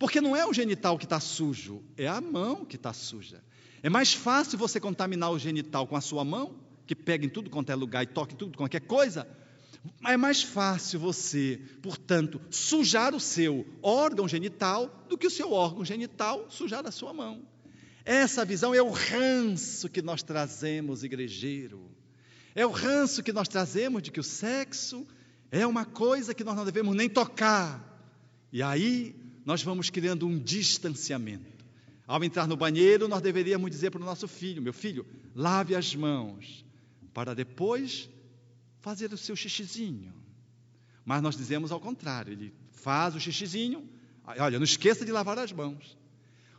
Porque 0.01 0.21
não 0.21 0.35
é 0.35 0.45
o 0.45 0.53
genital 0.53 0.99
que 0.99 1.05
está 1.05 1.21
sujo, 1.21 1.81
é 1.97 2.09
a 2.09 2.21
mão 2.21 2.65
que 2.65 2.75
está 2.75 2.93
suja. 2.93 3.41
É 3.85 3.89
mais 3.89 4.13
fácil 4.13 4.59
você 4.59 4.81
contaminar 4.81 5.31
o 5.31 5.39
genital 5.39 5.87
com 5.87 5.95
a 5.95 6.01
sua 6.01 6.25
mão, 6.25 6.57
que 6.85 6.97
pega 6.97 7.25
em 7.25 7.29
tudo 7.29 7.49
quanto 7.49 7.71
é 7.71 7.75
lugar 7.77 8.03
e 8.03 8.07
toca 8.07 8.33
em 8.33 8.37
tudo 8.37 8.59
qualquer 8.59 8.81
coisa. 8.81 9.29
É 10.05 10.17
mais 10.17 10.43
fácil 10.43 10.99
você, 10.99 11.61
portanto, 11.81 12.41
sujar 12.51 13.15
o 13.15 13.21
seu 13.21 13.65
órgão 13.81 14.27
genital 14.27 15.05
do 15.09 15.17
que 15.17 15.29
o 15.29 15.31
seu 15.31 15.53
órgão 15.53 15.85
genital 15.85 16.51
sujar 16.51 16.85
a 16.85 16.91
sua 16.91 17.13
mão. 17.13 17.47
Essa 18.07 18.45
visão 18.45 18.73
é 18.73 18.81
o 18.81 18.89
ranço 18.89 19.89
que 19.89 20.01
nós 20.01 20.23
trazemos, 20.23 21.03
igrejeiro. 21.03 21.91
É 22.55 22.65
o 22.65 22.71
ranço 22.71 23.21
que 23.21 23.33
nós 23.33 23.49
trazemos 23.49 24.01
de 24.01 24.13
que 24.13 24.21
o 24.21 24.23
sexo 24.23 25.05
é 25.51 25.67
uma 25.67 25.85
coisa 25.85 26.33
que 26.33 26.45
nós 26.45 26.55
não 26.55 26.65
devemos 26.65 26.95
nem 26.95 27.09
tocar. 27.09 27.83
E 28.53 28.63
aí 28.63 29.17
nós 29.45 29.61
vamos 29.61 29.91
criando 29.91 30.25
um 30.25 30.39
distanciamento. 30.39 31.67
Ao 32.07 32.23
entrar 32.23 32.47
no 32.47 32.57
banheiro, 32.57 33.09
nós 33.09 33.21
deveríamos 33.21 33.69
dizer 33.73 33.91
para 33.91 34.01
o 34.01 34.05
nosso 34.05 34.29
filho: 34.29 34.63
Meu 34.63 34.73
filho, 34.73 35.05
lave 35.35 35.75
as 35.75 35.93
mãos, 35.93 36.65
para 37.13 37.35
depois 37.35 38.09
fazer 38.79 39.13
o 39.13 39.19
seu 39.19 39.35
xixizinho. 39.35 40.15
Mas 41.05 41.21
nós 41.21 41.37
dizemos 41.37 41.73
ao 41.73 41.81
contrário: 41.81 42.33
ele 42.33 42.55
faz 42.71 43.17
o 43.17 43.21
xixizinho, 43.21 43.89
olha, 44.25 44.61
não 44.61 44.65
esqueça 44.65 45.05
de 45.05 45.11
lavar 45.11 45.41
as 45.41 45.51
mãos. 45.51 45.99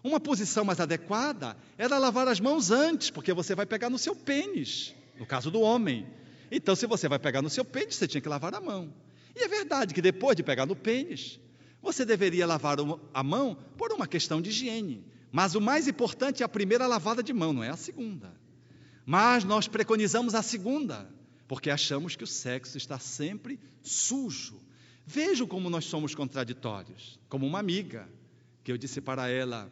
Uma 0.07 0.21
posição 0.21 0.63
mais 0.63 0.79
adequada 0.79 1.57
era 1.77 1.97
lavar 1.97 2.29
as 2.29 2.39
mãos 2.39 2.71
antes, 2.71 3.09
porque 3.09 3.33
você 3.33 3.53
vai 3.53 3.65
pegar 3.65 3.89
no 3.89 3.97
seu 3.97 4.15
pênis, 4.15 4.95
no 5.19 5.25
caso 5.25 5.51
do 5.51 5.59
homem. 5.59 6.07
Então, 6.49 6.77
se 6.77 6.87
você 6.87 7.09
vai 7.09 7.19
pegar 7.19 7.41
no 7.41 7.49
seu 7.49 7.65
pênis, 7.65 7.95
você 7.95 8.07
tinha 8.07 8.21
que 8.21 8.29
lavar 8.29 8.55
a 8.55 8.61
mão. 8.61 8.93
E 9.35 9.43
é 9.43 9.49
verdade 9.49 9.93
que 9.93 10.01
depois 10.01 10.37
de 10.37 10.43
pegar 10.43 10.65
no 10.65 10.77
pênis, 10.77 11.41
você 11.81 12.05
deveria 12.05 12.47
lavar 12.47 12.77
a 13.13 13.21
mão 13.21 13.57
por 13.77 13.91
uma 13.91 14.07
questão 14.07 14.41
de 14.41 14.49
higiene. 14.49 15.03
Mas 15.29 15.55
o 15.55 15.59
mais 15.59 15.89
importante 15.89 16.41
é 16.41 16.45
a 16.45 16.49
primeira 16.49 16.87
lavada 16.87 17.21
de 17.21 17.33
mão, 17.33 17.51
não 17.51 17.61
é 17.61 17.69
a 17.69 17.75
segunda. 17.75 18.33
Mas 19.05 19.43
nós 19.43 19.67
preconizamos 19.67 20.33
a 20.35 20.41
segunda, 20.41 21.13
porque 21.49 21.69
achamos 21.69 22.15
que 22.15 22.23
o 22.23 22.27
sexo 22.27 22.77
está 22.77 22.97
sempre 22.97 23.59
sujo. 23.81 24.57
Vejam 25.05 25.45
como 25.45 25.69
nós 25.69 25.83
somos 25.83 26.15
contraditórios. 26.15 27.19
Como 27.27 27.45
uma 27.45 27.59
amiga, 27.59 28.07
que 28.63 28.71
eu 28.71 28.77
disse 28.77 28.99
para 28.99 29.29
ela, 29.29 29.69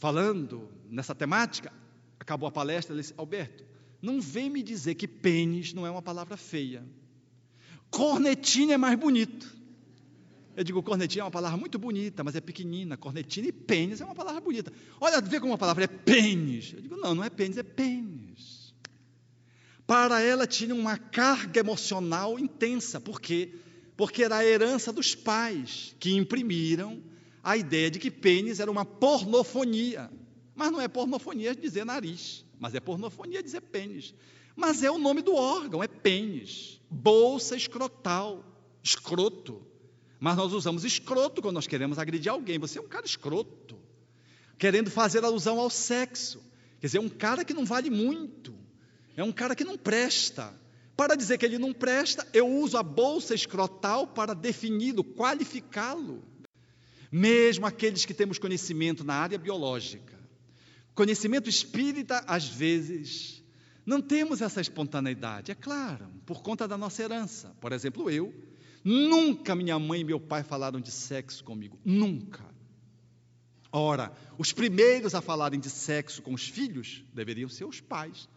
falando 0.00 0.66
nessa 0.88 1.14
temática, 1.14 1.70
acabou 2.18 2.48
a 2.48 2.50
palestra, 2.50 2.94
ela 2.94 3.02
disse: 3.02 3.14
Alberto, 3.16 3.64
não 4.02 4.20
vem 4.20 4.50
me 4.50 4.62
dizer 4.62 4.94
que 4.96 5.06
pênis 5.06 5.72
não 5.72 5.86
é 5.86 5.90
uma 5.90 6.02
palavra 6.02 6.36
feia. 6.36 6.82
Cornetinha 7.90 8.74
é 8.74 8.78
mais 8.78 8.98
bonito. 8.98 9.60
Eu 10.56 10.64
digo, 10.64 10.82
cornetinha 10.82 11.22
é 11.22 11.24
uma 11.24 11.30
palavra 11.30 11.56
muito 11.56 11.78
bonita, 11.78 12.24
mas 12.24 12.34
é 12.34 12.40
pequenina. 12.40 12.96
Cornetina 12.96 13.48
e 13.48 13.52
pênis 13.52 14.00
é 14.00 14.04
uma 14.04 14.14
palavra 14.14 14.40
bonita. 14.40 14.72
Olha, 15.00 15.20
vê 15.20 15.38
como 15.38 15.52
uma 15.52 15.58
palavra 15.58 15.84
é 15.84 15.86
pênis. 15.86 16.72
Eu 16.72 16.80
digo, 16.80 16.96
não, 16.96 17.14
não 17.14 17.24
é 17.24 17.30
pênis, 17.30 17.58
é 17.58 17.62
pênis. 17.62 18.74
Para 19.86 20.22
ela 20.22 20.46
tinha 20.46 20.74
uma 20.74 20.96
carga 20.96 21.60
emocional 21.60 22.38
intensa. 22.38 23.00
Por 23.00 23.20
quê? 23.20 23.54
Porque 23.96 24.22
era 24.22 24.36
a 24.38 24.44
herança 24.44 24.92
dos 24.92 25.14
pais 25.14 25.94
que 25.98 26.14
imprimiram 26.14 27.02
a 27.42 27.56
ideia 27.56 27.90
de 27.90 27.98
que 27.98 28.10
pênis 28.10 28.60
era 28.60 28.70
uma 28.70 28.84
pornofonia. 28.84 30.10
Mas 30.54 30.70
não 30.70 30.80
é 30.80 30.88
pornofonia 30.88 31.54
dizer 31.54 31.84
nariz 31.84 32.44
mas 32.60 32.74
é 32.74 32.78
pornofonia 32.78 33.42
dizer 33.42 33.62
pênis. 33.62 34.14
Mas 34.54 34.82
é 34.82 34.90
o 34.90 34.98
nome 34.98 35.22
do 35.22 35.34
órgão, 35.34 35.82
é 35.82 35.88
pênis. 35.88 36.78
Bolsa 36.90 37.56
escrotal, 37.56 38.44
escroto. 38.82 39.66
Mas 40.20 40.36
nós 40.36 40.52
usamos 40.52 40.84
escroto 40.84 41.40
quando 41.40 41.54
nós 41.54 41.66
queremos 41.66 41.98
agredir 41.98 42.30
alguém. 42.30 42.58
Você 42.58 42.78
é 42.78 42.82
um 42.82 42.86
cara 42.86 43.06
escroto, 43.06 43.78
querendo 44.58 44.90
fazer 44.90 45.24
alusão 45.24 45.58
ao 45.58 45.70
sexo. 45.70 46.44
Quer 46.78 46.88
dizer, 46.88 46.98
é 46.98 47.00
um 47.00 47.08
cara 47.08 47.44
que 47.44 47.54
não 47.54 47.64
vale 47.64 47.88
muito, 47.88 48.54
é 49.16 49.24
um 49.24 49.32
cara 49.32 49.56
que 49.56 49.64
não 49.64 49.78
presta. 49.78 50.52
Para 50.94 51.14
dizer 51.14 51.38
que 51.38 51.46
ele 51.46 51.56
não 51.56 51.72
presta, 51.72 52.28
eu 52.34 52.46
uso 52.46 52.76
a 52.76 52.82
bolsa 52.82 53.34
escrotal 53.34 54.06
para 54.06 54.34
defini-lo, 54.34 55.02
qualificá-lo. 55.02 56.22
Mesmo 57.10 57.66
aqueles 57.66 58.04
que 58.04 58.14
temos 58.14 58.38
conhecimento 58.38 59.04
na 59.04 59.14
área 59.14 59.38
biológica, 59.38 60.20
Conhecimento 60.94 61.48
espírita, 61.48 62.18
às 62.26 62.46
vezes, 62.46 63.42
não 63.86 64.02
temos 64.02 64.42
essa 64.42 64.60
espontaneidade, 64.60 65.50
é 65.50 65.54
claro, 65.54 66.08
por 66.26 66.42
conta 66.42 66.66
da 66.66 66.76
nossa 66.76 67.02
herança. 67.02 67.56
Por 67.60 67.72
exemplo, 67.72 68.10
eu, 68.10 68.34
nunca 68.84 69.54
minha 69.54 69.78
mãe 69.78 70.00
e 70.00 70.04
meu 70.04 70.20
pai 70.20 70.42
falaram 70.42 70.80
de 70.80 70.90
sexo 70.90 71.42
comigo, 71.44 71.78
nunca. 71.84 72.44
Ora, 73.72 74.12
os 74.36 74.52
primeiros 74.52 75.14
a 75.14 75.22
falarem 75.22 75.60
de 75.60 75.70
sexo 75.70 76.20
com 76.20 76.34
os 76.34 76.46
filhos 76.48 77.04
deveriam 77.14 77.48
ser 77.48 77.64
os 77.64 77.80
pais. 77.80 78.28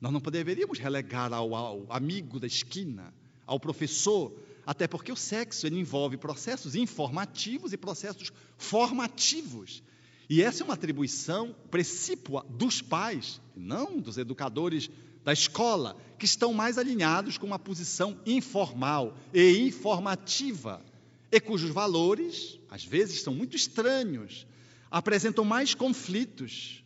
Nós 0.00 0.10
não 0.10 0.20
deveríamos 0.20 0.78
relegar 0.78 1.32
ao, 1.32 1.54
ao 1.54 1.86
amigo 1.90 2.38
da 2.38 2.46
esquina, 2.46 3.12
ao 3.44 3.58
professor, 3.58 4.32
até 4.68 4.86
porque 4.86 5.10
o 5.10 5.16
sexo 5.16 5.66
ele 5.66 5.80
envolve 5.80 6.18
processos 6.18 6.74
informativos 6.74 7.72
e 7.72 7.76
processos 7.78 8.30
formativos. 8.58 9.82
E 10.28 10.42
essa 10.42 10.62
é 10.62 10.64
uma 10.64 10.74
atribuição 10.74 11.56
precípua 11.70 12.44
dos 12.50 12.82
pais, 12.82 13.40
não 13.56 13.98
dos 13.98 14.18
educadores 14.18 14.90
da 15.24 15.32
escola, 15.32 15.96
que 16.18 16.26
estão 16.26 16.52
mais 16.52 16.76
alinhados 16.76 17.38
com 17.38 17.46
uma 17.46 17.58
posição 17.58 18.20
informal 18.26 19.16
e 19.32 19.56
informativa, 19.56 20.84
e 21.32 21.40
cujos 21.40 21.70
valores, 21.70 22.60
às 22.68 22.84
vezes, 22.84 23.22
são 23.22 23.34
muito 23.34 23.56
estranhos, 23.56 24.46
apresentam 24.90 25.46
mais 25.46 25.74
conflitos 25.74 26.84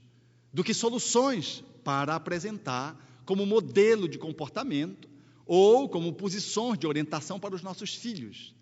do 0.52 0.62
que 0.62 0.72
soluções 0.72 1.64
para 1.82 2.14
apresentar 2.14 2.96
como 3.24 3.44
modelo 3.44 4.08
de 4.08 4.18
comportamento 4.18 5.10
ou 5.46 5.88
como 5.88 6.12
posições 6.12 6.78
de 6.78 6.86
orientação 6.86 7.38
para 7.38 7.54
os 7.54 7.62
nossos 7.62 7.94
filhos. 7.94 8.54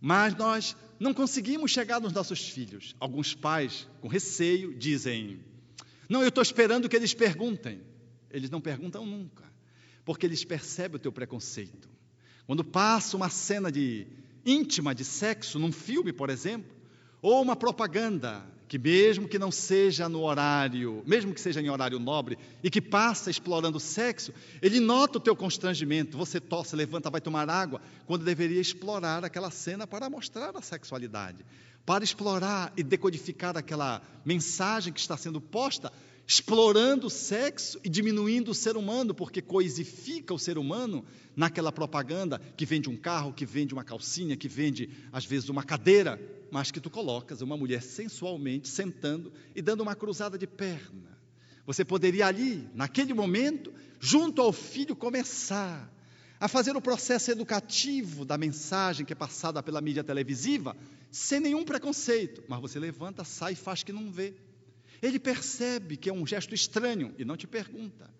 Mas 0.00 0.34
nós 0.34 0.76
não 1.00 1.14
conseguimos 1.14 1.70
chegar 1.70 2.00
nos 2.00 2.12
nossos 2.12 2.48
filhos. 2.48 2.94
Alguns 3.00 3.34
pais, 3.34 3.88
com 4.00 4.08
receio, 4.08 4.74
dizem: 4.74 5.40
Não, 6.08 6.22
eu 6.22 6.28
estou 6.28 6.42
esperando 6.42 6.88
que 6.88 6.96
eles 6.96 7.14
perguntem. 7.14 7.80
Eles 8.30 8.50
não 8.50 8.60
perguntam 8.60 9.06
nunca, 9.06 9.44
porque 10.04 10.26
eles 10.26 10.44
percebem 10.44 10.96
o 10.96 11.00
teu 11.00 11.12
preconceito. 11.12 11.88
Quando 12.46 12.62
passa 12.62 13.16
uma 13.16 13.30
cena 13.30 13.72
de 13.72 14.06
íntima 14.44 14.94
de 14.94 15.04
sexo 15.04 15.58
num 15.58 15.72
filme, 15.72 16.12
por 16.12 16.30
exemplo, 16.30 16.74
Ou 17.22 17.42
uma 17.42 17.56
propaganda 17.56 18.46
que 18.68 18.78
mesmo 18.78 19.28
que 19.28 19.38
não 19.38 19.50
seja 19.50 20.08
no 20.08 20.22
horário, 20.22 21.02
mesmo 21.06 21.32
que 21.32 21.40
seja 21.40 21.60
em 21.60 21.70
horário 21.70 21.98
nobre 21.98 22.36
e 22.62 22.70
que 22.70 22.80
passa 22.80 23.30
explorando 23.30 23.78
o 23.78 23.80
sexo, 23.80 24.32
ele 24.60 24.80
nota 24.80 25.18
o 25.18 25.20
teu 25.20 25.36
constrangimento, 25.36 26.16
você 26.16 26.40
tosse, 26.40 26.74
levanta, 26.74 27.10
vai 27.10 27.20
tomar 27.20 27.48
água, 27.48 27.80
quando 28.06 28.24
deveria 28.24 28.60
explorar 28.60 29.24
aquela 29.24 29.50
cena 29.50 29.86
para 29.86 30.10
mostrar 30.10 30.56
a 30.56 30.62
sexualidade, 30.62 31.44
para 31.84 32.02
explorar 32.02 32.72
e 32.76 32.82
decodificar 32.82 33.56
aquela 33.56 34.02
mensagem 34.24 34.92
que 34.92 35.00
está 35.00 35.16
sendo 35.16 35.40
posta, 35.40 35.92
explorando 36.26 37.06
o 37.06 37.10
sexo 37.10 37.78
e 37.84 37.88
diminuindo 37.88 38.50
o 38.50 38.54
ser 38.54 38.76
humano, 38.76 39.14
porque 39.14 39.40
coisifica 39.40 40.34
o 40.34 40.38
ser 40.38 40.58
humano 40.58 41.04
naquela 41.36 41.70
propaganda 41.70 42.40
que 42.56 42.66
vende 42.66 42.90
um 42.90 42.96
carro, 42.96 43.32
que 43.32 43.46
vende 43.46 43.72
uma 43.72 43.84
calcinha, 43.84 44.36
que 44.36 44.48
vende 44.48 44.90
às 45.12 45.24
vezes 45.24 45.48
uma 45.48 45.62
cadeira, 45.62 46.20
mas 46.50 46.70
que 46.70 46.80
tu 46.80 46.90
colocas 46.90 47.42
uma 47.42 47.56
mulher 47.56 47.80
sensualmente 47.80 48.68
sentando 48.68 49.32
e 49.54 49.62
dando 49.62 49.82
uma 49.82 49.94
cruzada 49.94 50.36
de 50.36 50.46
perna. 50.46 51.16
Você 51.64 51.84
poderia 51.84 52.26
ali, 52.26 52.68
naquele 52.74 53.14
momento, 53.14 53.72
junto 54.00 54.42
ao 54.42 54.52
filho, 54.52 54.96
começar 54.96 55.92
a 56.40 56.48
fazer 56.48 56.76
o 56.76 56.82
processo 56.82 57.30
educativo 57.30 58.24
da 58.24 58.36
mensagem 58.36 59.06
que 59.06 59.12
é 59.12 59.16
passada 59.16 59.62
pela 59.62 59.80
mídia 59.80 60.04
televisiva, 60.04 60.76
sem 61.10 61.40
nenhum 61.40 61.64
preconceito, 61.64 62.42
mas 62.48 62.60
você 62.60 62.78
levanta, 62.78 63.24
sai 63.24 63.52
e 63.52 63.56
faz 63.56 63.82
que 63.82 63.92
não 63.92 64.10
vê. 64.10 64.34
Ele 65.02 65.18
percebe 65.18 65.96
que 65.96 66.08
é 66.08 66.12
um 66.12 66.26
gesto 66.26 66.54
estranho 66.54 67.14
e 67.18 67.24
não 67.24 67.36
te 67.36 67.46
pergunta. 67.46 68.10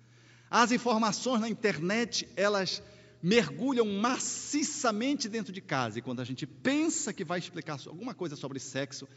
As 0.51 0.73
informações 0.73 1.41
na 1.41 1.49
internet, 1.49 2.29
elas 2.37 2.83
mergulham 3.23 3.87
maciçamente 3.87 5.29
dentro 5.29 5.53
de 5.53 5.61
casa. 5.61 5.99
E 5.99 6.03
quando 6.03 6.21
a 6.21 6.25
gente 6.25 6.47
pensa 6.47 7.13
que 7.13 7.25
vai 7.25 7.39
explicar 7.39 7.81
alguma 7.87 8.15
coisa 8.15 8.37
sobre 8.37 8.59
sexo, 8.59 9.09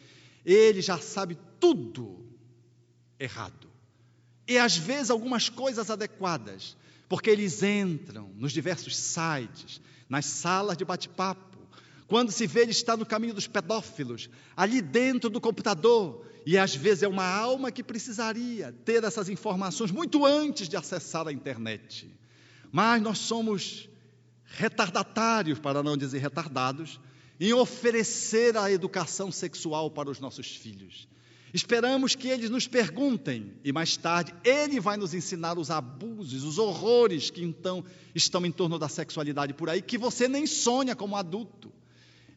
ele 0.45 0.82
já 0.82 0.97
sabe 0.97 1.38
tudo 1.60 2.26
errado. 3.20 3.70
E 4.47 4.57
às 4.57 4.76
vezes 4.76 5.12
algumas 5.12 5.49
coisas 5.49 5.91
adequadas, 5.91 6.76
porque 7.07 7.30
eles 7.30 7.62
entram 7.62 8.32
nos 8.36 8.51
diversos 8.51 8.95
sites, 8.95 9.80
nas 10.07 10.26
salas 10.26 10.76
de 10.76 10.86
bate-papo. 10.86 11.60
Quando 12.07 12.32
se 12.32 12.47
vê, 12.47 12.62
ele 12.62 12.72
está 12.72 12.97
no 12.97 13.05
caminho 13.05 13.36
dos 13.36 13.45
pedófilos, 13.45 14.30
ali 14.57 14.82
dentro 14.82 15.30
do 15.30 15.39
computador. 15.39 16.26
E 16.49 16.57
às 16.57 16.75
vezes 16.75 17.03
é 17.03 17.07
uma 17.07 17.27
alma 17.27 17.71
que 17.71 17.83
precisaria 17.83 18.73
ter 18.83 19.03
essas 19.03 19.29
informações 19.29 19.91
muito 19.91 20.25
antes 20.25 20.67
de 20.67 20.75
acessar 20.75 21.27
a 21.27 21.31
internet. 21.31 22.11
Mas 22.71 22.99
nós 23.03 23.19
somos 23.19 23.87
retardatários, 24.45 25.59
para 25.59 25.83
não 25.83 25.95
dizer 25.95 26.17
retardados, 26.17 26.99
em 27.39 27.53
oferecer 27.53 28.57
a 28.57 28.71
educação 28.71 29.31
sexual 29.31 29.91
para 29.91 30.09
os 30.09 30.19
nossos 30.19 30.47
filhos. 30.47 31.07
Esperamos 31.53 32.15
que 32.15 32.29
eles 32.29 32.49
nos 32.49 32.67
perguntem 32.67 33.53
e 33.63 33.71
mais 33.71 33.95
tarde 33.95 34.33
ele 34.43 34.79
vai 34.79 34.97
nos 34.97 35.13
ensinar 35.13 35.55
os 35.59 35.69
abusos, 35.69 36.43
os 36.43 36.57
horrores 36.57 37.29
que 37.29 37.43
então 37.43 37.85
estão 38.15 38.43
em 38.43 38.51
torno 38.51 38.79
da 38.79 38.89
sexualidade 38.89 39.53
por 39.53 39.69
aí, 39.69 39.83
que 39.83 39.99
você 39.99 40.27
nem 40.27 40.47
sonha 40.47 40.95
como 40.95 41.15
adulto. 41.15 41.71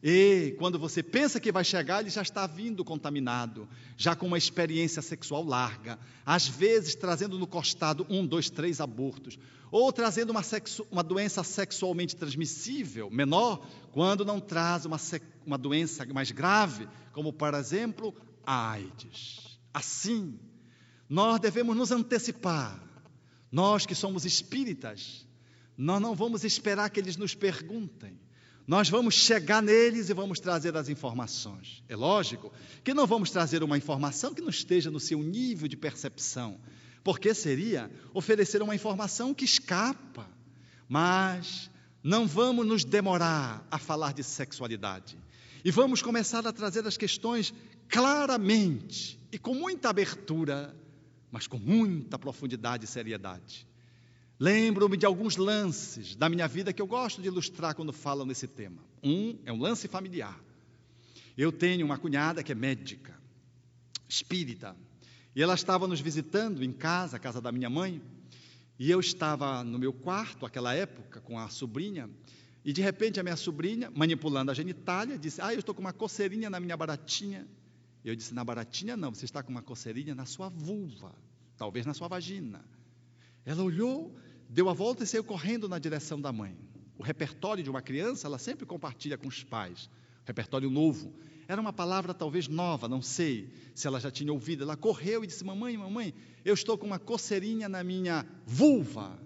E 0.05 0.53
quando 0.59 0.77
você 0.77 1.01
pensa 1.01 1.39
que 1.39 1.49
vai 1.49 1.63
chegar, 1.63 2.01
ele 2.01 2.09
já 2.09 2.21
está 2.21 2.45
vindo 2.45 2.83
contaminado, 2.83 3.69
já 3.95 4.13
com 4.13 4.27
uma 4.27 4.37
experiência 4.37 5.01
sexual 5.01 5.45
larga, 5.45 5.97
às 6.25 6.45
vezes 6.45 6.93
trazendo 6.93 7.39
no 7.39 7.47
costado 7.47 8.05
um, 8.09 8.25
dois, 8.25 8.49
três 8.49 8.81
abortos, 8.81 9.39
ou 9.71 9.93
trazendo 9.93 10.31
uma, 10.31 10.43
sexu 10.43 10.85
uma 10.91 11.01
doença 11.01 11.41
sexualmente 11.41 12.17
transmissível, 12.17 13.09
menor, 13.09 13.65
quando 13.93 14.25
não 14.25 14.41
traz 14.41 14.83
uma, 14.85 14.97
uma 15.45 15.57
doença 15.57 16.05
mais 16.07 16.31
grave, 16.31 16.85
como, 17.13 17.31
por 17.31 17.53
exemplo, 17.53 18.13
a 18.45 18.71
AIDS. 18.71 19.57
Assim, 19.73 20.37
nós 21.07 21.39
devemos 21.39 21.77
nos 21.77 21.91
antecipar, 21.91 22.77
nós 23.49 23.85
que 23.85 23.95
somos 23.95 24.25
espíritas, 24.25 25.25
nós 25.77 26.01
não 26.01 26.13
vamos 26.13 26.43
esperar 26.43 26.89
que 26.89 26.99
eles 26.99 27.15
nos 27.15 27.33
perguntem 27.33 28.19
nós 28.65 28.89
vamos 28.89 29.15
chegar 29.15 29.61
neles 29.61 30.09
e 30.09 30.13
vamos 30.13 30.39
trazer 30.39 30.75
as 30.77 30.87
informações. 30.87 31.83
É 31.89 31.95
lógico 31.95 32.51
que 32.83 32.93
não 32.93 33.05
vamos 33.05 33.29
trazer 33.29 33.61
uma 33.61 33.77
informação 33.77 34.33
que 34.33 34.41
não 34.41 34.49
esteja 34.49 34.89
no 34.89 34.99
seu 34.99 35.21
nível 35.21 35.67
de 35.67 35.75
percepção, 35.75 36.59
porque 37.03 37.33
seria 37.33 37.91
oferecer 38.13 38.61
uma 38.61 38.73
informação 38.73 39.33
que 39.33 39.43
escapa. 39.43 40.29
Mas 40.87 41.69
não 42.01 42.25
vamos 42.25 42.65
nos 42.65 42.85
demorar 42.85 43.65
a 43.69 43.77
falar 43.77 44.13
de 44.13 44.23
sexualidade. 44.23 45.17
E 45.65 45.71
vamos 45.71 46.01
começar 46.01 46.45
a 46.45 46.53
trazer 46.53 46.85
as 46.87 46.97
questões 46.97 47.53
claramente 47.89 49.19
e 49.31 49.37
com 49.37 49.53
muita 49.53 49.89
abertura, 49.89 50.75
mas 51.31 51.47
com 51.47 51.57
muita 51.57 52.17
profundidade 52.19 52.85
e 52.85 52.87
seriedade. 52.87 53.67
Lembro-me 54.39 54.97
de 54.97 55.05
alguns 55.05 55.37
lances 55.37 56.15
da 56.15 56.27
minha 56.27 56.47
vida 56.47 56.73
que 56.73 56.81
eu 56.81 56.87
gosto 56.87 57.21
de 57.21 57.27
ilustrar 57.27 57.75
quando 57.75 57.93
falo 57.93 58.25
nesse 58.25 58.47
tema. 58.47 58.81
Um 59.01 59.37
é 59.45 59.53
um 59.53 59.59
lance 59.59 59.87
familiar. 59.87 60.39
Eu 61.37 61.51
tenho 61.51 61.85
uma 61.85 61.97
cunhada 61.97 62.43
que 62.43 62.51
é 62.51 62.55
médica, 62.55 63.13
espírita, 64.07 64.75
e 65.35 65.41
ela 65.41 65.53
estava 65.55 65.87
nos 65.87 65.99
visitando 65.99 66.63
em 66.63 66.71
casa, 66.71 67.17
a 67.17 67.19
casa 67.19 67.41
da 67.41 67.51
minha 67.51 67.69
mãe, 67.69 68.01
e 68.77 68.89
eu 68.89 68.99
estava 68.99 69.63
no 69.63 69.79
meu 69.79 69.93
quarto, 69.93 70.45
aquela 70.45 70.73
época, 70.73 71.21
com 71.21 71.39
a 71.39 71.49
sobrinha, 71.49 72.09
e 72.65 72.71
de 72.71 72.81
repente 72.81 73.19
a 73.19 73.23
minha 73.23 73.35
sobrinha, 73.35 73.91
manipulando 73.91 74.51
a 74.51 74.53
genitália, 74.53 75.17
disse: 75.17 75.41
Ah, 75.41 75.53
eu 75.53 75.59
estou 75.59 75.75
com 75.75 75.81
uma 75.81 75.93
coceirinha 75.93 76.49
na 76.49 76.59
minha 76.59 76.77
baratinha. 76.77 77.47
Eu 78.05 78.15
disse: 78.15 78.33
Na 78.33 78.43
baratinha 78.43 78.95
não, 78.95 79.13
você 79.13 79.25
está 79.25 79.43
com 79.43 79.51
uma 79.51 79.61
coceirinha 79.61 80.15
na 80.15 80.25
sua 80.25 80.49
vulva, 80.49 81.13
talvez 81.57 81.85
na 81.85 81.93
sua 81.93 82.07
vagina. 82.07 82.63
Ela 83.45 83.63
olhou, 83.63 84.15
deu 84.49 84.69
a 84.69 84.73
volta 84.73 85.03
e 85.03 85.07
saiu 85.07 85.23
correndo 85.23 85.67
na 85.67 85.79
direção 85.79 86.19
da 86.19 86.31
mãe. 86.31 86.57
O 86.97 87.03
repertório 87.03 87.63
de 87.63 87.69
uma 87.69 87.81
criança, 87.81 88.27
ela 88.27 88.37
sempre 88.37 88.65
compartilha 88.65 89.17
com 89.17 89.27
os 89.27 89.43
pais. 89.43 89.89
Repertório 90.25 90.69
novo. 90.69 91.13
Era 91.47 91.59
uma 91.59 91.73
palavra 91.73 92.13
talvez 92.13 92.47
nova, 92.47 92.87
não 92.87 93.01
sei 93.01 93.51
se 93.75 93.85
ela 93.87 93.99
já 93.99 94.09
tinha 94.09 94.31
ouvido. 94.31 94.63
Ela 94.63 94.77
correu 94.77 95.23
e 95.23 95.27
disse: 95.27 95.43
Mamãe, 95.43 95.77
mamãe, 95.77 96.13
eu 96.45 96.53
estou 96.53 96.77
com 96.77 96.85
uma 96.85 96.99
coceirinha 96.99 97.67
na 97.67 97.83
minha 97.83 98.25
vulva. 98.45 99.19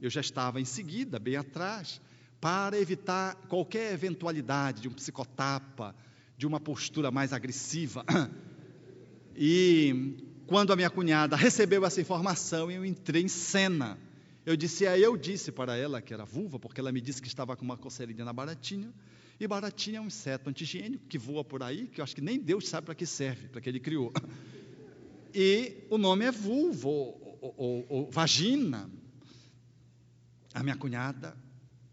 Eu 0.00 0.08
já 0.08 0.20
estava 0.20 0.60
em 0.60 0.64
seguida, 0.64 1.18
bem 1.18 1.34
atrás, 1.34 2.00
para 2.40 2.78
evitar 2.78 3.34
qualquer 3.48 3.92
eventualidade 3.92 4.82
de 4.82 4.88
um 4.88 4.92
psicotapa, 4.92 5.94
de 6.36 6.46
uma 6.46 6.60
postura 6.60 7.10
mais 7.10 7.32
agressiva. 7.32 8.04
E 9.40 10.27
quando 10.48 10.72
a 10.72 10.76
minha 10.76 10.88
cunhada 10.88 11.36
recebeu 11.36 11.84
essa 11.84 12.00
informação, 12.00 12.70
eu 12.70 12.82
entrei 12.82 13.22
em 13.22 13.28
cena. 13.28 13.98
Eu 14.46 14.56
disse, 14.56 14.86
aí 14.86 15.02
eu 15.02 15.14
disse 15.14 15.52
para 15.52 15.76
ela 15.76 16.00
que 16.00 16.14
era 16.14 16.24
vulva, 16.24 16.58
porque 16.58 16.80
ela 16.80 16.90
me 16.90 17.02
disse 17.02 17.20
que 17.20 17.28
estava 17.28 17.54
com 17.54 17.66
uma 17.66 17.76
coceirinha 17.76 18.24
na 18.24 18.32
baratinha. 18.32 18.90
E 19.38 19.46
baratinha 19.46 19.98
é 19.98 20.00
um 20.00 20.06
inseto 20.06 20.48
antigênico 20.48 21.04
que 21.06 21.18
voa 21.18 21.44
por 21.44 21.62
aí, 21.62 21.86
que 21.88 22.00
eu 22.00 22.02
acho 22.02 22.14
que 22.14 22.22
nem 22.22 22.38
Deus 22.38 22.66
sabe 22.66 22.86
para 22.86 22.94
que 22.94 23.04
serve, 23.04 23.48
para 23.48 23.60
que 23.60 23.68
ele 23.68 23.78
criou. 23.78 24.10
E 25.34 25.84
o 25.90 25.98
nome 25.98 26.24
é 26.24 26.32
vulva, 26.32 26.88
ou, 26.88 27.54
ou, 27.54 27.86
ou 27.86 28.10
vagina. 28.10 28.90
A 30.54 30.62
minha 30.62 30.74
cunhada, 30.74 31.36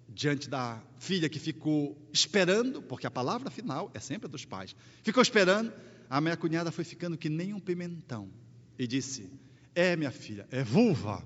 diante 0.08 0.50
da 0.50 0.82
filha 0.98 1.28
que 1.28 1.38
ficou 1.38 1.98
esperando, 2.14 2.82
porque 2.82 3.06
a 3.06 3.12
palavra 3.12 3.52
final 3.52 3.92
é 3.94 4.00
sempre 4.00 4.30
dos 4.30 4.46
pais, 4.46 4.74
ficou 5.04 5.22
esperando, 5.22 5.74
a 6.10 6.22
minha 6.22 6.38
cunhada 6.38 6.72
foi 6.72 6.86
ficando 6.86 7.18
que 7.18 7.28
nem 7.28 7.54
um 7.54 7.60
pimentão 7.60 8.32
e 8.78 8.88
disse: 8.88 9.30
É, 9.74 9.96
minha 9.96 10.12
filha, 10.12 10.48
é 10.52 10.64
vulva. 10.64 11.26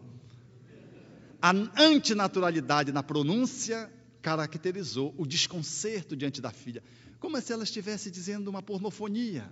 A 1.42 1.52
antinaturalidade 1.78 2.92
na 2.92 3.02
pronúncia 3.02 3.90
caracterizou 4.22 5.14
o 5.18 5.26
desconcerto 5.26 6.16
diante 6.16 6.42
da 6.42 6.52
filha, 6.52 6.84
como 7.20 7.40
se 7.40 7.54
ela 7.54 7.64
estivesse 7.64 8.12
dizendo 8.12 8.50
uma 8.50 8.62
pornofonia. 8.62 9.50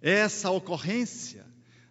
Essa 0.00 0.50
ocorrência 0.50 1.44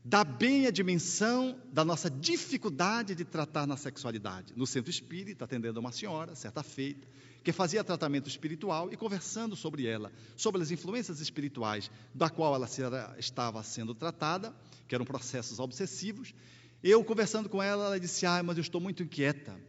dá 0.08 0.24
bem 0.24 0.68
a 0.68 0.72
dimensão 0.72 1.60
da 1.74 1.84
nossa 1.84 2.12
dificuldade 2.12 3.16
de 3.16 3.26
tratar 3.26 3.66
na 3.66 3.76
sexualidade. 3.76 4.54
No 4.56 4.68
centro 4.68 4.92
espírita, 4.92 5.46
atendendo 5.46 5.80
uma 5.80 5.92
senhora, 5.92 6.36
certa 6.36 6.62
feita, 6.62 7.08
que 7.44 7.52
fazia 7.52 7.84
tratamento 7.84 8.30
espiritual 8.30 8.94
e 8.94 8.96
conversando 8.96 9.56
sobre 9.56 9.88
ela, 9.88 10.12
sobre 10.38 10.62
as 10.62 10.70
influências 10.70 11.22
espirituais 11.22 11.90
da 12.14 12.30
qual 12.30 12.54
ela 12.54 12.70
estava 13.18 13.64
sendo 13.64 13.96
tratada, 13.96 14.56
que 14.88 14.94
eram 14.94 15.06
processos 15.06 15.58
obsessivos. 15.58 16.36
Eu 16.84 17.04
conversando 17.04 17.50
com 17.50 17.62
ela, 17.62 17.86
ela 17.86 18.00
disse: 18.00 18.28
Ah, 18.28 18.44
mas 18.44 18.58
eu 18.58 18.62
estou 18.62 18.80
muito 18.80 19.02
inquieta, 19.02 19.60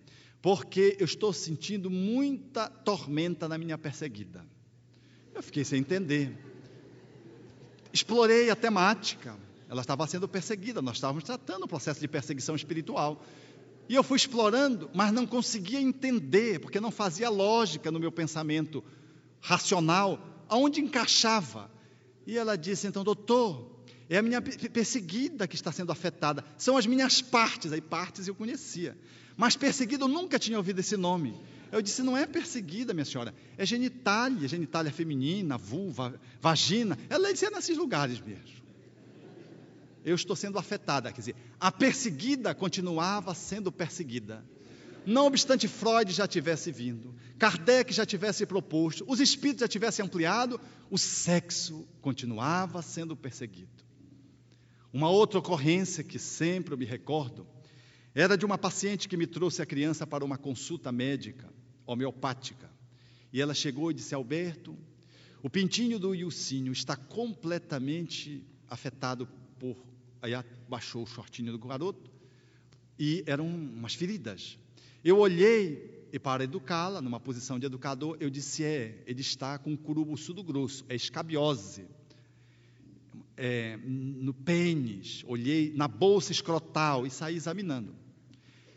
porque 0.42 0.98
eu 1.00 1.06
estou 1.06 1.32
sentindo 1.32 1.88
muita 1.88 2.68
tormenta 2.68 3.48
na 3.48 3.56
minha 3.56 3.78
perseguida. 3.78 4.44
Eu 5.34 5.42
fiquei 5.42 5.64
sem 5.64 5.80
entender. 5.80 6.36
Explorei 7.90 8.50
a 8.50 8.56
temática. 8.56 9.45
Ela 9.68 9.80
estava 9.80 10.06
sendo 10.06 10.28
perseguida, 10.28 10.80
nós 10.80 10.96
estávamos 10.96 11.24
tratando 11.24 11.64
o 11.64 11.68
processo 11.68 12.00
de 12.00 12.06
perseguição 12.06 12.54
espiritual. 12.54 13.22
E 13.88 13.94
eu 13.94 14.02
fui 14.02 14.16
explorando, 14.16 14.90
mas 14.94 15.12
não 15.12 15.26
conseguia 15.26 15.80
entender, 15.80 16.60
porque 16.60 16.80
não 16.80 16.90
fazia 16.90 17.28
lógica 17.28 17.90
no 17.90 18.00
meu 18.00 18.10
pensamento 18.10 18.82
racional, 19.40 20.44
aonde 20.48 20.80
encaixava 20.80 21.70
E 22.26 22.36
ela 22.36 22.56
disse: 22.56 22.86
Então, 22.86 23.04
doutor, 23.04 23.76
é 24.08 24.18
a 24.18 24.22
minha 24.22 24.40
perseguida 24.42 25.46
que 25.46 25.54
está 25.54 25.70
sendo 25.72 25.92
afetada. 25.92 26.44
São 26.56 26.76
as 26.76 26.86
minhas 26.86 27.20
partes. 27.20 27.72
Aí, 27.72 27.80
partes 27.80 28.26
eu 28.26 28.34
conhecia. 28.34 28.96
Mas 29.36 29.56
perseguida 29.56 30.04
eu 30.04 30.08
nunca 30.08 30.38
tinha 30.38 30.56
ouvido 30.56 30.80
esse 30.80 30.96
nome. 30.96 31.34
Eu 31.70 31.82
disse: 31.82 32.02
Não 32.02 32.16
é 32.16 32.26
perseguida, 32.26 32.94
minha 32.94 33.04
senhora. 33.04 33.34
É 33.56 33.66
genitália, 33.66 34.48
genitália 34.48 34.92
feminina, 34.92 35.58
vulva, 35.58 36.20
vagina. 36.40 36.98
Ela 37.08 37.32
disse: 37.32 37.46
É 37.46 37.50
nesses 37.50 37.76
lugares 37.76 38.20
mesmo. 38.20 38.65
Eu 40.06 40.14
estou 40.14 40.36
sendo 40.36 40.58
afetada. 40.58 41.12
Quer 41.12 41.20
dizer, 41.20 41.36
a 41.58 41.70
perseguida 41.72 42.54
continuava 42.54 43.34
sendo 43.34 43.72
perseguida. 43.72 44.42
Não 45.04 45.26
obstante 45.26 45.68
Freud 45.68 46.12
já 46.12 46.26
tivesse 46.26 46.72
vindo, 46.72 47.14
Kardec 47.38 47.92
já 47.92 48.04
tivesse 48.04 48.44
proposto, 48.44 49.04
os 49.06 49.20
espíritos 49.20 49.60
já 49.60 49.68
tivessem 49.68 50.04
ampliado, 50.04 50.60
o 50.90 50.98
sexo 50.98 51.86
continuava 52.00 52.82
sendo 52.82 53.16
perseguido. 53.16 53.84
Uma 54.92 55.08
outra 55.08 55.38
ocorrência 55.38 56.02
que 56.02 56.18
sempre 56.18 56.76
me 56.76 56.84
recordo 56.84 57.46
era 58.14 58.36
de 58.36 58.44
uma 58.44 58.58
paciente 58.58 59.08
que 59.08 59.16
me 59.16 59.26
trouxe 59.26 59.62
a 59.62 59.66
criança 59.66 60.06
para 60.06 60.24
uma 60.24 60.38
consulta 60.38 60.90
médica 60.90 61.52
homeopática. 61.86 62.68
E 63.32 63.40
ela 63.40 63.54
chegou 63.54 63.90
e 63.90 63.94
disse: 63.94 64.14
Alberto, 64.14 64.76
o 65.42 65.50
pintinho 65.50 65.98
do 65.98 66.14
Ilcinho 66.14 66.72
está 66.72 66.96
completamente 66.96 68.44
afetado 68.68 69.28
por. 69.58 69.76
Aí 70.22 70.32
baixou 70.68 71.02
o 71.02 71.06
shortinho 71.06 71.52
do 71.52 71.58
garoto 71.58 72.10
e 72.98 73.22
eram 73.26 73.46
umas 73.46 73.94
feridas. 73.94 74.58
Eu 75.04 75.18
olhei 75.18 76.06
e 76.12 76.18
para 76.18 76.44
educá-la, 76.44 77.02
numa 77.02 77.20
posição 77.20 77.58
de 77.58 77.66
educador, 77.66 78.16
eu 78.20 78.30
disse: 78.30 78.64
é, 78.64 79.02
ele 79.06 79.20
está 79.20 79.58
com 79.58 79.76
curubuçudo 79.76 80.42
grosso, 80.42 80.84
é 80.88 80.94
escabiose. 80.94 81.84
É, 83.36 83.76
no 83.76 84.32
pênis, 84.32 85.22
olhei 85.26 85.70
na 85.76 85.86
bolsa 85.86 86.32
escrotal 86.32 87.06
e 87.06 87.10
saí 87.10 87.36
examinando. 87.36 87.94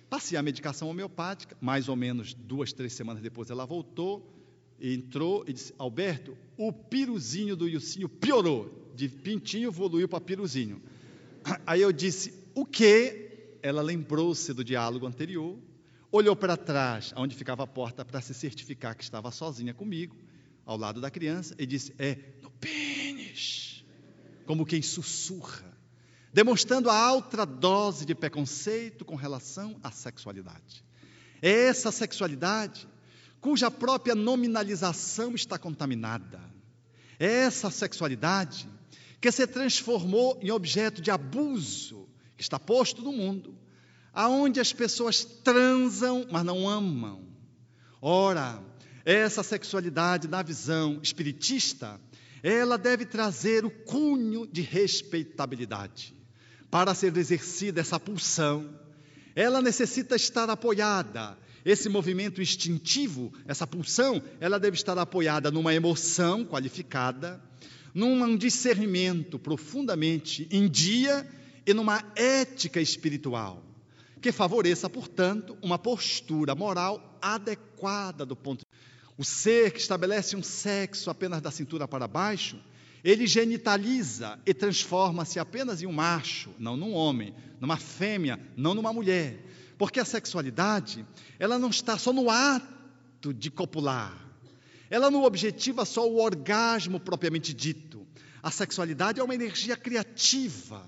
Passei 0.10 0.38
a 0.38 0.44
medicação 0.44 0.90
homeopática, 0.90 1.56
mais 1.62 1.88
ou 1.88 1.96
menos 1.96 2.34
duas, 2.34 2.74
três 2.74 2.92
semanas 2.92 3.22
depois 3.22 3.50
ela 3.50 3.66
voltou, 3.66 4.38
entrou 4.82 5.46
e 5.48 5.54
disse: 5.54 5.74
Alberto, 5.78 6.38
o 6.58 6.74
piruzinho 6.74 7.56
do 7.56 7.70
Ilcinho 7.70 8.10
piorou, 8.10 8.92
de 8.96 9.08
pintinho 9.08 9.70
evoluiu 9.70 10.10
para 10.10 10.20
piruzinho. 10.20 10.82
Aí 11.66 11.82
eu 11.82 11.92
disse: 11.92 12.34
o 12.56 12.66
que? 12.66 13.58
Ela 13.62 13.82
lembrou-se 13.82 14.54
do 14.54 14.64
diálogo 14.64 15.06
anterior, 15.06 15.58
olhou 16.12 16.36
para 16.36 16.56
trás, 16.56 17.14
onde 17.16 17.36
ficava 17.36 17.64
a 17.64 17.68
porta, 17.68 18.06
para 18.06 18.22
se 18.22 18.34
certificar 18.34 18.96
que 18.96 19.04
estava 19.04 19.32
sozinha 19.32 19.74
comigo, 19.74 20.16
ao 20.66 20.78
lado 20.78 21.02
da 21.02 21.10
criança, 21.12 21.56
e 21.58 21.66
disse: 21.66 21.94
É, 21.98 22.18
no 22.42 22.50
pênis. 22.52 23.84
Como 24.46 24.66
quem 24.66 24.82
sussurra, 24.82 25.78
demonstrando 26.34 26.90
a 26.90 26.98
alta 26.98 27.46
dose 27.46 28.04
de 28.04 28.16
preconceito 28.16 29.06
com 29.06 29.16
relação 29.16 29.80
à 29.84 29.92
sexualidade. 29.92 30.84
É 31.42 31.68
essa 31.68 31.92
sexualidade 31.92 32.88
cuja 33.40 33.72
própria 33.72 34.16
nominalização 34.16 35.36
está 35.36 35.58
contaminada. 35.58 36.42
É 37.20 37.28
essa 37.28 37.70
sexualidade 37.70 38.68
que 39.20 39.32
se 39.32 39.46
transformou 39.48 40.40
em 40.42 40.52
objeto 40.52 41.02
de 41.02 41.12
abuso 41.12 42.08
que 42.38 42.44
está 42.44 42.60
posto 42.60 43.02
no 43.02 43.12
mundo 43.12 43.58
aonde 44.14 44.60
as 44.60 44.74
pessoas 44.74 45.24
transam, 45.24 46.28
mas 46.32 46.44
não 46.44 46.68
amam. 46.68 47.22
Ora, 48.02 48.62
essa 49.06 49.44
sexualidade 49.44 50.28
na 50.28 50.42
visão 50.42 51.00
espiritista, 51.02 52.00
ela 52.42 52.78
deve 52.78 53.06
trazer 53.06 53.66
o 53.66 53.72
cunho 53.72 54.48
de 54.48 54.62
respeitabilidade. 54.62 56.14
Para 56.70 56.94
ser 56.94 57.16
exercida 57.18 57.82
essa 57.82 58.00
pulsão, 58.00 58.70
ela 59.36 59.62
necessita 59.62 60.16
estar 60.16 60.50
apoiada. 60.50 61.38
Esse 61.66 61.90
movimento 61.90 62.42
instintivo, 62.42 63.34
essa 63.46 63.68
pulsão, 63.68 64.22
ela 64.40 64.60
deve 64.60 64.76
estar 64.76 64.98
apoiada 64.98 65.52
numa 65.52 65.74
emoção 65.74 66.46
qualificada, 66.46 67.42
num 67.94 68.38
discernimento 68.38 69.40
profundamente 69.40 70.48
em 70.52 70.68
dia 70.68 71.28
e 71.66 71.74
numa 71.74 72.04
ética 72.16 72.80
espiritual 72.82 73.64
que 74.22 74.32
favoreça, 74.32 74.90
portanto, 74.90 75.58
uma 75.62 75.80
postura 75.80 76.54
moral 76.54 77.18
adequada 77.22 78.26
do 78.26 78.36
ponto 78.36 78.60
de 78.60 78.66
o 79.18 79.24
ser 79.26 79.72
que 79.72 79.80
estabelece 79.80 80.36
um 80.36 80.44
sexo 80.44 81.10
apenas 81.10 81.42
da 81.42 81.52
cintura 81.52 81.86
para 81.86 82.08
baixo, 82.08 82.58
ele 83.04 83.28
genitaliza 83.28 84.40
e 84.46 84.54
transforma-se 84.54 85.40
apenas 85.40 85.82
em 85.82 85.88
um 85.88 85.92
macho, 85.92 86.52
não 86.58 86.78
num 86.78 86.94
homem, 86.94 87.34
numa 87.60 87.76
fêmea, 87.76 88.40
não 88.56 88.74
numa 88.74 88.94
mulher. 88.94 89.46
Porque 89.78 90.00
a 90.00 90.06
sexualidade, 90.06 91.06
ela 91.38 91.60
não 91.60 91.70
está 91.70 91.98
só 91.98 92.14
no 92.14 92.30
ato 92.30 93.34
de 93.34 93.52
copular. 93.52 94.29
Ela 94.90 95.12
não 95.12 95.24
objetiva 95.24 95.86
só 95.86 96.10
o 96.10 96.20
orgasmo 96.20 97.00
propriamente 97.00 97.54
dito. 97.54 98.08
A 98.42 98.50
sexualidade 98.50 99.20
é 99.20 99.24
uma 99.24 99.36
energia 99.36 99.76
criativa 99.76 100.84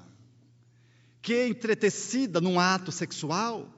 que 1.22 1.34
é 1.34 1.48
entretecida 1.48 2.42
num 2.42 2.60
ato 2.60 2.92
sexual, 2.92 3.72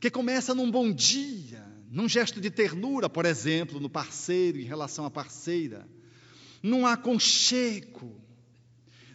que 0.00 0.10
começa 0.10 0.54
num 0.54 0.70
bom 0.70 0.90
dia, 0.90 1.62
num 1.90 2.08
gesto 2.08 2.40
de 2.40 2.50
ternura, 2.50 3.08
por 3.08 3.26
exemplo, 3.26 3.78
no 3.78 3.90
parceiro 3.90 4.58
em 4.58 4.64
relação 4.64 5.04
à 5.04 5.10
parceira, 5.10 5.86
num 6.62 6.86
aconchego, 6.86 8.18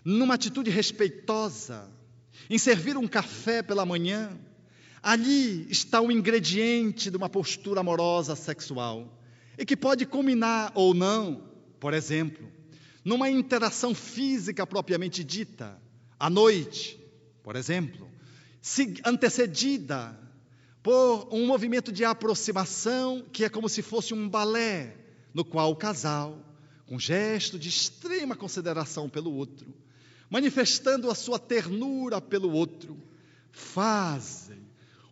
numa 0.06 0.36
atitude 0.36 0.70
respeitosa, 0.70 1.92
em 2.50 2.58
servir 2.58 2.98
um 2.98 3.08
café 3.08 3.64
pela 3.64 3.86
manhã. 3.86 4.38
Ali 5.02 5.66
está 5.72 6.00
o 6.00 6.12
ingrediente 6.12 7.10
de 7.10 7.18
uma 7.18 7.30
postura 7.30 7.80
amorosa 7.80 8.36
sexual, 8.36 9.21
e 9.58 9.66
que 9.66 9.76
pode 9.76 10.06
culminar 10.06 10.72
ou 10.76 10.94
não, 10.94 11.44
por 11.80 11.94
exemplo, 11.94 12.52
numa 13.04 13.30
interação 13.30 13.94
física 13.94 14.66
propriamente 14.66 15.24
dita, 15.24 15.82
à 16.20 16.30
noite, 16.30 17.00
por 17.44 17.56
exemplo, 17.56 18.10
antecedida 19.06 20.18
por 20.84 21.28
um 21.32 21.46
movimento 21.46 21.92
de 21.92 22.04
aproximação 22.06 23.26
que 23.32 23.44
é 23.44 23.50
como 23.50 23.70
se 23.70 23.82
fosse 23.82 24.14
um 24.14 24.28
balé, 24.28 24.98
no 25.34 25.46
qual 25.46 25.72
o 25.72 25.76
casal, 25.76 26.38
com 26.86 27.00
gesto 27.00 27.58
de 27.58 27.70
extrema 27.70 28.36
consideração 28.36 29.10
pelo 29.10 29.34
outro, 29.34 29.74
manifestando 30.30 31.10
a 31.10 31.16
sua 31.16 31.40
ternura 31.40 32.22
pelo 32.22 32.52
outro, 32.52 32.98
fazem 33.52 34.60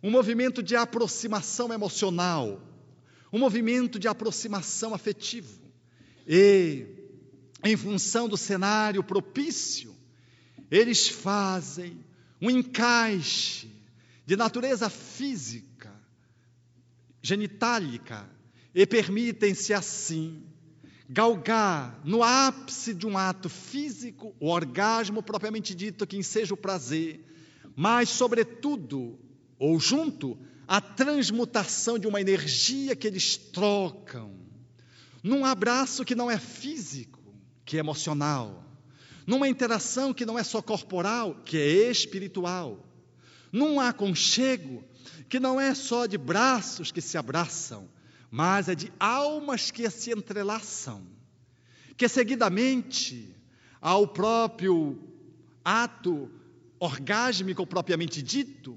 um 0.02 0.10
movimento 0.10 0.62
de 0.62 0.76
aproximação 0.76 1.72
emocional, 1.72 2.60
um 3.32 3.38
movimento 3.38 3.98
de 3.98 4.08
aproximação 4.08 4.94
afetivo. 4.94 5.60
E, 6.26 6.86
em 7.64 7.76
função 7.76 8.28
do 8.28 8.36
cenário 8.36 9.02
propício, 9.02 9.94
eles 10.70 11.08
fazem 11.08 12.04
um 12.40 12.50
encaixe 12.50 13.70
de 14.24 14.36
natureza 14.36 14.88
física, 14.88 15.92
genitálica, 17.20 18.28
e 18.74 18.86
permitem-se 18.86 19.74
assim 19.74 20.44
galgar 21.08 22.00
no 22.04 22.22
ápice 22.22 22.94
de 22.94 23.04
um 23.04 23.18
ato 23.18 23.48
físico 23.48 24.32
o 24.38 24.48
orgasmo 24.48 25.22
propriamente 25.22 25.74
dito, 25.74 26.06
que 26.06 26.22
seja 26.22 26.54
o 26.54 26.56
prazer, 26.56 27.20
mas, 27.74 28.08
sobretudo, 28.08 29.18
ou 29.58 29.80
junto, 29.80 30.38
a 30.70 30.80
transmutação 30.80 31.98
de 31.98 32.06
uma 32.06 32.22
energia 32.22 32.94
que 32.94 33.06
eles 33.06 33.36
trocam, 33.36 34.32
num 35.22 35.44
abraço 35.44 36.04
que 36.04 36.14
não 36.14 36.30
é 36.30 36.38
físico, 36.38 37.20
que 37.64 37.76
é 37.76 37.80
emocional 37.80 38.70
numa 39.30 39.48
interação 39.48 40.12
que 40.12 40.26
não 40.26 40.36
é 40.36 40.42
só 40.42 40.60
corporal, 40.60 41.36
que 41.44 41.56
é 41.56 41.88
espiritual, 41.88 42.84
num 43.52 43.78
aconchego 43.78 44.82
que 45.28 45.38
não 45.38 45.60
é 45.60 45.72
só 45.72 46.06
de 46.06 46.18
braços 46.18 46.90
que 46.90 47.00
se 47.00 47.16
abraçam, 47.16 47.88
mas 48.28 48.68
é 48.68 48.74
de 48.74 48.92
almas 48.98 49.70
que 49.70 49.88
se 49.88 50.10
entrelaçam, 50.10 51.06
que 51.96 52.08
seguidamente 52.08 53.32
ao 53.80 54.08
próprio 54.08 54.98
ato 55.64 56.28
orgásmico 56.80 57.64
propriamente 57.64 58.20
dito, 58.22 58.76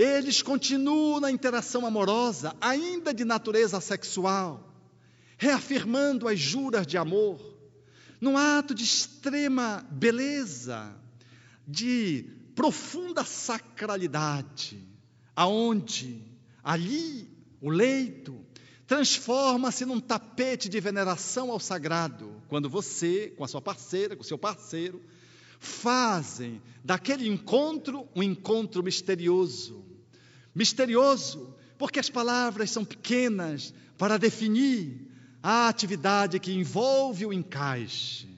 eles 0.00 0.42
continuam 0.42 1.18
na 1.18 1.28
interação 1.28 1.84
amorosa, 1.84 2.54
ainda 2.60 3.12
de 3.12 3.24
natureza 3.24 3.80
sexual, 3.80 4.72
reafirmando 5.36 6.28
as 6.28 6.38
juras 6.38 6.86
de 6.86 6.96
amor, 6.96 7.40
num 8.20 8.36
ato 8.36 8.74
de 8.74 8.84
extrema 8.84 9.84
beleza, 9.90 10.94
de 11.66 12.30
profunda 12.54 13.24
sacralidade, 13.24 14.86
aonde 15.34 16.22
ali 16.62 17.28
o 17.60 17.68
leito 17.68 18.38
transforma-se 18.86 19.84
num 19.84 20.00
tapete 20.00 20.68
de 20.68 20.78
veneração 20.80 21.50
ao 21.50 21.58
sagrado, 21.58 22.40
quando 22.48 22.70
você, 22.70 23.34
com 23.36 23.42
a 23.42 23.48
sua 23.48 23.60
parceira, 23.60 24.14
com 24.14 24.22
o 24.22 24.24
seu 24.24 24.38
parceiro, 24.38 25.02
fazem 25.58 26.62
daquele 26.84 27.28
encontro 27.28 28.08
um 28.14 28.22
encontro 28.22 28.82
misterioso. 28.82 29.87
Misterioso, 30.54 31.54
porque 31.76 32.00
as 32.00 32.10
palavras 32.10 32.70
são 32.70 32.84
pequenas 32.84 33.72
para 33.96 34.18
definir 34.18 35.08
a 35.42 35.68
atividade 35.68 36.38
que 36.40 36.52
envolve 36.52 37.26
o 37.26 37.32
encaixe. 37.32 38.28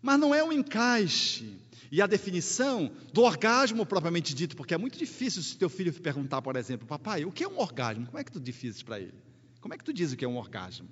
Mas 0.00 0.18
não 0.18 0.34
é 0.34 0.42
um 0.42 0.52
encaixe 0.52 1.58
e 1.90 2.02
a 2.02 2.06
definição 2.06 2.90
do 3.12 3.22
orgasmo 3.22 3.86
propriamente 3.86 4.34
dito, 4.34 4.56
porque 4.56 4.74
é 4.74 4.78
muito 4.78 4.98
difícil 4.98 5.42
se 5.42 5.56
teu 5.56 5.68
filho 5.68 5.92
perguntar, 5.92 6.42
por 6.42 6.56
exemplo, 6.56 6.86
papai, 6.86 7.24
o 7.24 7.30
que 7.30 7.44
é 7.44 7.48
um 7.48 7.58
orgasmo? 7.58 8.06
Como 8.06 8.18
é 8.18 8.24
que 8.24 8.32
tu 8.32 8.40
difícil 8.40 8.84
para 8.84 8.98
ele? 8.98 9.14
Como 9.60 9.72
é 9.72 9.78
que 9.78 9.84
tu 9.84 9.92
diz 9.92 10.12
o 10.12 10.16
que 10.16 10.24
é 10.24 10.28
um 10.28 10.36
orgasmo? 10.36 10.88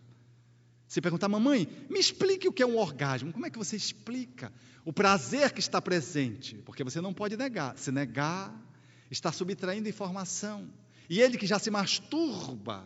Se 0.86 1.00
perguntar, 1.00 1.28
mamãe, 1.28 1.66
me 1.90 1.98
explique 1.98 2.46
o 2.46 2.52
que 2.52 2.62
é 2.62 2.66
um 2.66 2.76
orgasmo. 2.76 3.32
Como 3.32 3.46
é 3.46 3.50
que 3.50 3.58
você 3.58 3.74
explica 3.74 4.52
o 4.84 4.92
prazer 4.92 5.50
que 5.52 5.60
está 5.60 5.80
presente? 5.80 6.56
Porque 6.64 6.84
você 6.84 7.00
não 7.00 7.12
pode 7.12 7.36
negar. 7.36 7.76
Se 7.76 7.90
negar, 7.90 8.54
está 9.12 9.30
subtraindo 9.30 9.88
informação. 9.88 10.68
E 11.08 11.20
ele 11.20 11.36
que 11.36 11.46
já 11.46 11.58
se 11.58 11.70
masturba, 11.70 12.82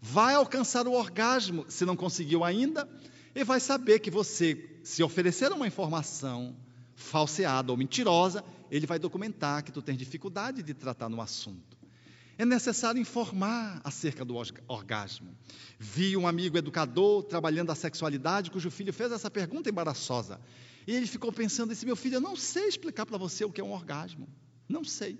vai 0.00 0.34
alcançar 0.34 0.86
o 0.86 0.92
orgasmo, 0.92 1.64
se 1.68 1.84
não 1.84 1.96
conseguiu 1.96 2.44
ainda, 2.44 2.88
e 3.34 3.42
vai 3.42 3.58
saber 3.58 3.98
que 3.98 4.10
você, 4.10 4.78
se 4.84 5.02
oferecer 5.02 5.50
uma 5.52 5.66
informação 5.66 6.54
falseada 6.94 7.72
ou 7.72 7.78
mentirosa, 7.78 8.44
ele 8.70 8.86
vai 8.86 8.98
documentar 8.98 9.64
que 9.64 9.72
tu 9.72 9.80
tens 9.80 9.96
dificuldade 9.96 10.62
de 10.62 10.74
tratar 10.74 11.08
no 11.08 11.20
assunto. 11.20 11.78
É 12.36 12.44
necessário 12.44 13.00
informar 13.00 13.80
acerca 13.84 14.24
do 14.24 14.34
orgasmo. 14.66 15.34
Vi 15.78 16.16
um 16.16 16.26
amigo 16.26 16.56
educador 16.56 17.22
trabalhando 17.22 17.70
a 17.70 17.74
sexualidade, 17.74 18.50
cujo 18.50 18.70
filho 18.70 18.92
fez 18.92 19.12
essa 19.12 19.30
pergunta 19.30 19.68
embaraçosa. 19.68 20.40
E 20.86 20.94
ele 20.94 21.06
ficou 21.06 21.30
pensando: 21.32 21.70
disse, 21.70 21.84
meu 21.84 21.96
filho, 21.96 22.16
eu 22.16 22.20
não 22.20 22.36
sei 22.36 22.66
explicar 22.66 23.04
para 23.04 23.18
você 23.18 23.44
o 23.44 23.52
que 23.52 23.60
é 23.60 23.64
um 23.64 23.72
orgasmo. 23.72 24.26
Não 24.66 24.84
sei. 24.84 25.18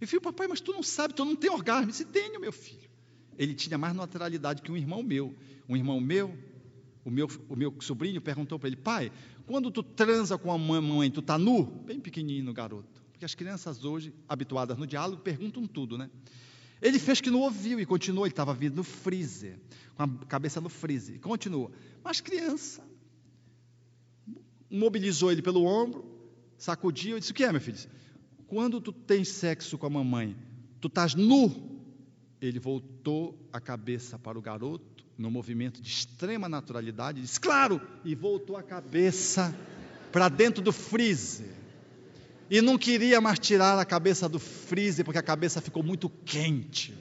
E 0.00 0.06
filho, 0.06 0.20
papai, 0.20 0.46
mas 0.48 0.60
tu 0.60 0.72
não 0.72 0.82
sabe, 0.82 1.14
tu 1.14 1.24
não 1.24 1.36
tem 1.36 1.50
orgasmo. 1.50 1.84
Eu 1.84 1.88
disse, 1.88 2.04
tenho, 2.04 2.40
meu 2.40 2.52
filho. 2.52 2.90
Ele 3.38 3.54
tinha 3.54 3.78
mais 3.78 3.94
naturalidade 3.94 4.62
que 4.62 4.70
um 4.70 4.76
irmão 4.76 5.02
meu. 5.02 5.34
Um 5.68 5.76
irmão 5.76 6.00
meu, 6.00 6.36
o 7.04 7.10
meu, 7.10 7.28
o 7.48 7.56
meu 7.56 7.74
sobrinho 7.80 8.20
perguntou 8.20 8.58
para 8.58 8.68
ele: 8.68 8.76
pai, 8.76 9.10
quando 9.46 9.70
tu 9.70 9.82
transa 9.82 10.38
com 10.38 10.50
a 10.52 10.58
mãe, 10.58 11.10
tu 11.10 11.20
está 11.20 11.38
nu? 11.38 11.64
Bem 11.64 12.00
pequenininho, 12.00 12.52
garoto. 12.52 13.02
Porque 13.12 13.24
as 13.24 13.34
crianças 13.34 13.84
hoje, 13.84 14.12
habituadas 14.28 14.76
no 14.78 14.86
diálogo, 14.86 15.22
perguntam 15.22 15.66
tudo, 15.66 15.98
né? 15.98 16.10
Ele 16.80 16.98
fez 16.98 17.20
que 17.20 17.30
não 17.30 17.40
ouviu 17.40 17.80
e 17.80 17.86
continuou. 17.86 18.26
Ele 18.26 18.32
estava 18.32 18.52
vindo 18.52 18.76
no 18.76 18.84
freezer, 18.84 19.58
com 19.96 20.02
a 20.02 20.08
cabeça 20.26 20.60
no 20.60 20.68
freezer. 20.68 21.20
Continua. 21.20 21.70
Mas 22.02 22.20
criança, 22.20 22.82
mobilizou 24.70 25.30
ele 25.30 25.42
pelo 25.42 25.64
ombro, 25.64 26.04
sacudiu 26.56 27.16
e 27.16 27.20
disse: 27.20 27.32
O 27.32 27.34
que 27.34 27.44
é, 27.44 27.52
meu 27.52 27.60
filho? 27.60 27.78
Quando 28.54 28.80
tu 28.80 28.92
tens 28.92 29.30
sexo 29.30 29.76
com 29.76 29.86
a 29.86 29.90
mamãe, 29.90 30.36
tu 30.80 30.86
estás 30.86 31.16
nu. 31.16 31.52
Ele 32.40 32.60
voltou 32.60 33.36
a 33.52 33.60
cabeça 33.60 34.16
para 34.16 34.38
o 34.38 34.40
garoto, 34.40 35.04
no 35.18 35.28
movimento 35.28 35.82
de 35.82 35.88
extrema 35.88 36.48
naturalidade, 36.48 37.20
disse: 37.20 37.40
Claro! 37.40 37.80
E 38.04 38.14
voltou 38.14 38.56
a 38.56 38.62
cabeça 38.62 39.52
para 40.12 40.28
dentro 40.28 40.62
do 40.62 40.70
freezer 40.70 41.52
e 42.48 42.60
não 42.60 42.78
queria 42.78 43.20
mais 43.20 43.40
tirar 43.40 43.76
a 43.76 43.84
cabeça 43.84 44.28
do 44.28 44.38
freezer 44.38 45.04
porque 45.04 45.18
a 45.18 45.22
cabeça 45.22 45.60
ficou 45.60 45.82
muito 45.82 46.08
quente. 46.08 46.94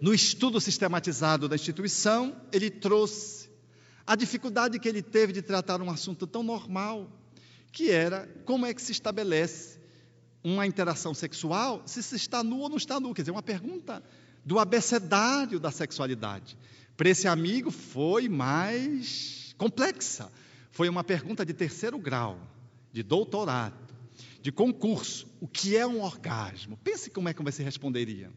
No 0.00 0.14
estudo 0.14 0.58
sistematizado 0.62 1.46
da 1.46 1.56
instituição, 1.56 2.34
ele 2.50 2.70
trouxe 2.70 3.50
a 4.06 4.16
dificuldade 4.16 4.78
que 4.78 4.88
ele 4.88 5.02
teve 5.02 5.34
de 5.34 5.42
tratar 5.42 5.82
um 5.82 5.90
assunto 5.90 6.26
tão 6.26 6.42
normal, 6.42 7.17
que 7.72 7.90
era 7.90 8.28
como 8.44 8.66
é 8.66 8.74
que 8.74 8.82
se 8.82 8.92
estabelece 8.92 9.78
uma 10.42 10.66
interação 10.66 11.14
sexual 11.14 11.82
se 11.86 12.02
se 12.02 12.16
está 12.16 12.42
nu 12.42 12.60
ou 12.60 12.68
não 12.68 12.76
está 12.76 12.98
nu. 12.98 13.12
Quer 13.14 13.22
dizer, 13.22 13.32
uma 13.32 13.42
pergunta 13.42 14.02
do 14.44 14.58
abecedário 14.58 15.60
da 15.60 15.70
sexualidade. 15.70 16.56
Para 16.96 17.10
esse 17.10 17.28
amigo 17.28 17.70
foi 17.70 18.28
mais 18.28 19.54
complexa. 19.58 20.30
Foi 20.70 20.88
uma 20.88 21.04
pergunta 21.04 21.44
de 21.44 21.52
terceiro 21.52 21.98
grau 21.98 22.38
de 22.92 23.02
doutorado, 23.02 23.76
de 24.40 24.50
concurso, 24.50 25.26
o 25.40 25.46
que 25.46 25.76
é 25.76 25.86
um 25.86 26.00
orgasmo? 26.00 26.76
Pense 26.78 27.10
como 27.10 27.28
é 27.28 27.34
que 27.34 27.42
você 27.42 27.62
responderia. 27.62 28.32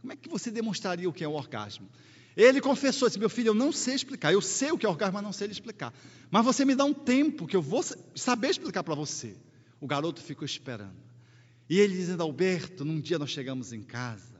Como 0.00 0.12
é 0.12 0.16
que 0.16 0.28
você 0.28 0.50
demonstraria 0.50 1.08
o 1.08 1.12
que 1.12 1.24
é 1.24 1.28
um 1.28 1.34
orgasmo? 1.34 1.88
Ele 2.36 2.60
confessou, 2.60 3.08
disse, 3.08 3.18
meu 3.18 3.30
filho, 3.30 3.48
eu 3.48 3.54
não 3.54 3.72
sei 3.72 3.94
explicar, 3.94 4.30
eu 4.30 4.42
sei 4.42 4.70
o 4.70 4.76
que 4.76 4.84
é 4.84 4.88
orgasmo, 4.88 5.14
mas 5.14 5.22
não 5.22 5.32
sei 5.32 5.48
explicar. 5.48 5.94
Mas 6.30 6.44
você 6.44 6.66
me 6.66 6.74
dá 6.74 6.84
um 6.84 6.92
tempo 6.92 7.46
que 7.46 7.56
eu 7.56 7.62
vou 7.62 7.82
saber 8.14 8.50
explicar 8.50 8.84
para 8.84 8.94
você. 8.94 9.34
O 9.80 9.86
garoto 9.86 10.20
ficou 10.20 10.44
esperando. 10.44 10.96
E 11.68 11.80
ele 11.80 11.94
dizendo, 11.94 12.22
Alberto, 12.22 12.84
num 12.84 13.00
dia 13.00 13.18
nós 13.18 13.30
chegamos 13.30 13.72
em 13.72 13.82
casa, 13.82 14.38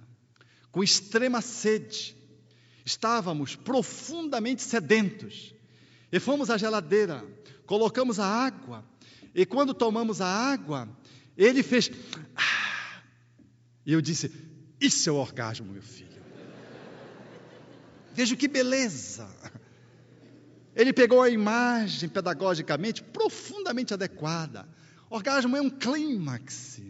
com 0.71 0.85
extrema 0.85 1.41
sede, 1.41 2.15
estávamos 2.85 3.57
profundamente 3.57 4.63
sedentos, 4.63 5.55
e 6.13 6.21
fomos 6.21 6.51
à 6.51 6.59
geladeira, 6.59 7.25
colocamos 7.65 8.21
a 8.21 8.27
água, 8.27 8.85
e 9.35 9.45
quando 9.45 9.75
tomamos 9.75 10.21
a 10.21 10.27
água, 10.27 10.89
ele 11.37 11.63
fez. 11.63 11.91
Ah! 12.37 13.03
E 13.85 13.93
eu 13.93 14.01
disse: 14.01 14.31
Isso 14.81 15.09
é 15.09 15.13
o 15.13 15.17
orgasmo, 15.17 15.73
meu 15.73 15.83
filho. 15.83 16.16
Veja 18.17 18.35
que 18.35 18.49
beleza. 18.49 19.29
Ele 20.75 20.93
pegou 20.93 21.23
a 21.23 21.31
imagem 21.31 22.09
pedagogicamente 22.09 23.03
profundamente 23.03 23.95
adequada. 23.95 24.69
Orgasmo 25.09 25.57
é 25.57 25.61
um 25.61 25.71
clímax. 25.71 26.81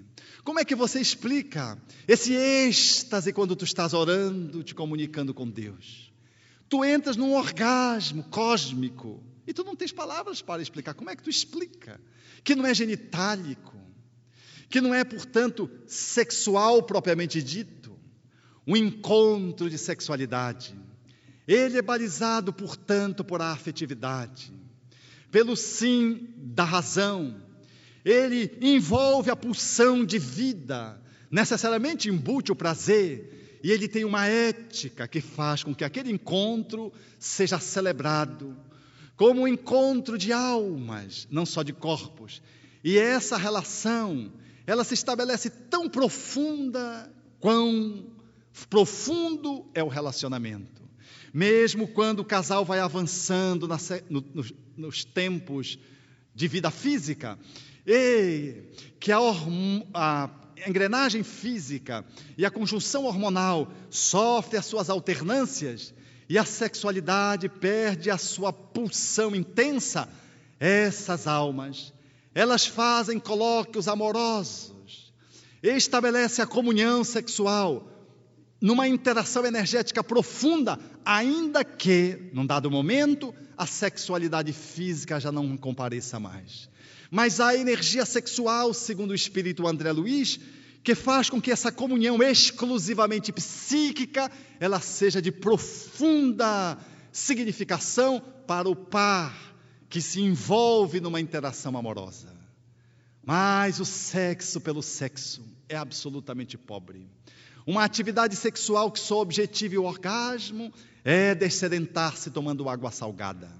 Como 0.42 0.58
é 0.58 0.64
que 0.64 0.74
você 0.74 1.00
explica 1.00 1.76
esse 2.08 2.32
êxtase 2.32 3.32
quando 3.32 3.54
tu 3.54 3.64
estás 3.64 3.92
orando, 3.92 4.62
te 4.62 4.74
comunicando 4.74 5.34
com 5.34 5.48
Deus? 5.48 6.12
Tu 6.68 6.84
entras 6.84 7.16
num 7.16 7.34
orgasmo 7.34 8.24
cósmico 8.24 9.22
e 9.46 9.52
tu 9.52 9.62
não 9.62 9.76
tens 9.76 9.92
palavras 9.92 10.40
para 10.40 10.62
explicar. 10.62 10.94
Como 10.94 11.10
é 11.10 11.16
que 11.16 11.22
tu 11.22 11.30
explica? 11.30 12.00
que 12.46 12.54
não 12.54 12.64
é 12.64 12.72
genitálico, 12.72 13.76
que 14.70 14.80
não 14.80 14.94
é, 14.94 15.02
portanto, 15.02 15.68
sexual 15.84 16.80
propriamente 16.80 17.42
dito, 17.42 17.98
um 18.64 18.76
encontro 18.76 19.68
de 19.68 19.76
sexualidade. 19.76 20.72
Ele 21.46 21.78
é 21.78 21.82
balizado, 21.82 22.52
portanto, 22.52 23.22
por 23.24 23.40
a 23.40 23.52
afetividade, 23.52 24.52
pelo 25.30 25.56
sim 25.56 26.28
da 26.36 26.64
razão. 26.64 27.36
Ele 28.04 28.56
envolve 28.60 29.30
a 29.30 29.36
pulsão 29.36 30.04
de 30.04 30.18
vida, 30.18 31.00
necessariamente 31.30 32.08
embute 32.08 32.50
o 32.50 32.56
prazer, 32.56 33.60
e 33.62 33.70
ele 33.70 33.88
tem 33.88 34.04
uma 34.04 34.26
ética 34.26 35.08
que 35.08 35.20
faz 35.20 35.62
com 35.62 35.74
que 35.74 35.84
aquele 35.84 36.10
encontro 36.10 36.92
seja 37.18 37.58
celebrado 37.58 38.56
como 39.16 39.42
um 39.42 39.48
encontro 39.48 40.18
de 40.18 40.32
almas, 40.32 41.26
não 41.30 41.46
só 41.46 41.62
de 41.62 41.72
corpos. 41.72 42.42
E 42.84 42.98
essa 42.98 43.36
relação, 43.36 44.32
ela 44.66 44.84
se 44.84 44.94
estabelece 44.94 45.48
tão 45.48 45.88
profunda 45.88 47.10
quão 47.40 48.06
profundo 48.68 49.66
é 49.74 49.82
o 49.82 49.88
relacionamento. 49.88 50.85
Mesmo 51.36 51.86
quando 51.86 52.20
o 52.20 52.24
casal 52.24 52.64
vai 52.64 52.80
avançando 52.80 53.68
na, 53.68 53.76
no, 54.08 54.24
nos, 54.32 54.54
nos 54.74 55.04
tempos 55.04 55.78
de 56.34 56.48
vida 56.48 56.70
física, 56.70 57.38
e 57.86 58.62
que 58.98 59.12
a, 59.12 59.18
a 59.92 60.30
engrenagem 60.66 61.22
física 61.22 62.06
e 62.38 62.46
a 62.46 62.50
conjunção 62.50 63.04
hormonal 63.04 63.70
sofre 63.90 64.56
as 64.56 64.64
suas 64.64 64.88
alternâncias, 64.88 65.92
e 66.26 66.38
a 66.38 66.44
sexualidade 66.46 67.50
perde 67.50 68.10
a 68.10 68.16
sua 68.16 68.50
pulsão 68.50 69.36
intensa, 69.36 70.08
essas 70.58 71.26
almas, 71.26 71.92
elas 72.34 72.66
fazem 72.66 73.18
colóquios 73.18 73.88
amorosos, 73.88 75.12
estabelece 75.62 76.40
a 76.40 76.46
comunhão 76.46 77.04
sexual 77.04 77.92
numa 78.60 78.88
interação 78.88 79.44
energética 79.44 80.02
profunda, 80.02 80.78
ainda 81.04 81.64
que, 81.64 82.30
num 82.32 82.46
dado 82.46 82.70
momento, 82.70 83.34
a 83.56 83.66
sexualidade 83.66 84.52
física 84.52 85.20
já 85.20 85.30
não 85.30 85.56
compareça 85.56 86.18
mais. 86.18 86.68
Mas 87.10 87.40
a 87.40 87.54
energia 87.54 88.04
sexual, 88.04 88.72
segundo 88.74 89.10
o 89.10 89.14
espírito 89.14 89.66
André 89.66 89.92
Luiz, 89.92 90.40
que 90.82 90.94
faz 90.94 91.28
com 91.28 91.40
que 91.40 91.50
essa 91.50 91.72
comunhão 91.72 92.22
exclusivamente 92.22 93.32
psíquica, 93.32 94.30
ela 94.60 94.80
seja 94.80 95.20
de 95.20 95.32
profunda 95.32 96.78
significação 97.12 98.22
para 98.46 98.68
o 98.68 98.76
par 98.76 99.54
que 99.88 100.00
se 100.00 100.20
envolve 100.20 101.00
numa 101.00 101.20
interação 101.20 101.76
amorosa. 101.76 102.34
Mas 103.24 103.80
o 103.80 103.84
sexo 103.84 104.60
pelo 104.60 104.82
sexo 104.82 105.42
é 105.68 105.76
absolutamente 105.76 106.56
pobre. 106.56 107.08
Uma 107.66 107.82
atividade 107.82 108.36
sexual 108.36 108.92
que 108.92 109.00
só 109.00 109.20
objetive 109.20 109.76
o 109.76 109.82
orgasmo 109.82 110.72
é 111.04 111.34
descedentar-se 111.34 112.30
tomando 112.30 112.68
água 112.68 112.92
salgada. 112.92 113.50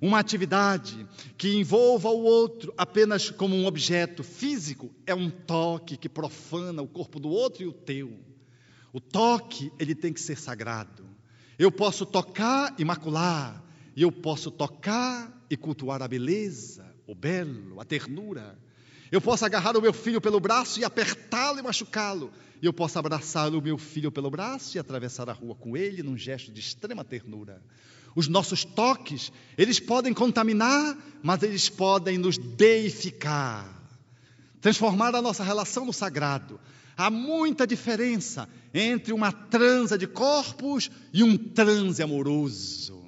Uma 0.00 0.20
atividade 0.20 1.06
que 1.36 1.56
envolva 1.56 2.08
o 2.08 2.22
outro 2.22 2.72
apenas 2.76 3.30
como 3.30 3.56
um 3.56 3.66
objeto 3.66 4.22
físico 4.22 4.94
é 5.04 5.12
um 5.12 5.28
toque 5.28 5.96
que 5.96 6.08
profana 6.08 6.82
o 6.82 6.86
corpo 6.86 7.18
do 7.18 7.28
outro 7.28 7.64
e 7.64 7.66
o 7.66 7.72
teu. 7.72 8.16
O 8.92 9.00
toque, 9.00 9.72
ele 9.76 9.94
tem 9.94 10.12
que 10.12 10.20
ser 10.20 10.38
sagrado. 10.38 11.04
Eu 11.58 11.72
posso 11.72 12.06
tocar 12.06 12.74
e 12.78 12.84
macular, 12.84 13.60
e 13.96 14.02
eu 14.02 14.12
posso 14.12 14.52
tocar 14.52 15.44
e 15.50 15.56
cultuar 15.56 16.00
a 16.00 16.08
beleza, 16.08 16.84
o 17.08 17.14
belo, 17.14 17.80
a 17.80 17.84
ternura. 17.84 18.56
Eu 19.12 19.20
posso 19.20 19.44
agarrar 19.44 19.76
o 19.76 19.82
meu 19.82 19.92
filho 19.92 20.22
pelo 20.22 20.40
braço 20.40 20.80
e 20.80 20.84
apertá-lo 20.84 21.58
e 21.58 21.62
machucá-lo. 21.62 22.32
E 22.62 22.64
eu 22.64 22.72
posso 22.72 22.98
abraçar 22.98 23.54
o 23.54 23.60
meu 23.60 23.76
filho 23.76 24.10
pelo 24.10 24.30
braço 24.30 24.74
e 24.74 24.80
atravessar 24.80 25.28
a 25.28 25.34
rua 25.34 25.54
com 25.54 25.76
ele 25.76 26.02
num 26.02 26.16
gesto 26.16 26.50
de 26.50 26.60
extrema 26.60 27.04
ternura. 27.04 27.62
Os 28.16 28.26
nossos 28.26 28.64
toques, 28.64 29.30
eles 29.58 29.78
podem 29.78 30.14
contaminar, 30.14 30.96
mas 31.22 31.42
eles 31.42 31.68
podem 31.68 32.16
nos 32.16 32.38
deificar, 32.38 33.68
transformar 34.62 35.14
a 35.14 35.20
nossa 35.20 35.44
relação 35.44 35.84
no 35.84 35.92
sagrado. 35.92 36.58
Há 36.96 37.10
muita 37.10 37.66
diferença 37.66 38.48
entre 38.72 39.12
uma 39.12 39.30
transa 39.30 39.98
de 39.98 40.06
corpos 40.06 40.90
e 41.12 41.22
um 41.22 41.36
transe 41.36 42.02
amoroso. 42.02 43.04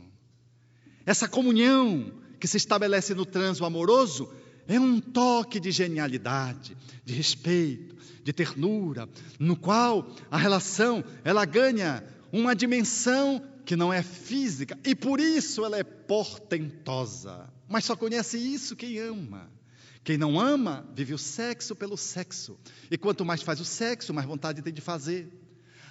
Essa 1.07 1.27
comunhão 1.27 2.13
que 2.39 2.47
se 2.47 2.59
estabelece 2.59 3.15
no 3.15 3.25
transo 3.25 3.65
amoroso 3.65 4.31
é 4.67 4.79
um 4.79 5.01
toque 5.01 5.61
de 5.61 5.71
genialidade, 5.71 6.77
de 7.05 7.15
respeito, 7.15 7.97
de 8.23 8.33
ternura, 8.33 9.09
no 9.39 9.57
qual 9.57 10.09
a 10.31 10.39
relação 10.39 11.05
ela 11.23 11.45
ganha 11.45 12.03
uma 12.33 12.55
dimensão 12.55 13.43
que 13.65 13.77
não 13.77 13.93
é 13.93 14.03
física 14.03 14.79
e 14.85 14.95
por 14.95 15.21
isso 15.21 15.65
ela 15.65 15.79
é 15.79 15.85
portentosa. 15.85 17.49
Mas 17.69 17.85
só 17.85 17.97
conhece 17.97 18.39
isso 18.39 18.77
quem 18.77 18.99
ama. 18.99 19.51
Quem 20.03 20.19
não 20.19 20.39
ama, 20.39 20.87
vive 20.95 21.15
o 21.15 21.19
sexo 21.19 21.75
pelo 21.75 21.97
sexo. 21.97 22.59
E 22.91 22.99
quanto 22.99 23.25
mais 23.25 23.43
faz 23.43 23.59
o 23.59 23.65
sexo, 23.65 24.13
mais 24.13 24.27
vontade 24.27 24.61
tem 24.61 24.73
de 24.73 24.83
fazer. 24.83 25.29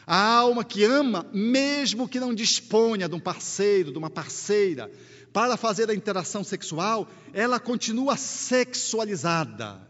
A 0.06 0.36
alma 0.36 0.64
que 0.64 0.84
ama, 0.84 1.26
mesmo 1.34 2.08
que 2.08 2.20
não 2.20 2.34
disponha 2.34 3.10
de 3.10 3.16
um 3.16 3.20
parceiro, 3.20 3.92
de 3.92 3.98
uma 3.98 4.10
parceira, 4.10 4.92
para 5.34 5.58
fazer 5.58 5.90
a 5.90 5.96
interação 5.96 6.44
sexual, 6.44 7.10
ela 7.34 7.60
continua 7.60 8.16
sexualizada 8.16 9.82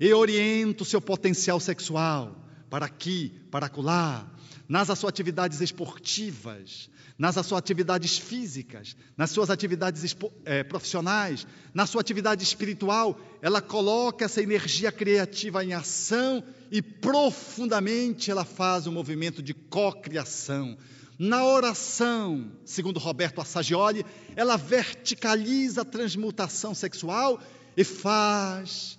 e 0.00 0.12
orienta 0.12 0.82
o 0.82 0.86
seu 0.86 1.00
potencial 1.00 1.60
sexual 1.60 2.36
para 2.68 2.86
aqui, 2.86 3.32
para 3.50 3.66
acolá, 3.66 4.28
nas 4.68 4.86
suas 4.86 5.04
atividades 5.04 5.60
esportivas, 5.60 6.90
nas 7.18 7.34
suas 7.34 7.58
atividades 7.58 8.18
físicas, 8.18 8.96
nas 9.16 9.30
suas 9.30 9.50
atividades 9.50 10.16
é, 10.44 10.62
profissionais, 10.62 11.46
na 11.74 11.86
sua 11.86 12.00
atividade 12.00 12.42
espiritual, 12.42 13.20
ela 13.42 13.60
coloca 13.60 14.24
essa 14.24 14.42
energia 14.42 14.90
criativa 14.90 15.64
em 15.64 15.72
ação 15.74 16.42
e 16.70 16.80
profundamente 16.80 18.30
ela 18.30 18.44
faz 18.44 18.86
um 18.86 18.92
movimento 18.92 19.42
de 19.42 19.52
cocriação. 19.52 20.78
Na 21.22 21.44
oração, 21.44 22.50
segundo 22.64 22.98
Roberto 22.98 23.42
Assagioli, 23.42 24.06
ela 24.34 24.56
verticaliza 24.56 25.82
a 25.82 25.84
transmutação 25.84 26.74
sexual 26.74 27.38
e 27.76 27.84
faz 27.84 28.98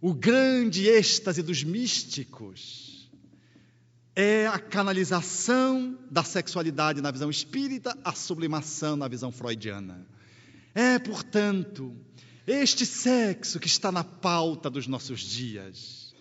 o 0.00 0.12
grande 0.12 0.88
êxtase 0.88 1.44
dos 1.44 1.62
místicos 1.62 2.90
é 4.16 4.48
a 4.48 4.58
canalização 4.58 5.96
da 6.10 6.24
sexualidade 6.24 7.00
na 7.00 7.12
visão 7.12 7.30
espírita, 7.30 7.96
a 8.02 8.12
sublimação 8.12 8.96
na 8.96 9.06
visão 9.06 9.30
freudiana. 9.30 10.04
É, 10.74 10.98
portanto, 10.98 11.94
este 12.48 12.84
sexo 12.84 13.60
que 13.60 13.68
está 13.68 13.92
na 13.92 14.02
pauta 14.02 14.68
dos 14.68 14.88
nossos 14.88 15.20
dias. 15.20 16.12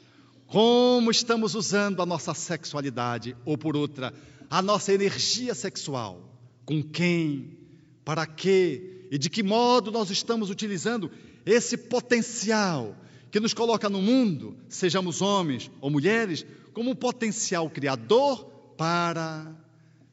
Como 0.45 1.09
estamos 1.09 1.55
usando 1.55 2.03
a 2.03 2.05
nossa 2.05 2.35
sexualidade, 2.35 3.35
ou 3.45 3.57
por 3.57 3.75
outra, 3.75 4.13
a 4.49 4.61
nossa 4.61 4.93
energia 4.93 5.53
sexual? 5.53 6.33
Com 6.65 6.81
quem? 6.81 7.57
Para 8.03 8.25
quê? 8.25 9.07
E 9.11 9.17
de 9.17 9.29
que 9.29 9.43
modo 9.43 9.91
nós 9.91 10.09
estamos 10.09 10.49
utilizando 10.49 11.11
esse 11.45 11.77
potencial 11.77 12.95
que 13.31 13.39
nos 13.39 13.53
coloca 13.53 13.89
no 13.89 14.01
mundo, 14.01 14.57
sejamos 14.67 15.21
homens 15.21 15.69
ou 15.79 15.89
mulheres, 15.89 16.45
como 16.73 16.91
um 16.91 16.95
potencial 16.95 17.69
criador 17.69 18.45
para 18.77 19.55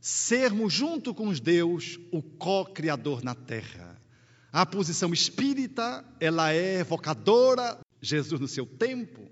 sermos, 0.00 0.72
junto 0.72 1.14
com 1.14 1.28
os 1.28 1.40
Deus, 1.40 1.98
o 2.12 2.22
co-criador 2.22 3.22
na 3.24 3.34
terra. 3.34 4.00
A 4.52 4.64
posição 4.64 5.12
espírita, 5.12 6.04
ela 6.20 6.52
é 6.52 6.80
evocadora, 6.80 7.78
Jesus 8.00 8.40
no 8.40 8.48
seu 8.48 8.66
tempo, 8.66 9.22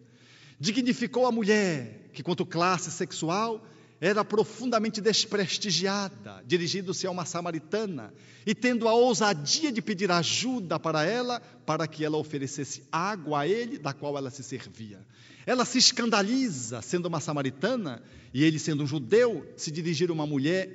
dignificou 0.58 1.26
a 1.26 1.32
mulher, 1.32 2.10
que 2.12 2.22
quanto 2.22 2.46
classe 2.46 2.90
sexual, 2.90 3.64
era 4.04 4.22
profundamente 4.22 5.00
desprestigiada, 5.00 6.44
dirigindo-se 6.46 7.06
a 7.06 7.10
uma 7.10 7.24
samaritana 7.24 8.12
e 8.44 8.54
tendo 8.54 8.86
a 8.86 8.92
ousadia 8.92 9.72
de 9.72 9.80
pedir 9.80 10.10
ajuda 10.10 10.78
para 10.78 11.04
ela, 11.04 11.40
para 11.40 11.88
que 11.88 12.04
ela 12.04 12.18
oferecesse 12.18 12.82
água 12.92 13.40
a 13.40 13.48
ele, 13.48 13.78
da 13.78 13.94
qual 13.94 14.18
ela 14.18 14.28
se 14.28 14.42
servia. 14.42 15.00
Ela 15.46 15.64
se 15.64 15.78
escandaliza, 15.78 16.82
sendo 16.82 17.06
uma 17.06 17.18
samaritana, 17.18 18.02
e 18.34 18.44
ele, 18.44 18.58
sendo 18.58 18.82
um 18.82 18.86
judeu, 18.86 19.50
se 19.56 19.70
dirigir 19.70 20.10
a 20.10 20.12
uma 20.12 20.26
mulher 20.26 20.68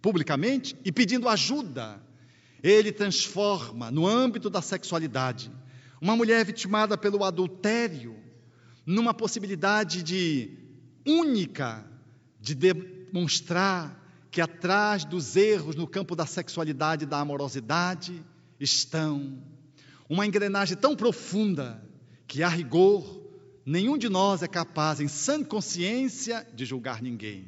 publicamente 0.00 0.76
e 0.84 0.92
pedindo 0.92 1.28
ajuda. 1.28 2.00
Ele 2.62 2.92
transforma, 2.92 3.90
no 3.90 4.06
âmbito 4.06 4.48
da 4.48 4.62
sexualidade, 4.62 5.50
uma 6.00 6.14
mulher 6.14 6.44
vitimada 6.44 6.96
pelo 6.96 7.24
adultério, 7.24 8.14
numa 8.86 9.12
possibilidade 9.12 10.00
de 10.00 10.56
única 11.04 11.84
de 12.40 12.54
demonstrar 12.54 13.98
que 14.30 14.40
atrás 14.40 15.04
dos 15.04 15.36
erros 15.36 15.74
no 15.74 15.86
campo 15.86 16.14
da 16.14 16.26
sexualidade 16.26 17.04
e 17.04 17.06
da 17.06 17.18
amorosidade 17.18 18.22
estão 18.60 19.42
uma 20.08 20.26
engrenagem 20.26 20.76
tão 20.76 20.96
profunda 20.96 21.82
que, 22.26 22.42
a 22.42 22.48
rigor, 22.48 23.22
nenhum 23.64 23.98
de 23.98 24.08
nós 24.08 24.42
é 24.42 24.48
capaz, 24.48 25.00
em 25.00 25.08
sã 25.08 25.44
consciência, 25.44 26.46
de 26.54 26.64
julgar 26.64 27.02
ninguém. 27.02 27.46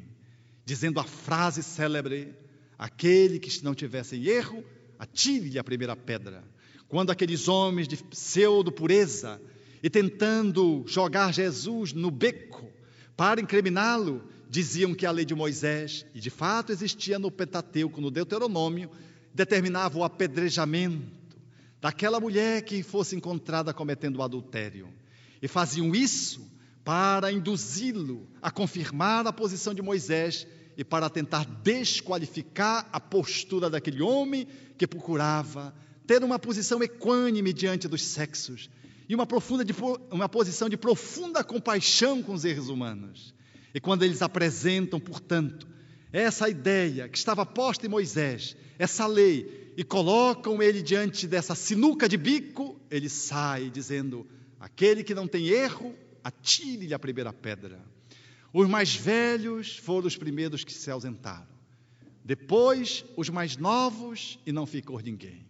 Dizendo 0.63 0.99
a 0.99 1.03
frase 1.03 1.63
célebre: 1.63 2.35
aquele 2.77 3.39
que 3.39 3.63
não 3.63 3.73
tivesse 3.73 4.27
erro, 4.27 4.63
atire-lhe 4.99 5.57
a 5.57 5.63
primeira 5.63 5.95
pedra. 5.95 6.43
Quando 6.87 7.09
aqueles 7.09 7.47
homens 7.47 7.87
de 7.87 7.97
pseudo-pureza 7.97 9.41
e 9.81 9.89
tentando 9.89 10.83
jogar 10.85 11.33
Jesus 11.33 11.93
no 11.93 12.11
beco 12.11 12.67
para 13.15 13.41
incriminá-lo, 13.41 14.23
diziam 14.51 14.93
que 14.93 15.05
a 15.05 15.11
lei 15.11 15.23
de 15.23 15.33
Moisés, 15.33 16.05
e 16.13 16.19
de 16.19 16.29
fato 16.29 16.73
existia 16.73 17.17
no 17.17 17.31
Pentateuco, 17.31 18.01
no 18.01 18.11
Deuteronômio, 18.11 18.91
determinava 19.33 19.97
o 19.97 20.03
apedrejamento 20.03 21.37
daquela 21.79 22.19
mulher 22.19 22.61
que 22.63 22.83
fosse 22.83 23.15
encontrada 23.15 23.73
cometendo 23.73 24.21
adultério. 24.21 24.89
E 25.41 25.47
faziam 25.47 25.95
isso 25.95 26.45
para 26.83 27.31
induzi-lo 27.31 28.27
a 28.41 28.51
confirmar 28.51 29.25
a 29.25 29.31
posição 29.31 29.73
de 29.73 29.81
Moisés 29.81 30.45
e 30.75 30.83
para 30.83 31.09
tentar 31.09 31.45
desqualificar 31.45 32.89
a 32.91 32.99
postura 32.99 33.69
daquele 33.69 34.01
homem 34.01 34.45
que 34.77 34.85
procurava 34.85 35.73
ter 36.05 36.25
uma 36.25 36.37
posição 36.37 36.83
equânime 36.83 37.53
diante 37.53 37.87
dos 37.87 38.03
sexos 38.03 38.69
e 39.07 39.15
uma, 39.15 39.25
profunda 39.25 39.63
uma 40.11 40.27
posição 40.27 40.67
de 40.67 40.75
profunda 40.75 41.41
compaixão 41.41 42.21
com 42.21 42.33
os 42.33 42.43
erros 42.43 42.67
humanos. 42.67 43.33
E 43.73 43.79
quando 43.79 44.03
eles 44.03 44.21
apresentam, 44.21 44.99
portanto, 44.99 45.67
essa 46.11 46.49
ideia 46.49 47.07
que 47.07 47.17
estava 47.17 47.45
posta 47.45 47.85
em 47.85 47.89
Moisés, 47.89 48.55
essa 48.77 49.07
lei, 49.07 49.73
e 49.77 49.83
colocam 49.83 50.61
ele 50.61 50.81
diante 50.81 51.25
dessa 51.25 51.55
sinuca 51.55 52.07
de 52.07 52.17
bico, 52.17 52.79
ele 52.89 53.07
sai 53.07 53.69
dizendo: 53.69 54.27
aquele 54.59 55.03
que 55.03 55.15
não 55.15 55.27
tem 55.27 55.47
erro, 55.47 55.95
atire-lhe 56.23 56.93
a 56.93 56.99
primeira 56.99 57.31
pedra. 57.31 57.79
Os 58.53 58.67
mais 58.67 58.93
velhos 58.95 59.77
foram 59.77 60.07
os 60.07 60.17
primeiros 60.17 60.63
que 60.63 60.73
se 60.73 60.91
ausentaram. 60.91 61.47
Depois, 62.23 63.05
os 63.15 63.29
mais 63.29 63.55
novos, 63.55 64.37
e 64.45 64.51
não 64.51 64.65
ficou 64.65 64.99
ninguém. 64.99 65.45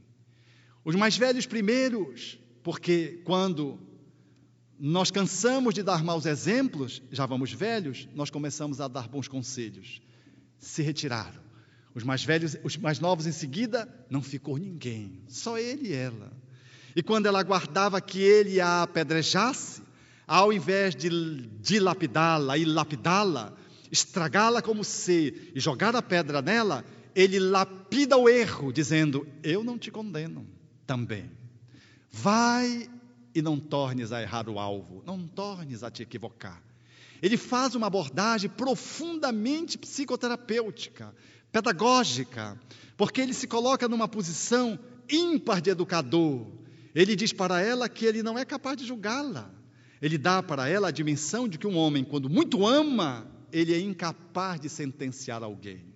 Os 0.85 0.95
mais 0.95 1.17
velhos 1.17 1.45
primeiros, 1.45 2.39
porque 2.63 3.21
quando 3.23 3.79
nós 4.83 5.11
cansamos 5.11 5.75
de 5.75 5.83
dar 5.83 6.03
maus 6.03 6.25
exemplos, 6.25 7.03
já 7.11 7.27
vamos 7.27 7.53
velhos, 7.53 8.09
nós 8.15 8.31
começamos 8.31 8.81
a 8.81 8.87
dar 8.87 9.07
bons 9.07 9.27
conselhos. 9.27 10.01
Se 10.57 10.81
retiraram. 10.81 11.39
Os 11.93 12.03
mais 12.03 12.23
velhos, 12.23 12.57
os 12.63 12.77
mais 12.77 12.99
novos 12.99 13.27
em 13.27 13.31
seguida, 13.31 13.87
não 14.09 14.23
ficou 14.23 14.57
ninguém, 14.57 15.21
só 15.27 15.59
ele 15.59 15.89
e 15.89 15.93
ela. 15.93 16.33
E 16.95 17.03
quando 17.03 17.27
ela 17.27 17.39
aguardava 17.39 18.01
que 18.01 18.21
ele 18.21 18.59
a 18.59 18.81
apedrejasse, 18.81 19.83
ao 20.25 20.51
invés 20.51 20.95
de 20.95 21.09
dilapidá-la 21.61 22.57
e 22.57 22.65
lapidá-la, 22.65 23.53
estragá-la 23.91 24.63
como 24.63 24.83
ser 24.83 25.51
e 25.53 25.59
jogar 25.59 25.95
a 25.95 26.01
pedra 26.01 26.41
nela, 26.41 26.83
ele 27.13 27.37
lapida 27.37 28.17
o 28.17 28.27
erro, 28.27 28.73
dizendo: 28.73 29.27
Eu 29.43 29.63
não 29.63 29.77
te 29.77 29.91
condeno 29.91 30.47
também. 30.87 31.29
Vai 32.09 32.89
e 33.33 33.41
não 33.41 33.59
tornes 33.59 34.11
a 34.11 34.21
errar 34.21 34.49
o 34.49 34.59
alvo, 34.59 35.03
não 35.05 35.27
tornes 35.27 35.83
a 35.83 35.91
te 35.91 36.03
equivocar. 36.03 36.61
Ele 37.21 37.37
faz 37.37 37.75
uma 37.75 37.87
abordagem 37.87 38.49
profundamente 38.49 39.77
psicoterapêutica, 39.77 41.13
pedagógica, 41.51 42.59
porque 42.97 43.21
ele 43.21 43.33
se 43.33 43.47
coloca 43.47 43.87
numa 43.87 44.07
posição 44.07 44.79
ímpar 45.09 45.61
de 45.61 45.69
educador. 45.69 46.47
Ele 46.95 47.15
diz 47.15 47.31
para 47.31 47.61
ela 47.61 47.87
que 47.87 48.05
ele 48.05 48.23
não 48.23 48.37
é 48.37 48.43
capaz 48.43 48.77
de 48.77 48.85
julgá-la. 48.85 49.49
Ele 50.01 50.17
dá 50.17 50.41
para 50.41 50.67
ela 50.67 50.87
a 50.87 50.91
dimensão 50.91 51.47
de 51.47 51.57
que 51.59 51.67
um 51.67 51.77
homem, 51.77 52.03
quando 52.03 52.29
muito 52.29 52.65
ama, 52.65 53.27
ele 53.51 53.73
é 53.73 53.79
incapaz 53.79 54.59
de 54.59 54.67
sentenciar 54.67 55.43
alguém 55.43 55.90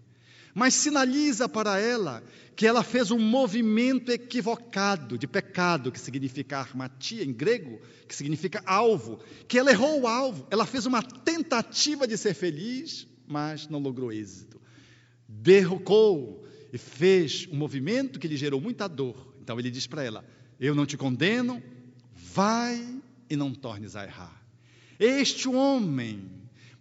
mas 0.55 0.73
sinaliza 0.73 1.49
para 1.49 1.77
ela 1.77 2.23
que 2.55 2.65
ela 2.65 2.81
fez 2.81 3.11
um 3.11 3.19
movimento 3.19 4.09
equivocado 4.09 5.17
de 5.17 5.27
pecado, 5.27 5.91
que 5.91 5.99
significa 5.99 6.59
armatia 6.59 7.25
em 7.25 7.33
grego, 7.33 7.81
que 8.07 8.15
significa 8.15 8.63
alvo, 8.65 9.19
que 9.49 9.59
ela 9.59 9.69
errou 9.69 10.01
o 10.01 10.07
alvo, 10.07 10.47
ela 10.49 10.65
fez 10.65 10.85
uma 10.85 11.03
tentativa 11.03 12.07
de 12.07 12.17
ser 12.17 12.33
feliz, 12.33 13.05
mas 13.27 13.67
não 13.67 13.79
logrou 13.79 14.13
êxito. 14.13 14.61
Derrocou 15.27 16.47
e 16.71 16.77
fez 16.77 17.45
um 17.51 17.57
movimento 17.57 18.17
que 18.17 18.27
lhe 18.27 18.37
gerou 18.37 18.61
muita 18.61 18.87
dor. 18.87 19.35
Então 19.41 19.59
ele 19.59 19.69
diz 19.69 19.85
para 19.85 20.03
ela: 20.03 20.23
Eu 20.57 20.73
não 20.73 20.85
te 20.85 20.95
condeno, 20.95 21.61
vai 22.13 22.81
e 23.29 23.35
não 23.35 23.53
tornes 23.53 23.97
a 23.97 24.05
errar. 24.05 24.41
Este 24.97 25.49
homem 25.49 26.31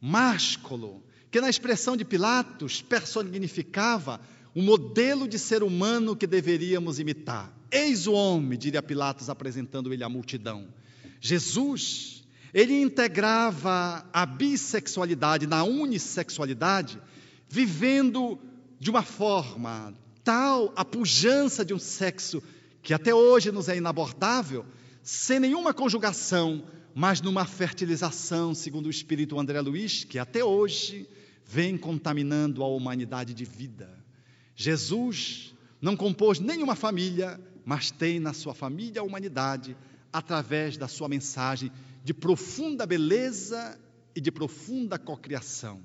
másculo, 0.00 1.02
que 1.34 1.40
na 1.40 1.50
expressão 1.50 1.96
de 1.96 2.04
Pilatos 2.04 2.80
personificava 2.80 4.20
o 4.54 4.62
modelo 4.62 5.26
de 5.26 5.36
ser 5.36 5.64
humano 5.64 6.14
que 6.14 6.28
deveríamos 6.28 7.00
imitar. 7.00 7.52
Eis 7.72 8.06
o 8.06 8.12
homem, 8.12 8.56
diria 8.56 8.80
Pilatos, 8.80 9.28
apresentando 9.28 9.92
ele 9.92 10.04
à 10.04 10.08
multidão. 10.08 10.68
Jesus, 11.20 12.22
ele 12.54 12.80
integrava 12.80 14.08
a 14.12 14.24
bissexualidade 14.24 15.48
na 15.48 15.64
unissexualidade, 15.64 17.02
vivendo 17.48 18.38
de 18.78 18.88
uma 18.88 19.02
forma 19.02 19.92
tal 20.22 20.72
a 20.76 20.84
pujança 20.84 21.64
de 21.64 21.74
um 21.74 21.80
sexo 21.80 22.40
que 22.80 22.94
até 22.94 23.12
hoje 23.12 23.50
nos 23.50 23.68
é 23.68 23.76
inabordável, 23.76 24.64
sem 25.02 25.40
nenhuma 25.40 25.74
conjugação, 25.74 26.62
mas 26.94 27.20
numa 27.20 27.44
fertilização, 27.44 28.54
segundo 28.54 28.86
o 28.86 28.90
espírito 28.90 29.36
André 29.36 29.60
Luiz, 29.60 30.04
que 30.04 30.16
até 30.16 30.44
hoje 30.44 31.08
vem 31.46 31.76
contaminando 31.76 32.62
a 32.62 32.68
humanidade 32.68 33.34
de 33.34 33.44
vida. 33.44 33.90
Jesus 34.56 35.54
não 35.80 35.96
compôs 35.96 36.40
nenhuma 36.40 36.74
família, 36.74 37.40
mas 37.64 37.90
tem 37.90 38.18
na 38.18 38.32
sua 38.32 38.54
família 38.54 39.00
a 39.00 39.04
humanidade 39.04 39.76
através 40.12 40.76
da 40.76 40.88
sua 40.88 41.08
mensagem 41.08 41.70
de 42.02 42.14
profunda 42.14 42.86
beleza 42.86 43.78
e 44.14 44.20
de 44.20 44.30
profunda 44.30 44.98
cocriação. 44.98 45.82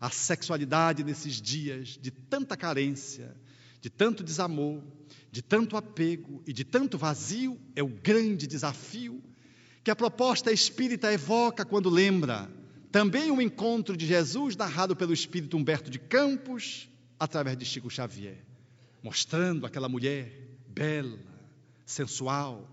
A 0.00 0.10
sexualidade 0.10 1.02
nesses 1.02 1.40
dias 1.40 1.98
de 2.00 2.10
tanta 2.10 2.56
carência, 2.56 3.34
de 3.80 3.88
tanto 3.88 4.22
desamor, 4.22 4.82
de 5.30 5.42
tanto 5.42 5.76
apego 5.76 6.42
e 6.46 6.52
de 6.52 6.64
tanto 6.64 6.98
vazio 6.98 7.58
é 7.74 7.82
o 7.82 7.88
grande 7.88 8.46
desafio 8.46 9.22
que 9.82 9.90
a 9.90 9.96
proposta 9.96 10.52
espírita 10.52 11.12
evoca 11.12 11.64
quando 11.64 11.88
lembra 11.88 12.50
também 12.96 13.30
um 13.30 13.42
encontro 13.42 13.94
de 13.94 14.06
Jesus 14.06 14.56
narrado 14.56 14.96
pelo 14.96 15.12
espírito 15.12 15.54
Humberto 15.54 15.90
de 15.90 15.98
Campos, 15.98 16.88
através 17.20 17.54
de 17.58 17.62
Chico 17.62 17.90
Xavier, 17.90 18.42
mostrando 19.02 19.66
aquela 19.66 19.86
mulher 19.86 20.32
bela, 20.66 21.18
sensual, 21.84 22.66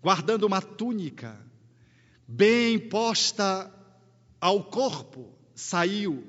guardando 0.00 0.44
uma 0.44 0.62
túnica 0.62 1.36
bem 2.24 2.78
posta 2.78 3.68
ao 4.40 4.62
corpo, 4.62 5.28
saiu 5.56 6.24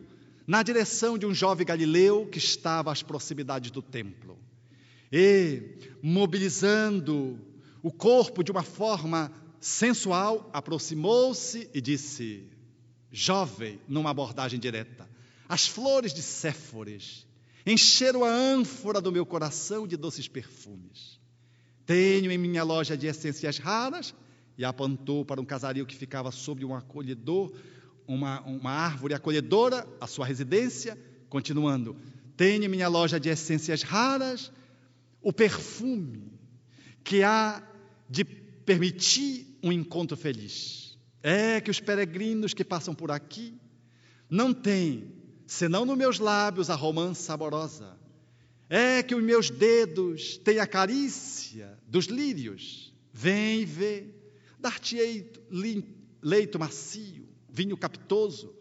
na 0.48 0.64
direção 0.64 1.16
de 1.16 1.28
um 1.28 1.34
jovem 1.34 1.68
galileu 1.68 2.26
que 2.26 2.40
estava 2.40 2.92
às 2.92 3.04
proximidades 3.04 3.70
do 3.70 3.84
templo. 3.84 4.40
E, 5.12 5.78
mobilizando 6.02 7.40
o 7.84 7.92
corpo 7.92 8.44
de 8.44 8.52
uma 8.52 8.64
forma 8.64 9.32
sensual, 9.62 10.50
aproximou-se 10.52 11.70
e 11.72 11.80
disse: 11.80 12.58
jovem, 13.12 13.80
numa 13.88 14.10
abordagem 14.10 14.60
direta. 14.60 15.10
As 15.48 15.68
flores 15.68 16.14
de 16.14 16.22
Séfores 16.22 17.26
encheram 17.66 18.24
a 18.24 18.30
ânfora 18.30 19.02
do 19.02 19.12
meu 19.12 19.26
coração 19.26 19.88
de 19.88 19.98
doces 19.98 20.28
perfumes. 20.28 21.20
Tenho 21.86 22.32
em 22.32 22.38
minha 22.38 22.64
loja 22.64 22.96
de 22.96 23.08
essências 23.08 23.58
raras, 23.58 24.14
e 24.60 24.66
apontou 24.66 25.24
para 25.24 25.40
um 25.40 25.46
casario 25.46 25.86
que 25.86 25.96
ficava 25.96 26.32
sobre 26.32 26.66
um 26.66 26.76
acolhedor, 26.76 27.50
uma, 28.06 28.42
uma 28.42 28.72
árvore 28.72 29.14
acolhedora, 29.14 29.88
a 30.02 30.06
sua 30.06 30.26
residência, 30.26 30.98
continuando. 31.30 31.96
Tenho 32.36 32.66
em 32.66 32.68
minha 32.68 32.90
loja 32.90 33.18
de 33.18 33.30
essências 33.30 33.84
raras 33.84 34.52
o 35.22 35.32
perfume 35.32 36.34
que 37.06 37.24
há 37.24 37.64
de 38.10 38.26
permitir 38.26 39.58
um 39.64 39.72
encontro 39.72 40.18
feliz. 40.18 40.89
É 41.22 41.60
que 41.60 41.72
os 41.72 41.80
peregrinos 41.80 42.54
que 42.54 42.64
passam 42.64 42.96
por 42.96 43.12
aqui 43.12 43.60
não 44.30 44.54
têm, 44.54 45.12
senão 45.46 45.86
nos 45.86 45.98
meus 45.98 46.20
lábios, 46.20 46.70
a 46.70 46.76
romance 46.76 47.24
saborosa. 47.24 47.98
É 48.70 49.02
que 49.02 49.16
os 49.16 49.24
meus 49.24 49.50
dedos 49.50 50.38
têm 50.38 50.60
a 50.60 50.68
carícia 50.68 51.78
dos 51.88 52.06
lírios. 52.06 52.94
Vem 53.12 53.62
e 53.62 53.66
vê, 53.66 54.06
dar-te-ei 54.60 55.32
leito 56.22 56.60
macio, 56.60 57.28
vinho 57.50 57.76
capitoso. 57.76 58.56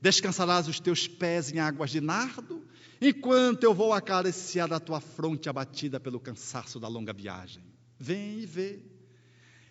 Descansarás 0.00 0.68
os 0.68 0.78
teus 0.78 1.08
pés 1.08 1.52
em 1.52 1.58
águas 1.58 1.90
de 1.90 2.00
nardo, 2.00 2.64
enquanto 3.00 3.64
eu 3.64 3.74
vou 3.74 3.92
acariciar 3.92 4.72
a 4.72 4.78
tua 4.78 5.00
fronte 5.00 5.48
abatida 5.48 5.98
pelo 5.98 6.20
cansaço 6.20 6.78
da 6.78 6.86
longa 6.86 7.12
viagem. 7.12 7.64
Vem 7.98 8.40
e 8.40 8.46
vê. 8.46 8.78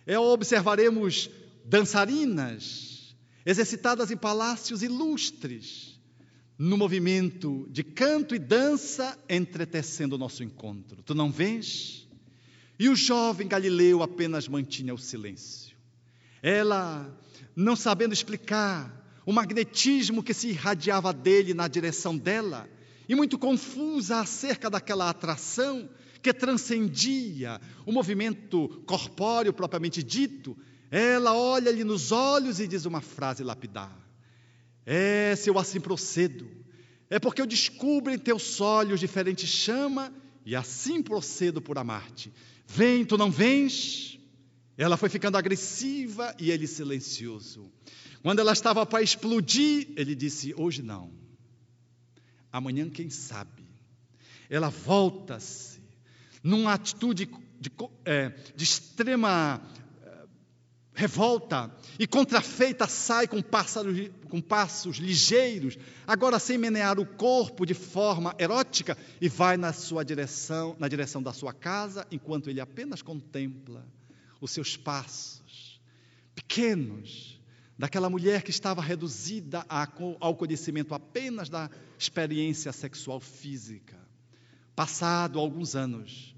É, 0.06 0.18
observaremos 0.18 1.30
dançarinas, 1.68 3.14
exercitadas 3.44 4.10
em 4.10 4.16
palácios 4.16 4.82
ilustres, 4.82 6.00
no 6.58 6.76
movimento 6.76 7.68
de 7.70 7.84
canto 7.84 8.34
e 8.34 8.38
dança, 8.38 9.16
entretecendo 9.28 10.14
o 10.14 10.18
nosso 10.18 10.42
encontro. 10.42 11.02
Tu 11.02 11.14
não 11.14 11.30
vês? 11.30 12.08
E 12.78 12.88
o 12.88 12.96
jovem 12.96 13.46
Galileu 13.46 14.02
apenas 14.02 14.48
mantinha 14.48 14.94
o 14.94 14.98
silêncio. 14.98 15.76
Ela, 16.42 17.16
não 17.54 17.76
sabendo 17.76 18.12
explicar 18.12 19.04
o 19.26 19.32
magnetismo 19.32 20.22
que 20.22 20.32
se 20.32 20.48
irradiava 20.48 21.12
dele 21.12 21.52
na 21.52 21.68
direção 21.68 22.16
dela, 22.16 22.68
e 23.08 23.14
muito 23.14 23.38
confusa 23.38 24.20
acerca 24.20 24.70
daquela 24.70 25.08
atração 25.10 25.88
que 26.22 26.32
transcendia 26.32 27.60
o 27.86 27.92
movimento 27.92 28.82
corpóreo 28.86 29.52
propriamente 29.52 30.02
dito, 30.02 30.56
ela 30.90 31.34
olha-lhe 31.34 31.84
nos 31.84 32.12
olhos 32.12 32.60
e 32.60 32.66
diz 32.66 32.84
uma 32.86 33.00
frase 33.00 33.42
lapidar: 33.42 33.94
É, 34.86 35.34
se 35.36 35.50
eu 35.50 35.58
assim 35.58 35.80
procedo, 35.80 36.48
é 37.10 37.18
porque 37.18 37.40
eu 37.40 37.46
descubro 37.46 38.12
em 38.12 38.18
teus 38.18 38.60
olhos 38.60 39.00
diferente 39.00 39.46
chama 39.46 40.12
e 40.44 40.56
assim 40.56 41.02
procedo 41.02 41.60
por 41.60 41.78
amar-te. 41.78 42.32
Vem, 42.66 43.04
tu 43.04 43.16
não 43.16 43.30
vens? 43.30 44.18
Ela 44.76 44.96
foi 44.96 45.08
ficando 45.08 45.36
agressiva 45.36 46.34
e 46.38 46.50
ele 46.50 46.66
silencioso. 46.66 47.70
Quando 48.22 48.38
ela 48.38 48.52
estava 48.52 48.84
para 48.86 49.02
explodir, 49.02 49.88
ele 49.96 50.14
disse: 50.14 50.54
Hoje 50.56 50.82
não. 50.82 51.12
Amanhã, 52.50 52.88
quem 52.88 53.10
sabe? 53.10 53.66
Ela 54.48 54.70
volta-se 54.70 55.80
numa 56.42 56.72
atitude 56.72 57.28
de, 57.60 57.70
é, 58.04 58.30
de 58.56 58.64
extrema 58.64 59.60
revolta 60.98 61.72
e 61.96 62.08
contrafeita 62.08 62.88
sai 62.88 63.28
com, 63.28 63.40
pássaros, 63.40 64.10
com 64.28 64.40
passos 64.40 64.96
ligeiros, 64.96 65.78
agora 66.04 66.40
sem 66.40 66.58
menear 66.58 66.98
o 66.98 67.06
corpo 67.06 67.64
de 67.64 67.72
forma 67.72 68.34
erótica 68.36 68.98
e 69.20 69.28
vai 69.28 69.56
na 69.56 69.72
sua 69.72 70.04
direção, 70.04 70.74
na 70.76 70.88
direção 70.88 71.22
da 71.22 71.32
sua 71.32 71.52
casa, 71.52 72.04
enquanto 72.10 72.50
ele 72.50 72.60
apenas 72.60 73.00
contempla 73.00 73.86
os 74.40 74.50
seus 74.50 74.76
passos 74.76 75.80
pequenos 76.34 77.40
daquela 77.78 78.10
mulher 78.10 78.42
que 78.42 78.50
estava 78.50 78.82
reduzida 78.82 79.64
ao 80.18 80.34
conhecimento 80.34 80.94
apenas 80.94 81.48
da 81.48 81.70
experiência 81.96 82.72
sexual 82.72 83.20
física. 83.20 83.96
Passado 84.74 85.38
alguns 85.38 85.76
anos, 85.76 86.34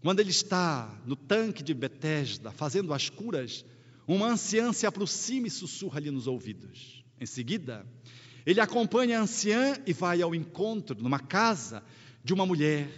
quando 0.00 0.20
ele 0.20 0.30
está 0.30 0.98
no 1.04 1.14
tanque 1.14 1.62
de 1.62 1.74
Betesda 1.74 2.50
fazendo 2.50 2.94
as 2.94 3.10
curas 3.10 3.66
uma 4.08 4.28
anciã 4.28 4.72
se 4.72 4.86
aproxima 4.86 5.48
e 5.48 5.50
sussurra-lhe 5.50 6.10
nos 6.10 6.26
ouvidos. 6.26 7.04
Em 7.20 7.26
seguida, 7.26 7.86
Ele 8.46 8.58
acompanha 8.58 9.18
a 9.18 9.22
anciã 9.22 9.76
e 9.86 9.92
vai 9.92 10.22
ao 10.22 10.34
encontro 10.34 10.96
numa 11.00 11.20
casa 11.20 11.84
de 12.24 12.32
uma 12.32 12.46
mulher 12.46 12.88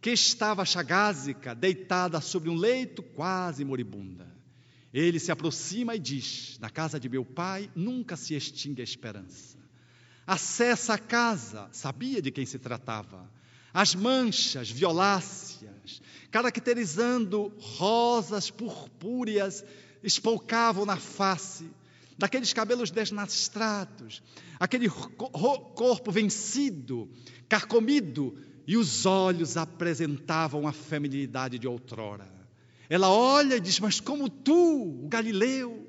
que 0.00 0.10
estava 0.10 0.64
chagásica, 0.64 1.52
deitada 1.52 2.20
sobre 2.20 2.48
um 2.48 2.54
leito 2.54 3.02
quase 3.02 3.64
moribunda. 3.64 4.32
Ele 4.94 5.18
se 5.18 5.32
aproxima 5.32 5.96
e 5.96 5.98
diz: 5.98 6.58
Na 6.60 6.70
casa 6.70 7.00
de 7.00 7.08
meu 7.08 7.24
pai 7.24 7.68
nunca 7.74 8.16
se 8.16 8.34
extingue 8.34 8.80
a 8.80 8.84
esperança. 8.84 9.58
Acessa 10.24 10.94
a 10.94 10.98
casa, 10.98 11.68
sabia 11.72 12.22
de 12.22 12.30
quem 12.30 12.46
se 12.46 12.58
tratava. 12.58 13.28
As 13.74 13.94
manchas 13.94 14.70
violáceas, 14.70 16.00
caracterizando 16.30 17.52
rosas 17.58 18.48
purpúreas, 18.48 19.64
espolcavam 20.02 20.84
na 20.84 20.96
face, 20.96 21.70
daqueles 22.18 22.52
cabelos 22.52 22.90
desnastrados, 22.90 24.22
aquele 24.58 24.88
corpo 24.88 26.10
vencido, 26.10 27.08
carcomido, 27.48 28.36
e 28.66 28.76
os 28.76 29.06
olhos 29.06 29.56
apresentavam 29.56 30.66
a 30.66 30.72
feminilidade 30.72 31.58
de 31.58 31.68
outrora. 31.68 32.28
Ela 32.88 33.08
olha 33.08 33.56
e 33.56 33.60
diz: 33.60 33.78
Mas 33.78 34.00
como 34.00 34.28
tu, 34.28 35.04
o 35.04 35.08
Galileu, 35.08 35.88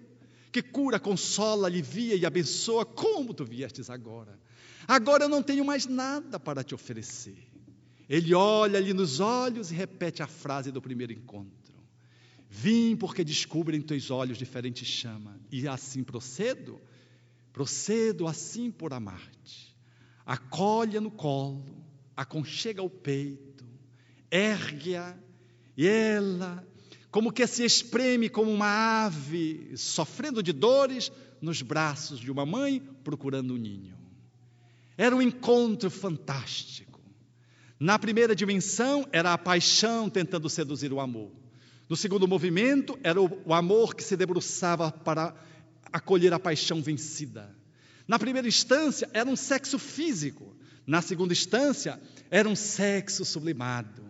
que 0.51 0.61
cura, 0.61 0.99
consola, 0.99 1.67
alivia 1.67 2.15
e 2.15 2.25
abençoa, 2.25 2.85
como 2.85 3.33
tu 3.33 3.45
viestes 3.45 3.89
agora? 3.89 4.39
Agora 4.87 5.25
eu 5.25 5.29
não 5.29 5.43
tenho 5.43 5.65
mais 5.65 5.85
nada 5.85 6.39
para 6.39 6.63
te 6.63 6.73
oferecer. 6.73 7.37
Ele 8.09 8.33
olha-lhe 8.33 8.93
nos 8.93 9.19
olhos 9.19 9.71
e 9.71 9.75
repete 9.75 10.23
a 10.23 10.27
frase 10.27 10.71
do 10.71 10.81
primeiro 10.81 11.11
encontro: 11.11 11.66
Vim 12.49 12.95
porque 12.95 13.23
descubro 13.23 13.75
em 13.75 13.81
teus 13.81 14.09
olhos 14.09 14.37
diferente 14.37 14.85
chama, 14.85 15.39
e 15.51 15.67
assim 15.67 16.03
procedo, 16.03 16.79
procedo 17.51 18.27
assim 18.27 18.71
por 18.71 18.93
amar-te. 18.93 19.75
Acolha 20.25 21.01
no 21.01 21.11
colo, 21.11 21.65
aconchega 22.15 22.81
o 22.81 22.89
peito, 22.89 23.65
ergue-a, 24.31 25.17
e 25.75 25.85
ela 25.87 26.65
como 27.11 27.31
que 27.31 27.47
se 27.47 27.63
espreme 27.63 28.29
como 28.29 28.51
uma 28.51 29.05
ave, 29.05 29.71
sofrendo 29.75 30.43
de 30.43 30.53
dores, 30.53 31.11
nos 31.41 31.61
braços 31.61 32.19
de 32.19 32.31
uma 32.31 32.45
mãe 32.45 32.79
procurando 33.03 33.53
um 33.53 33.57
ninho. 33.57 33.97
Era 34.97 35.15
um 35.15 35.21
encontro 35.21 35.89
fantástico. 35.89 36.99
Na 37.79 37.97
primeira 37.97 38.35
dimensão, 38.35 39.07
era 39.11 39.33
a 39.33 39.37
paixão 39.37 40.09
tentando 40.09 40.49
seduzir 40.49 40.91
o 40.91 40.99
amor. 40.99 41.31
No 41.89 41.95
segundo 41.95 42.27
movimento, 42.27 42.99
era 43.01 43.21
o 43.21 43.53
amor 43.53 43.95
que 43.95 44.03
se 44.03 44.17
debruçava 44.17 44.91
para 44.91 45.33
acolher 45.91 46.33
a 46.33 46.39
paixão 46.39 46.81
vencida. 46.81 47.55
Na 48.07 48.19
primeira 48.19 48.47
instância, 48.47 49.09
era 49.13 49.29
um 49.29 49.35
sexo 49.35 49.79
físico. 49.79 50.55
Na 50.85 51.01
segunda 51.01 51.33
instância, 51.33 51.99
era 52.29 52.47
um 52.47 52.55
sexo 52.55 53.23
sublimado. 53.23 54.03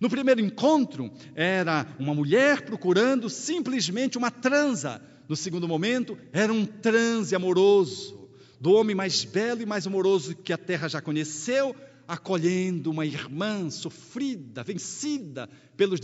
No 0.00 0.10
primeiro 0.10 0.40
encontro, 0.40 1.12
era 1.34 1.86
uma 1.98 2.14
mulher 2.14 2.62
procurando 2.62 3.30
simplesmente 3.30 4.18
uma 4.18 4.30
transa. 4.30 5.00
No 5.28 5.36
segundo 5.36 5.68
momento, 5.68 6.18
era 6.32 6.52
um 6.52 6.66
transe 6.66 7.34
amoroso, 7.34 8.28
do 8.60 8.72
homem 8.72 8.96
mais 8.96 9.24
belo 9.24 9.62
e 9.62 9.66
mais 9.66 9.86
amoroso 9.86 10.34
que 10.34 10.52
a 10.52 10.58
terra 10.58 10.88
já 10.88 11.00
conheceu, 11.00 11.76
acolhendo 12.08 12.90
uma 12.90 13.06
irmã 13.06 13.70
sofrida, 13.70 14.62
vencida 14.62 15.48
pelos 15.76 16.00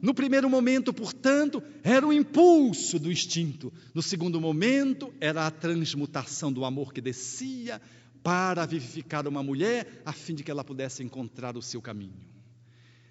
no 0.00 0.14
primeiro 0.14 0.48
momento, 0.48 0.92
portanto, 0.92 1.62
era 1.82 2.06
o 2.06 2.12
impulso 2.12 2.98
do 2.98 3.10
instinto. 3.10 3.72
No 3.92 4.02
segundo 4.02 4.40
momento, 4.40 5.12
era 5.20 5.46
a 5.46 5.50
transmutação 5.50 6.52
do 6.52 6.64
amor 6.64 6.92
que 6.92 7.00
descia 7.00 7.80
para 8.22 8.66
vivificar 8.66 9.26
uma 9.26 9.42
mulher, 9.42 10.02
a 10.04 10.12
fim 10.12 10.34
de 10.34 10.44
que 10.44 10.50
ela 10.50 10.64
pudesse 10.64 11.02
encontrar 11.02 11.56
o 11.56 11.62
seu 11.62 11.80
caminho. 11.80 12.28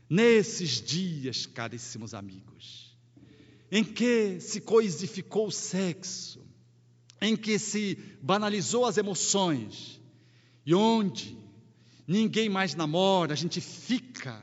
Nesses 0.10 0.82
dias, 0.82 1.46
caríssimos 1.46 2.14
amigos, 2.14 2.96
em 3.72 3.84
que 3.84 4.40
se 4.40 4.62
coisificou 4.62 5.48
o 5.48 5.52
sexo, 5.52 6.42
em 7.22 7.36
que 7.36 7.60
se 7.60 7.98
banalizou 8.22 8.86
as 8.86 8.98
emoções, 8.98 10.00
e 10.66 10.74
onde 10.74 11.38
ninguém 12.08 12.48
mais 12.48 12.76
namora, 12.76 13.34
a 13.34 13.36
gente 13.36 13.60
fica, 13.60 14.42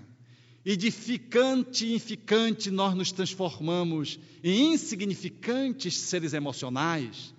e 0.64 0.76
de 0.76 0.90
ficante 0.90 1.92
em 1.92 1.98
ficante 1.98 2.70
nós 2.70 2.94
nos 2.94 3.12
transformamos 3.12 4.18
em 4.42 4.72
insignificantes 4.72 5.98
seres 5.98 6.32
emocionais, 6.32 7.34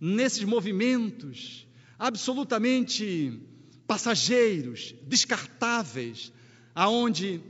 nesses 0.00 0.44
movimentos 0.44 1.66
absolutamente 1.98 3.40
passageiros, 3.86 4.94
descartáveis, 5.06 6.32
aonde 6.74 7.40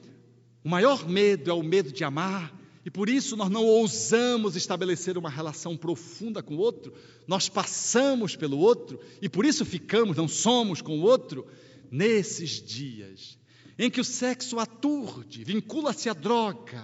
o 0.65 0.69
maior 0.69 1.09
medo 1.09 1.51
é 1.51 1.55
o 1.55 1.63
medo 1.63 1.93
de 1.93 2.05
amar, 2.05 2.59
e 2.85 2.91
por 2.91 3.09
isso 3.09 3.37
nós 3.37 3.49
não 3.49 3.65
ousamos 3.65 4.57
estabelecer 4.57 5.17
uma 5.17 5.31
relação 5.31 5.77
profunda 5.77 6.43
com 6.43 6.57
o 6.57 6.59
outro, 6.59 6.93
nós 7.27 7.49
passamos 7.49 8.35
pelo 8.35 8.59
outro 8.59 8.99
e 9.21 9.29
por 9.29 9.45
isso 9.45 9.65
ficamos, 9.65 10.17
não 10.17 10.27
somos 10.27 10.83
com 10.83 10.99
o 10.99 11.03
outro, 11.03 11.47
nesses 11.91 12.61
dias 12.61 13.39
em 13.79 13.91
que 13.91 14.01
o 14.01 14.05
sexo 14.05 14.59
aturde, 14.59 15.45
vincula-se 15.45 16.09
à 16.09 16.13
droga, 16.13 16.83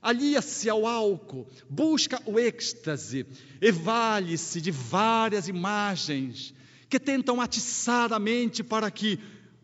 alia-se 0.00 0.68
ao 0.68 0.86
álcool, 0.86 1.46
busca 1.68 2.20
o 2.26 2.38
êxtase, 2.38 3.26
evale-se 3.60 4.60
de 4.60 4.70
várias 4.70 5.48
imagens 5.48 6.54
que 6.88 6.98
tentam 6.98 7.40
atiçar 7.40 8.12
a 8.12 8.18
mente 8.18 8.62
para 8.62 8.90
que 8.90 9.18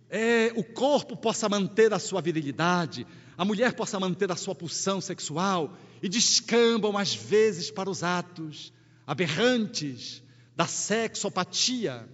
é, 0.08 0.52
o 0.56 0.64
corpo 0.64 1.16
possa 1.16 1.48
manter 1.48 1.92
a 1.92 1.98
sua 1.98 2.20
virilidade, 2.20 3.06
a 3.36 3.44
mulher 3.44 3.74
possa 3.74 4.00
manter 4.00 4.30
a 4.32 4.36
sua 4.36 4.54
pulsão 4.54 5.00
sexual 5.00 5.76
e 6.02 6.08
descambam 6.08 6.96
às 6.96 7.14
vezes 7.14 7.70
para 7.70 7.90
os 7.90 8.02
atos 8.02 8.72
aberrantes 9.06 10.22
da 10.56 10.66
sexopatia, 10.66 12.08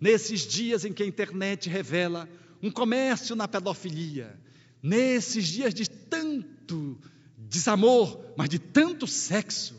nesses 0.00 0.46
dias 0.46 0.84
em 0.84 0.92
que 0.92 1.02
a 1.02 1.06
internet 1.06 1.68
revela 1.68 2.28
um 2.62 2.70
comércio 2.70 3.34
na 3.34 3.48
pedofilia, 3.48 4.38
nesses 4.82 5.46
dias 5.46 5.74
de 5.74 5.88
tanto 5.88 6.98
desamor, 7.36 8.32
mas 8.36 8.48
de 8.48 8.58
tanto 8.58 9.06
sexo, 9.06 9.74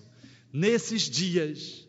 nesses 0.52 1.04
dias 1.04 1.88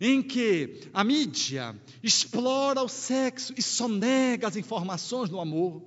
em 0.00 0.22
que 0.22 0.82
a 0.92 1.02
mídia 1.02 1.74
explora 2.02 2.82
o 2.82 2.88
sexo 2.88 3.54
e 3.56 3.62
sonega 3.62 4.48
as 4.48 4.56
informações 4.56 5.30
do 5.30 5.40
amor, 5.40 5.82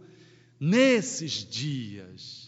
nesses 0.59 1.45
dias 1.45 2.47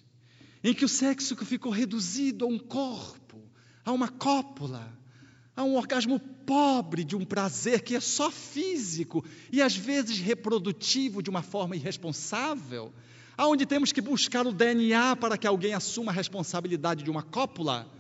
em 0.64 0.74
que 0.74 0.86
o 0.86 0.90
sexo 0.90 1.36
ficou 1.46 1.72
reduzido 1.72 2.46
a 2.46 2.48
um 2.48 2.60
corpo, 2.60 3.42
a 3.86 3.92
uma 3.92 4.10
cópula, 4.10 4.92
a 5.60 5.64
um 5.66 5.76
orgasmo 5.76 6.22
pobre 6.46 7.04
de 7.04 7.18
um 7.18 7.26
prazer 7.26 7.82
que 7.82 7.94
é 7.94 8.00
só 8.00 8.32
físico 8.32 9.26
e 9.52 9.62
às 9.62 9.76
vezes 9.76 10.18
reprodutivo 10.18 11.22
de 11.22 11.30
uma 11.30 11.42
forma 11.42 11.76
irresponsável, 11.76 12.94
aonde 13.36 13.66
temos 13.66 13.92
que 13.92 14.00
buscar 14.00 14.48
o 14.48 14.54
DNA 14.54 15.18
para 15.18 15.38
que 15.38 15.46
alguém 15.46 15.74
assuma 15.74 16.14
a 16.14 16.16
responsabilidade 16.16 17.04
de 17.04 17.12
uma 17.12 17.22
cópula, 17.22 17.92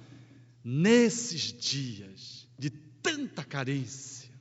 nesses 0.63 1.51
dias 1.51 2.47
de 2.57 2.69
tanta 2.69 3.43
carência, 3.43 4.31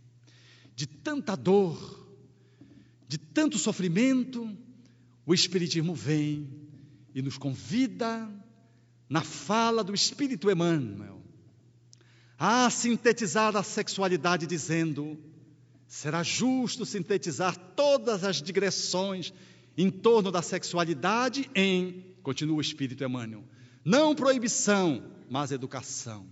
de 0.76 0.86
tanta 0.86 1.34
dor, 1.34 2.06
de 3.08 3.18
tanto 3.18 3.58
sofrimento, 3.58 4.48
o 5.26 5.34
Espiritismo 5.34 5.92
vem 5.92 6.48
e 7.12 7.20
nos 7.20 7.36
convida, 7.36 8.30
na 9.10 9.22
fala 9.22 9.82
do 9.82 9.92
Espírito 9.92 10.48
Emmanuel, 10.48 11.17
a 12.38 12.70
sintetizar 12.70 13.56
a 13.56 13.62
sexualidade, 13.62 14.46
dizendo: 14.46 15.18
será 15.86 16.22
justo 16.22 16.86
sintetizar 16.86 17.56
todas 17.74 18.22
as 18.22 18.40
digressões 18.40 19.32
em 19.76 19.90
torno 19.90 20.30
da 20.30 20.42
sexualidade 20.42 21.50
em, 21.54 22.04
continua 22.22 22.58
o 22.58 22.60
Espírito 22.60 23.02
Emmanuel, 23.02 23.44
não 23.84 24.14
proibição, 24.14 25.02
mas 25.28 25.50
educação. 25.50 26.26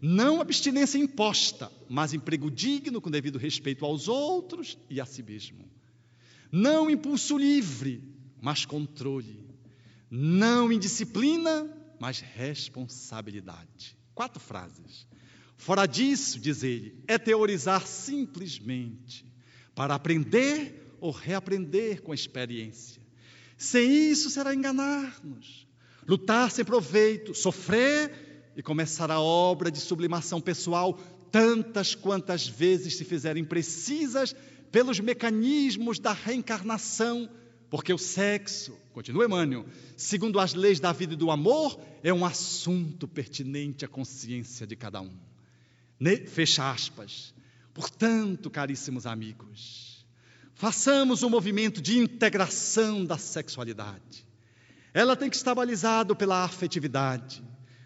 Não 0.00 0.40
abstinência 0.40 0.98
imposta, 0.98 1.72
mas 1.88 2.12
emprego 2.12 2.50
digno 2.50 3.00
com 3.00 3.10
devido 3.10 3.38
respeito 3.38 3.84
aos 3.84 4.08
outros 4.08 4.78
e 4.90 5.00
a 5.00 5.06
si 5.06 5.22
mesmo. 5.22 5.64
Não 6.52 6.90
impulso 6.90 7.38
livre, 7.38 8.02
mas 8.40 8.66
controle. 8.66 9.46
Não 10.10 10.70
indisciplina, 10.70 11.68
mas 11.98 12.20
responsabilidade. 12.20 13.96
Quatro 14.16 14.40
frases. 14.40 15.06
Fora 15.58 15.84
disso, 15.84 16.40
diz 16.40 16.62
ele, 16.62 17.04
é 17.06 17.18
teorizar 17.18 17.86
simplesmente 17.86 19.30
para 19.74 19.94
aprender 19.94 20.96
ou 20.98 21.10
reaprender 21.10 22.00
com 22.00 22.12
a 22.12 22.14
experiência. 22.14 23.02
Sem 23.58 24.10
isso 24.10 24.30
será 24.30 24.54
enganar-nos, 24.54 25.68
lutar 26.08 26.50
sem 26.50 26.64
proveito, 26.64 27.34
sofrer 27.34 28.50
e 28.56 28.62
começar 28.62 29.10
a 29.10 29.20
obra 29.20 29.70
de 29.70 29.80
sublimação 29.80 30.40
pessoal 30.40 30.98
tantas 31.30 31.94
quantas 31.94 32.48
vezes 32.48 32.96
se 32.96 33.04
fizerem 33.04 33.44
precisas 33.44 34.34
pelos 34.72 34.98
mecanismos 34.98 35.98
da 35.98 36.14
reencarnação, 36.14 37.28
porque 37.76 37.92
o 37.92 37.98
sexo, 37.98 38.74
continua 38.94 39.26
Emmanuel, 39.26 39.66
segundo 39.98 40.40
as 40.40 40.54
leis 40.54 40.80
da 40.80 40.92
vida 40.92 41.12
e 41.12 41.16
do 41.16 41.30
amor, 41.30 41.78
é 42.02 42.10
um 42.10 42.24
assunto 42.24 43.06
pertinente 43.06 43.84
à 43.84 43.88
consciência 43.88 44.66
de 44.66 44.74
cada 44.74 45.02
um. 45.02 45.12
Fecha 46.26 46.70
aspas. 46.70 47.34
Portanto, 47.74 48.48
caríssimos 48.48 49.04
amigos, 49.04 50.06
façamos 50.54 51.22
um 51.22 51.28
movimento 51.28 51.82
de 51.82 51.98
integração 51.98 53.04
da 53.04 53.18
sexualidade. 53.18 54.26
Ela 54.94 55.14
tem 55.14 55.28
que 55.28 55.36
estar 55.36 55.54
balizada 55.54 56.14
pela 56.14 56.44
afetividade, 56.44 57.44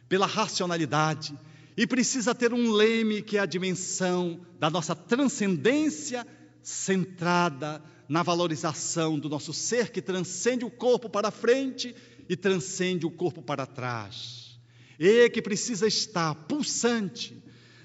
pela 0.09 0.27
racionalidade, 0.27 1.37
e 1.77 1.85
precisa 1.85 2.33
ter 2.33 2.55
um 2.55 2.71
leme 2.71 3.23
que 3.23 3.37
é 3.37 3.41
a 3.41 3.47
dimensão 3.47 4.41
da 4.57 4.71
nossa 4.71 4.95
transcendência 4.95 6.25
centrada 6.63 7.83
na 8.11 8.25
valorização 8.25 9.17
do 9.17 9.29
nosso 9.29 9.53
ser 9.53 9.93
que 9.93 10.03
transcende 10.03 10.65
o 10.65 10.71
corpo 10.71 11.09
para 11.09 11.31
frente 11.31 11.95
e 12.29 12.35
transcende 12.35 13.07
o 13.07 13.11
corpo 13.11 13.41
para 13.41 13.65
trás. 13.67 14.59
E 14.99 15.31
que 15.31 15.41
precisa 15.41 15.87
estar 15.87 16.35
pulsante 16.35 17.41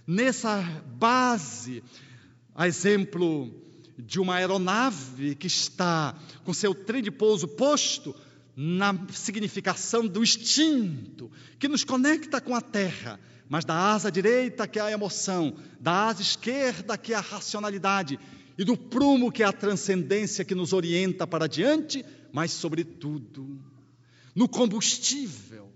nessa 0.07 0.64
base, 0.97 1.84
a 2.56 2.68
exemplo 2.68 3.53
de 3.99 4.19
uma 4.19 4.38
aeronave 4.38 5.35
que 5.35 5.45
está 5.45 6.18
com 6.43 6.52
seu 6.56 6.73
trem 6.73 7.03
de 7.03 7.11
pouso 7.11 7.47
posto 7.47 8.15
na 8.56 8.97
significação 9.11 10.07
do 10.07 10.23
instinto 10.23 11.30
que 11.60 11.68
nos 11.68 11.84
conecta 11.84 12.41
com 12.41 12.56
a 12.56 12.61
terra, 12.61 13.19
mas 13.47 13.64
da 13.64 13.76
asa 13.76 14.11
direita 14.11 14.68
que 14.68 14.80
é 14.80 14.81
a 14.81 14.91
emoção, 14.91 15.56
da 15.80 16.07
asa 16.07 16.23
esquerda 16.23 16.97
que 16.97 17.14
é 17.14 17.15
a 17.15 17.22
racionalidade 17.22 18.19
e 18.57 18.64
do 18.64 18.77
prumo 18.77 19.32
que 19.32 19.44
é 19.44 19.45
a 19.45 19.53
transcendência 19.53 20.45
que 20.45 20.56
nos 20.56 20.73
orienta 20.73 21.27
para 21.27 21.48
diante, 21.48 22.06
mas 22.32 22.52
sobretudo 22.52 23.60
no 24.34 24.48
combustível 24.48 25.72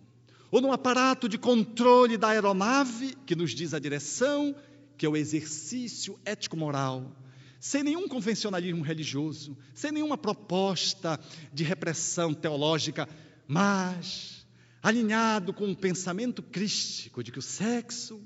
ou 0.52 0.62
no 0.62 0.72
aparato 0.72 1.30
de 1.30 1.38
controle 1.38 2.18
da 2.18 2.30
aeronave 2.30 3.16
que 3.26 3.36
nos 3.36 3.52
diz 3.52 3.74
a 3.74 3.80
direção, 3.80 4.56
que 4.98 5.06
é 5.06 5.10
o 5.10 5.16
exercício 5.16 6.20
ético-moral 6.26 7.16
sem 7.60 7.84
nenhum 7.84 8.08
convencionalismo 8.08 8.82
religioso, 8.84 9.58
sem 9.74 9.92
nenhuma 9.92 10.18
proposta 10.18 11.20
de 11.54 11.64
repressão 11.64 12.34
teológica, 12.34 13.08
mas 13.48 14.48
alinhado 14.82 15.54
com 15.54 15.70
o 15.70 15.76
pensamento 15.76 16.42
crístico 16.42 17.22
de 17.22 17.32
que 17.32 17.40
o 17.40 17.42
sexo 17.42 18.22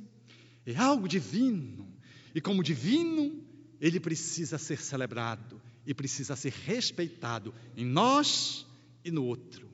é 0.66 0.76
algo 0.76 1.08
divino 1.08 1.92
e, 2.36 2.40
como 2.40 2.62
divino, 2.62 3.44
ele 3.84 4.00
precisa 4.00 4.58
ser 4.58 4.82
celebrado 4.82 5.62
e 5.86 5.94
precisa 5.94 6.38
ser 6.38 6.54
respeitado 6.66 7.54
em 7.76 7.86
nós 7.86 8.66
e 9.04 9.12
no 9.12 9.26
outro. 9.26 9.70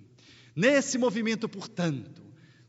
Nesse 0.56 0.98
movimento, 0.98 1.48
portanto, 1.48 2.20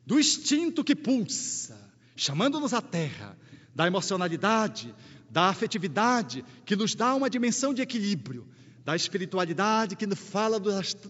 do 0.05 0.21
instinto 0.21 0.85
que 0.85 0.95
pulsa, 0.95 1.91
chamando-nos 2.15 2.75
à 2.75 2.83
terra, 2.83 3.39
da 3.75 3.87
emocionalidade, 3.87 4.95
da 5.31 5.49
afetividade, 5.49 6.45
que 6.67 6.77
nos 6.77 6.95
dá 6.95 7.15
uma 7.15 7.31
dimensão 7.31 7.73
de 7.73 7.81
equilíbrio, 7.81 8.47
da 8.85 8.95
espiritualidade, 8.95 9.97
que 9.97 10.07
nos 10.07 10.19
fala 10.19 10.61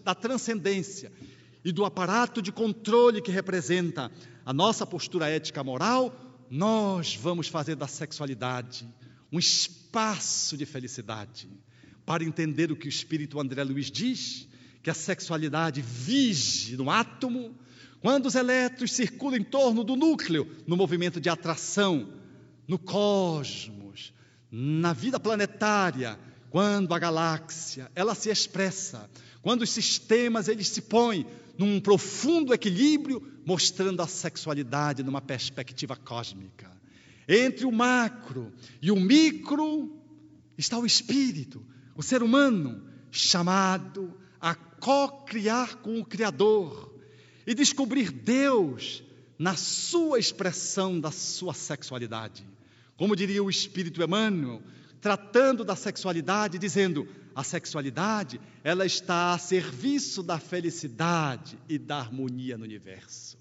da 0.04 0.14
transcendência, 0.14 1.10
e 1.64 1.72
do 1.72 1.84
aparato 1.84 2.40
de 2.40 2.52
controle 2.52 3.20
que 3.20 3.32
representa 3.32 4.12
a 4.46 4.52
nossa 4.52 4.86
postura 4.86 5.28
ética 5.28 5.64
moral, 5.64 6.14
nós 6.48 7.16
vamos 7.16 7.48
fazer 7.48 7.74
da 7.74 7.88
sexualidade 7.88 8.88
um 9.32 9.38
espaço 9.38 10.56
de 10.56 10.66
felicidade. 10.66 11.48
Para 12.04 12.24
entender 12.24 12.72
o 12.72 12.76
que 12.76 12.86
o 12.86 12.88
espírito 12.88 13.40
André 13.40 13.62
Luiz 13.62 13.90
diz, 13.90 14.48
que 14.82 14.90
a 14.90 14.94
sexualidade 14.94 15.82
vige 15.82 16.76
no 16.76 16.90
átomo, 16.90 17.54
quando 18.00 18.26
os 18.26 18.34
elétrons 18.34 18.92
circulam 18.92 19.38
em 19.38 19.44
torno 19.44 19.84
do 19.84 19.94
núcleo, 19.94 20.50
no 20.66 20.76
movimento 20.76 21.20
de 21.20 21.28
atração, 21.28 22.12
no 22.66 22.78
cosmos 22.78 23.80
na 24.50 24.92
vida 24.92 25.20
planetária, 25.20 26.18
quando 26.50 26.92
a 26.92 26.98
galáxia 26.98 27.90
ela 27.94 28.14
se 28.14 28.30
expressa, 28.30 29.08
quando 29.40 29.62
os 29.62 29.70
sistemas 29.70 30.48
eles 30.48 30.68
se 30.68 30.82
põem 30.82 31.24
num 31.56 31.80
profundo 31.80 32.52
equilíbrio, 32.52 33.22
mostrando 33.44 34.02
a 34.02 34.06
sexualidade 34.06 35.02
numa 35.02 35.20
perspectiva 35.20 35.94
cósmica. 35.94 36.79
Entre 37.32 37.64
o 37.64 37.70
macro 37.70 38.52
e 38.82 38.90
o 38.90 38.96
micro 38.96 39.96
está 40.58 40.76
o 40.76 40.84
espírito, 40.84 41.64
o 41.94 42.02
ser 42.02 42.24
humano, 42.24 42.82
chamado 43.08 44.12
a 44.40 44.52
co-criar 44.52 45.76
com 45.76 46.00
o 46.00 46.04
Criador 46.04 46.92
e 47.46 47.54
descobrir 47.54 48.10
Deus 48.10 49.04
na 49.38 49.54
sua 49.54 50.18
expressão 50.18 50.98
da 50.98 51.12
sua 51.12 51.54
sexualidade. 51.54 52.44
Como 52.96 53.14
diria 53.14 53.44
o 53.44 53.48
Espírito 53.48 54.02
Emmanuel, 54.02 54.60
tratando 55.00 55.64
da 55.64 55.76
sexualidade, 55.76 56.58
dizendo: 56.58 57.06
a 57.32 57.44
sexualidade, 57.44 58.40
ela 58.64 58.84
está 58.84 59.34
a 59.34 59.38
serviço 59.38 60.20
da 60.20 60.40
felicidade 60.40 61.56
e 61.68 61.78
da 61.78 61.98
harmonia 61.98 62.58
no 62.58 62.64
universo. 62.64 63.38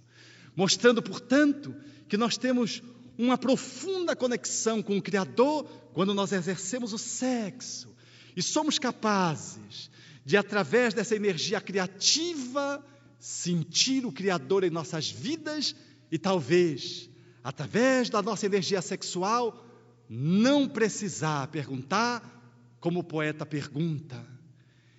Mostrando, 0.55 1.01
portanto, 1.01 1.75
que 2.07 2.17
nós 2.17 2.37
temos 2.37 2.83
uma 3.19 3.37
profunda 3.37 4.15
conexão 4.15 4.81
com 4.81 4.97
o 4.97 5.01
Criador 5.01 5.65
quando 5.93 6.13
nós 6.13 6.31
exercemos 6.31 6.93
o 6.93 6.97
sexo. 6.97 7.93
E 8.35 8.41
somos 8.41 8.79
capazes 8.79 9.91
de, 10.25 10.37
através 10.37 10.93
dessa 10.93 11.15
energia 11.15 11.59
criativa, 11.59 12.83
sentir 13.19 14.05
o 14.05 14.11
Criador 14.11 14.63
em 14.63 14.69
nossas 14.69 15.11
vidas 15.11 15.75
e 16.09 16.17
talvez 16.17 17.09
através 17.43 18.09
da 18.09 18.21
nossa 18.21 18.45
energia 18.45 18.81
sexual, 18.81 19.65
não 20.09 20.67
precisar 20.67 21.47
perguntar 21.47 22.37
como 22.79 22.99
o 22.99 23.03
poeta 23.03 23.45
pergunta, 23.45 24.25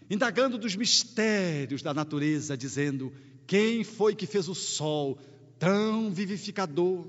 indagando 0.09 0.59
dos 0.59 0.76
mistérios 0.76 1.82
da 1.82 1.94
natureza, 1.94 2.56
dizendo: 2.56 3.12
quem 3.47 3.84
foi 3.84 4.14
que 4.14 4.26
fez 4.26 4.48
o 4.48 4.55
sol 4.55 5.18
tão 5.59 6.10
vivificador, 6.10 7.06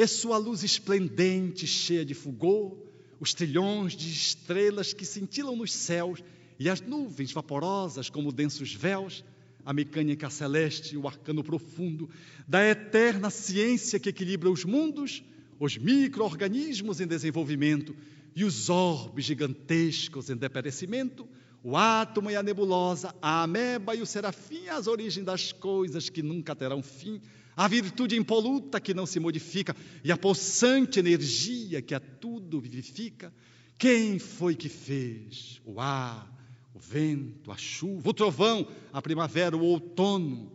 e 0.00 0.06
sua 0.06 0.38
luz 0.38 0.62
esplendente, 0.62 1.66
cheia 1.66 2.04
de 2.04 2.14
fulgor, 2.14 2.76
os 3.18 3.34
trilhões 3.34 3.96
de 3.96 4.08
estrelas 4.08 4.92
que 4.92 5.04
cintilam 5.04 5.56
nos 5.56 5.72
céus 5.72 6.22
e 6.56 6.70
as 6.70 6.80
nuvens 6.80 7.32
vaporosas 7.32 8.08
como 8.08 8.30
densos 8.30 8.72
véus? 8.72 9.24
a 9.66 9.72
mecânica 9.72 10.30
celeste, 10.30 10.96
o 10.96 11.06
arcano 11.06 11.44
profundo 11.44 12.08
da 12.46 12.64
eterna 12.64 13.28
ciência 13.28 13.98
que 13.98 14.08
equilibra 14.08 14.48
os 14.48 14.64
mundos, 14.64 15.22
os 15.60 15.76
micro-organismos 15.76 17.00
em 17.02 17.06
desenvolvimento 17.06 17.94
e 18.34 18.44
os 18.44 18.70
orbes 18.70 19.26
gigantescos 19.26 20.30
em 20.30 20.36
deperecimento, 20.36 21.28
o 21.62 21.76
átomo 21.76 22.30
e 22.30 22.36
a 22.36 22.42
nebulosa, 22.42 23.14
a 23.20 23.42
ameba 23.42 23.94
e 23.94 24.02
o 24.02 24.06
serafim, 24.06 24.68
as 24.68 24.86
origens 24.86 25.24
das 25.24 25.52
coisas 25.52 26.08
que 26.08 26.22
nunca 26.22 26.54
terão 26.54 26.82
fim, 26.82 27.20
a 27.56 27.66
virtude 27.66 28.16
impoluta 28.16 28.80
que 28.80 28.94
não 28.94 29.04
se 29.04 29.18
modifica 29.18 29.74
e 30.04 30.12
a 30.12 30.16
possante 30.16 31.00
energia 31.00 31.82
que 31.82 31.94
a 31.94 31.98
tudo 31.98 32.60
vivifica. 32.60 33.34
Quem 33.76 34.18
foi 34.18 34.54
que 34.54 34.68
fez 34.68 35.60
o 35.64 35.80
ar, 35.80 36.32
o 36.72 36.78
vento, 36.78 37.50
a 37.50 37.56
chuva, 37.56 38.10
o 38.10 38.14
trovão, 38.14 38.66
a 38.92 39.02
primavera, 39.02 39.56
o 39.56 39.64
outono, 39.64 40.52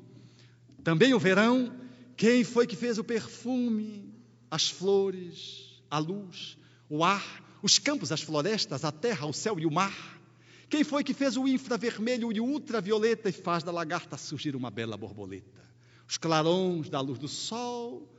também 0.84 1.14
o 1.14 1.20
verão. 1.20 1.74
Quem 2.16 2.46
foi 2.46 2.66
que 2.66 2.76
fez 2.76 2.98
o 2.98 3.04
perfume, 3.04 4.14
as 4.50 4.70
flores, 4.70 5.84
a 5.90 5.98
luz, 5.98 6.58
o 6.90 7.04
ar, 7.04 7.44
os 7.62 7.78
campos, 7.78 8.14
as 8.14 8.22
florestas, 8.22 8.86
a 8.86 8.92
terra, 8.92 9.26
o 9.26 9.34
céu 9.34 9.60
e 9.60 9.66
o 9.66 9.72
mar? 9.72 10.22
Quem 10.70 10.84
foi 10.84 11.04
que 11.04 11.14
fez 11.14 11.38
o 11.38 11.48
infravermelho 11.48 12.32
e 12.32 12.40
o 12.40 12.46
ultravioleta 12.46 13.30
e 13.30 13.34
faz 13.34 13.64
da 13.64 13.72
lagarta 13.72 14.18
surgir 14.18 14.56
uma 14.56 14.72
bela 14.72 14.98
borboleta? 14.98 15.62
Os 16.08 16.18
clarões 16.18 16.90
da 16.90 17.00
luz 17.00 17.20
do 17.20 17.28
sol 17.28 18.10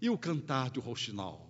e 0.00 0.08
o 0.10 0.18
cantar 0.18 0.70
do 0.70 0.80
rouxinol. 0.80 1.48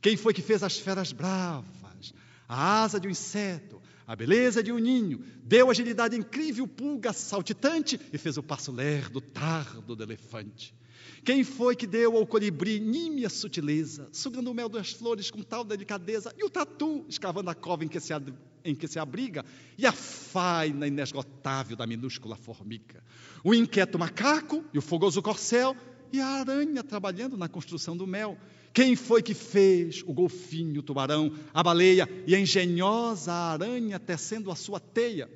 Quem 0.00 0.16
foi 0.16 0.32
que 0.32 0.42
fez 0.42 0.62
as 0.62 0.78
feras 0.78 1.12
bravas, 1.12 2.14
a 2.48 2.82
asa 2.82 2.98
de 2.98 3.06
um 3.06 3.10
inseto, 3.10 3.80
a 4.06 4.16
beleza 4.16 4.62
de 4.62 4.72
um 4.72 4.78
ninho, 4.78 5.24
deu 5.44 5.70
agilidade 5.70 6.16
incrível, 6.16 6.66
pulga 6.66 7.12
saltitante 7.12 8.00
e 8.12 8.18
fez 8.18 8.36
o 8.36 8.42
passo 8.42 8.72
lerdo, 8.72 9.20
tardo 9.20 9.94
do 9.94 10.02
elefante. 10.02 10.74
Quem 11.24 11.44
foi 11.44 11.76
que 11.76 11.86
deu 11.86 12.16
ao 12.16 12.26
colibri 12.26 12.80
nímia 12.80 13.28
sutileza, 13.28 14.08
sugando 14.10 14.50
o 14.50 14.54
mel 14.54 14.68
das 14.68 14.92
flores 14.92 15.30
com 15.30 15.42
tal 15.42 15.64
delicadeza, 15.64 16.34
e 16.36 16.44
o 16.44 16.50
tatu 16.50 17.04
escavando 17.08 17.50
a 17.50 17.54
cova 17.54 17.84
em 17.84 17.88
que 17.88 18.00
se, 18.00 18.12
em 18.64 18.74
que 18.74 18.88
se 18.88 18.98
abriga, 18.98 19.44
e 19.76 19.86
a 19.86 19.92
faina 19.92 20.86
inesgotável 20.86 21.76
da 21.76 21.86
minúscula 21.86 22.36
formiga, 22.36 23.02
o 23.44 23.54
inquieto 23.54 23.98
macaco 23.98 24.64
e 24.72 24.78
o 24.78 24.82
fogoso 24.82 25.20
corcel, 25.20 25.76
e 26.12 26.20
a 26.20 26.26
aranha 26.26 26.82
trabalhando 26.82 27.36
na 27.36 27.48
construção 27.48 27.96
do 27.96 28.06
mel. 28.06 28.36
Quem 28.72 28.96
foi 28.96 29.22
que 29.22 29.34
fez 29.34 30.02
o 30.06 30.12
golfinho, 30.12 30.80
o 30.80 30.82
tubarão, 30.82 31.32
a 31.52 31.62
baleia 31.62 32.08
e 32.26 32.34
a 32.34 32.40
engenhosa 32.40 33.32
aranha 33.32 33.98
tecendo 33.98 34.50
a 34.50 34.56
sua 34.56 34.80
teia? 34.80 35.30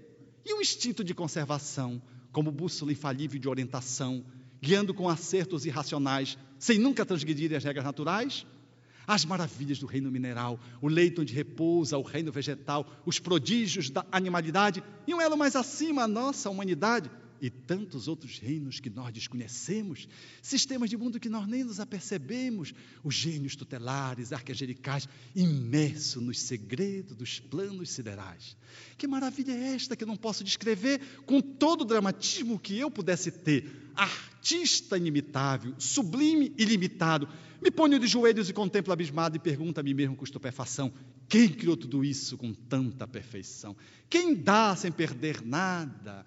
E 0.45 0.53
o 0.53 0.61
instinto 0.61 1.03
de 1.03 1.15
conservação, 1.15 2.03
como 2.33 2.51
bússola 2.51 2.93
infalível 2.93 3.39
de 3.41 3.49
orientação, 3.49 4.25
guiando 4.65 4.95
com 4.95 5.11
acertos 5.11 5.67
irracionais, 5.67 6.39
sem 6.59 6.79
nunca 6.79 7.05
transgredir 7.05 7.55
as 7.55 7.63
regras 7.63 7.85
naturais? 7.85 8.47
As 9.07 9.23
maravilhas 9.27 9.79
do 9.79 9.85
reino 9.85 10.11
mineral, 10.11 10.59
o 10.81 10.89
leito 10.89 11.21
onde 11.21 11.35
repousa 11.35 11.99
o 11.99 12.03
reino 12.03 12.33
vegetal, 12.33 12.87
os 13.05 13.19
prodígios 13.19 13.91
da 13.91 14.07
animalidade 14.11 14.83
e 15.07 15.15
um 15.15 15.21
elo 15.21 15.37
mais 15.37 15.55
acima 15.55 16.05
a 16.05 16.09
nossa 16.09 16.49
humanidade, 16.49 17.11
e 17.45 17.51
tantos 17.51 18.09
outros 18.09 18.39
reinos 18.39 18.81
que 18.81 18.89
nós 18.89 19.13
desconhecemos, 19.13 20.09
sistemas 20.41 20.89
de 20.89 20.97
mundo 20.97 21.21
que 21.21 21.29
nós 21.29 21.47
nem 21.47 21.63
nos 21.63 21.79
apercebemos, 21.79 22.73
os 23.03 23.15
gênios 23.15 23.55
tutelares, 23.55 24.33
arcangelicais, 24.33 25.07
imersos 25.37 26.23
nos 26.23 26.41
segredos 26.41 27.15
dos 27.15 27.41
planos 27.41 27.91
siderais. 27.91 28.57
Que 28.97 29.07
maravilha 29.07 29.53
é 29.53 29.75
esta 29.75 29.95
que 29.95 30.05
eu 30.05 30.09
não 30.09 30.17
posso 30.17 30.43
descrever 30.43 31.03
com 31.27 31.39
todo 31.43 31.83
o 31.83 31.85
dramatismo 31.85 32.59
que 32.59 32.79
eu 32.79 32.91
pudesse 32.91 33.31
ter? 33.31 33.91
Artista 33.95 34.97
inimitável, 34.97 35.75
sublime 35.77 36.51
e 36.57 36.65
limitado. 36.65 37.29
Me 37.63 37.71
ponho 37.71 37.99
de 37.99 38.07
joelhos 38.07 38.49
e 38.49 38.55
contemplo 38.55 38.91
abismado 38.91 39.37
e 39.37 39.39
pergunto 39.39 39.79
a 39.79 39.83
mim 39.83 39.93
mesmo 39.93 40.17
com 40.17 40.25
estupefação: 40.25 40.91
quem 41.29 41.51
criou 41.51 41.77
tudo 41.77 42.03
isso 42.03 42.39
com 42.39 42.55
tanta 42.55 43.07
perfeição? 43.07 43.77
Quem 44.09 44.35
dá 44.35 44.75
sem 44.75 44.91
perder 44.91 45.45
nada? 45.45 46.25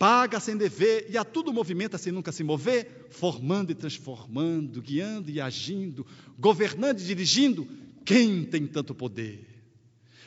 Paga 0.00 0.40
sem 0.40 0.56
dever 0.56 1.08
e 1.10 1.18
a 1.18 1.24
tudo 1.24 1.52
movimenta 1.52 1.98
sem 1.98 2.10
nunca 2.10 2.32
se 2.32 2.42
mover, 2.42 3.08
formando 3.10 3.70
e 3.70 3.74
transformando, 3.74 4.80
guiando 4.80 5.30
e 5.30 5.38
agindo, 5.38 6.06
governando 6.38 6.98
e 7.00 7.04
dirigindo, 7.04 7.68
quem 8.02 8.42
tem 8.46 8.66
tanto 8.66 8.94
poder? 8.94 9.46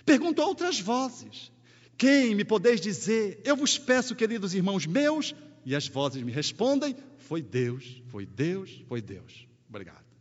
Pergunto 0.06 0.44
a 0.44 0.46
outras 0.46 0.80
vozes: 0.80 1.52
quem 1.98 2.36
me 2.36 2.46
podeis 2.46 2.80
dizer? 2.80 3.42
Eu 3.44 3.58
vos 3.58 3.76
peço, 3.80 4.16
queridos 4.16 4.54
irmãos 4.54 4.86
meus, 4.86 5.34
e 5.66 5.76
as 5.76 5.88
vozes 5.88 6.22
me 6.22 6.32
respondem: 6.32 6.96
foi 7.18 7.42
Deus, 7.42 8.00
foi 8.10 8.28
Deus, 8.28 8.84
foi 8.88 9.02
Deus. 9.02 9.48
Obrigado. 9.68 10.13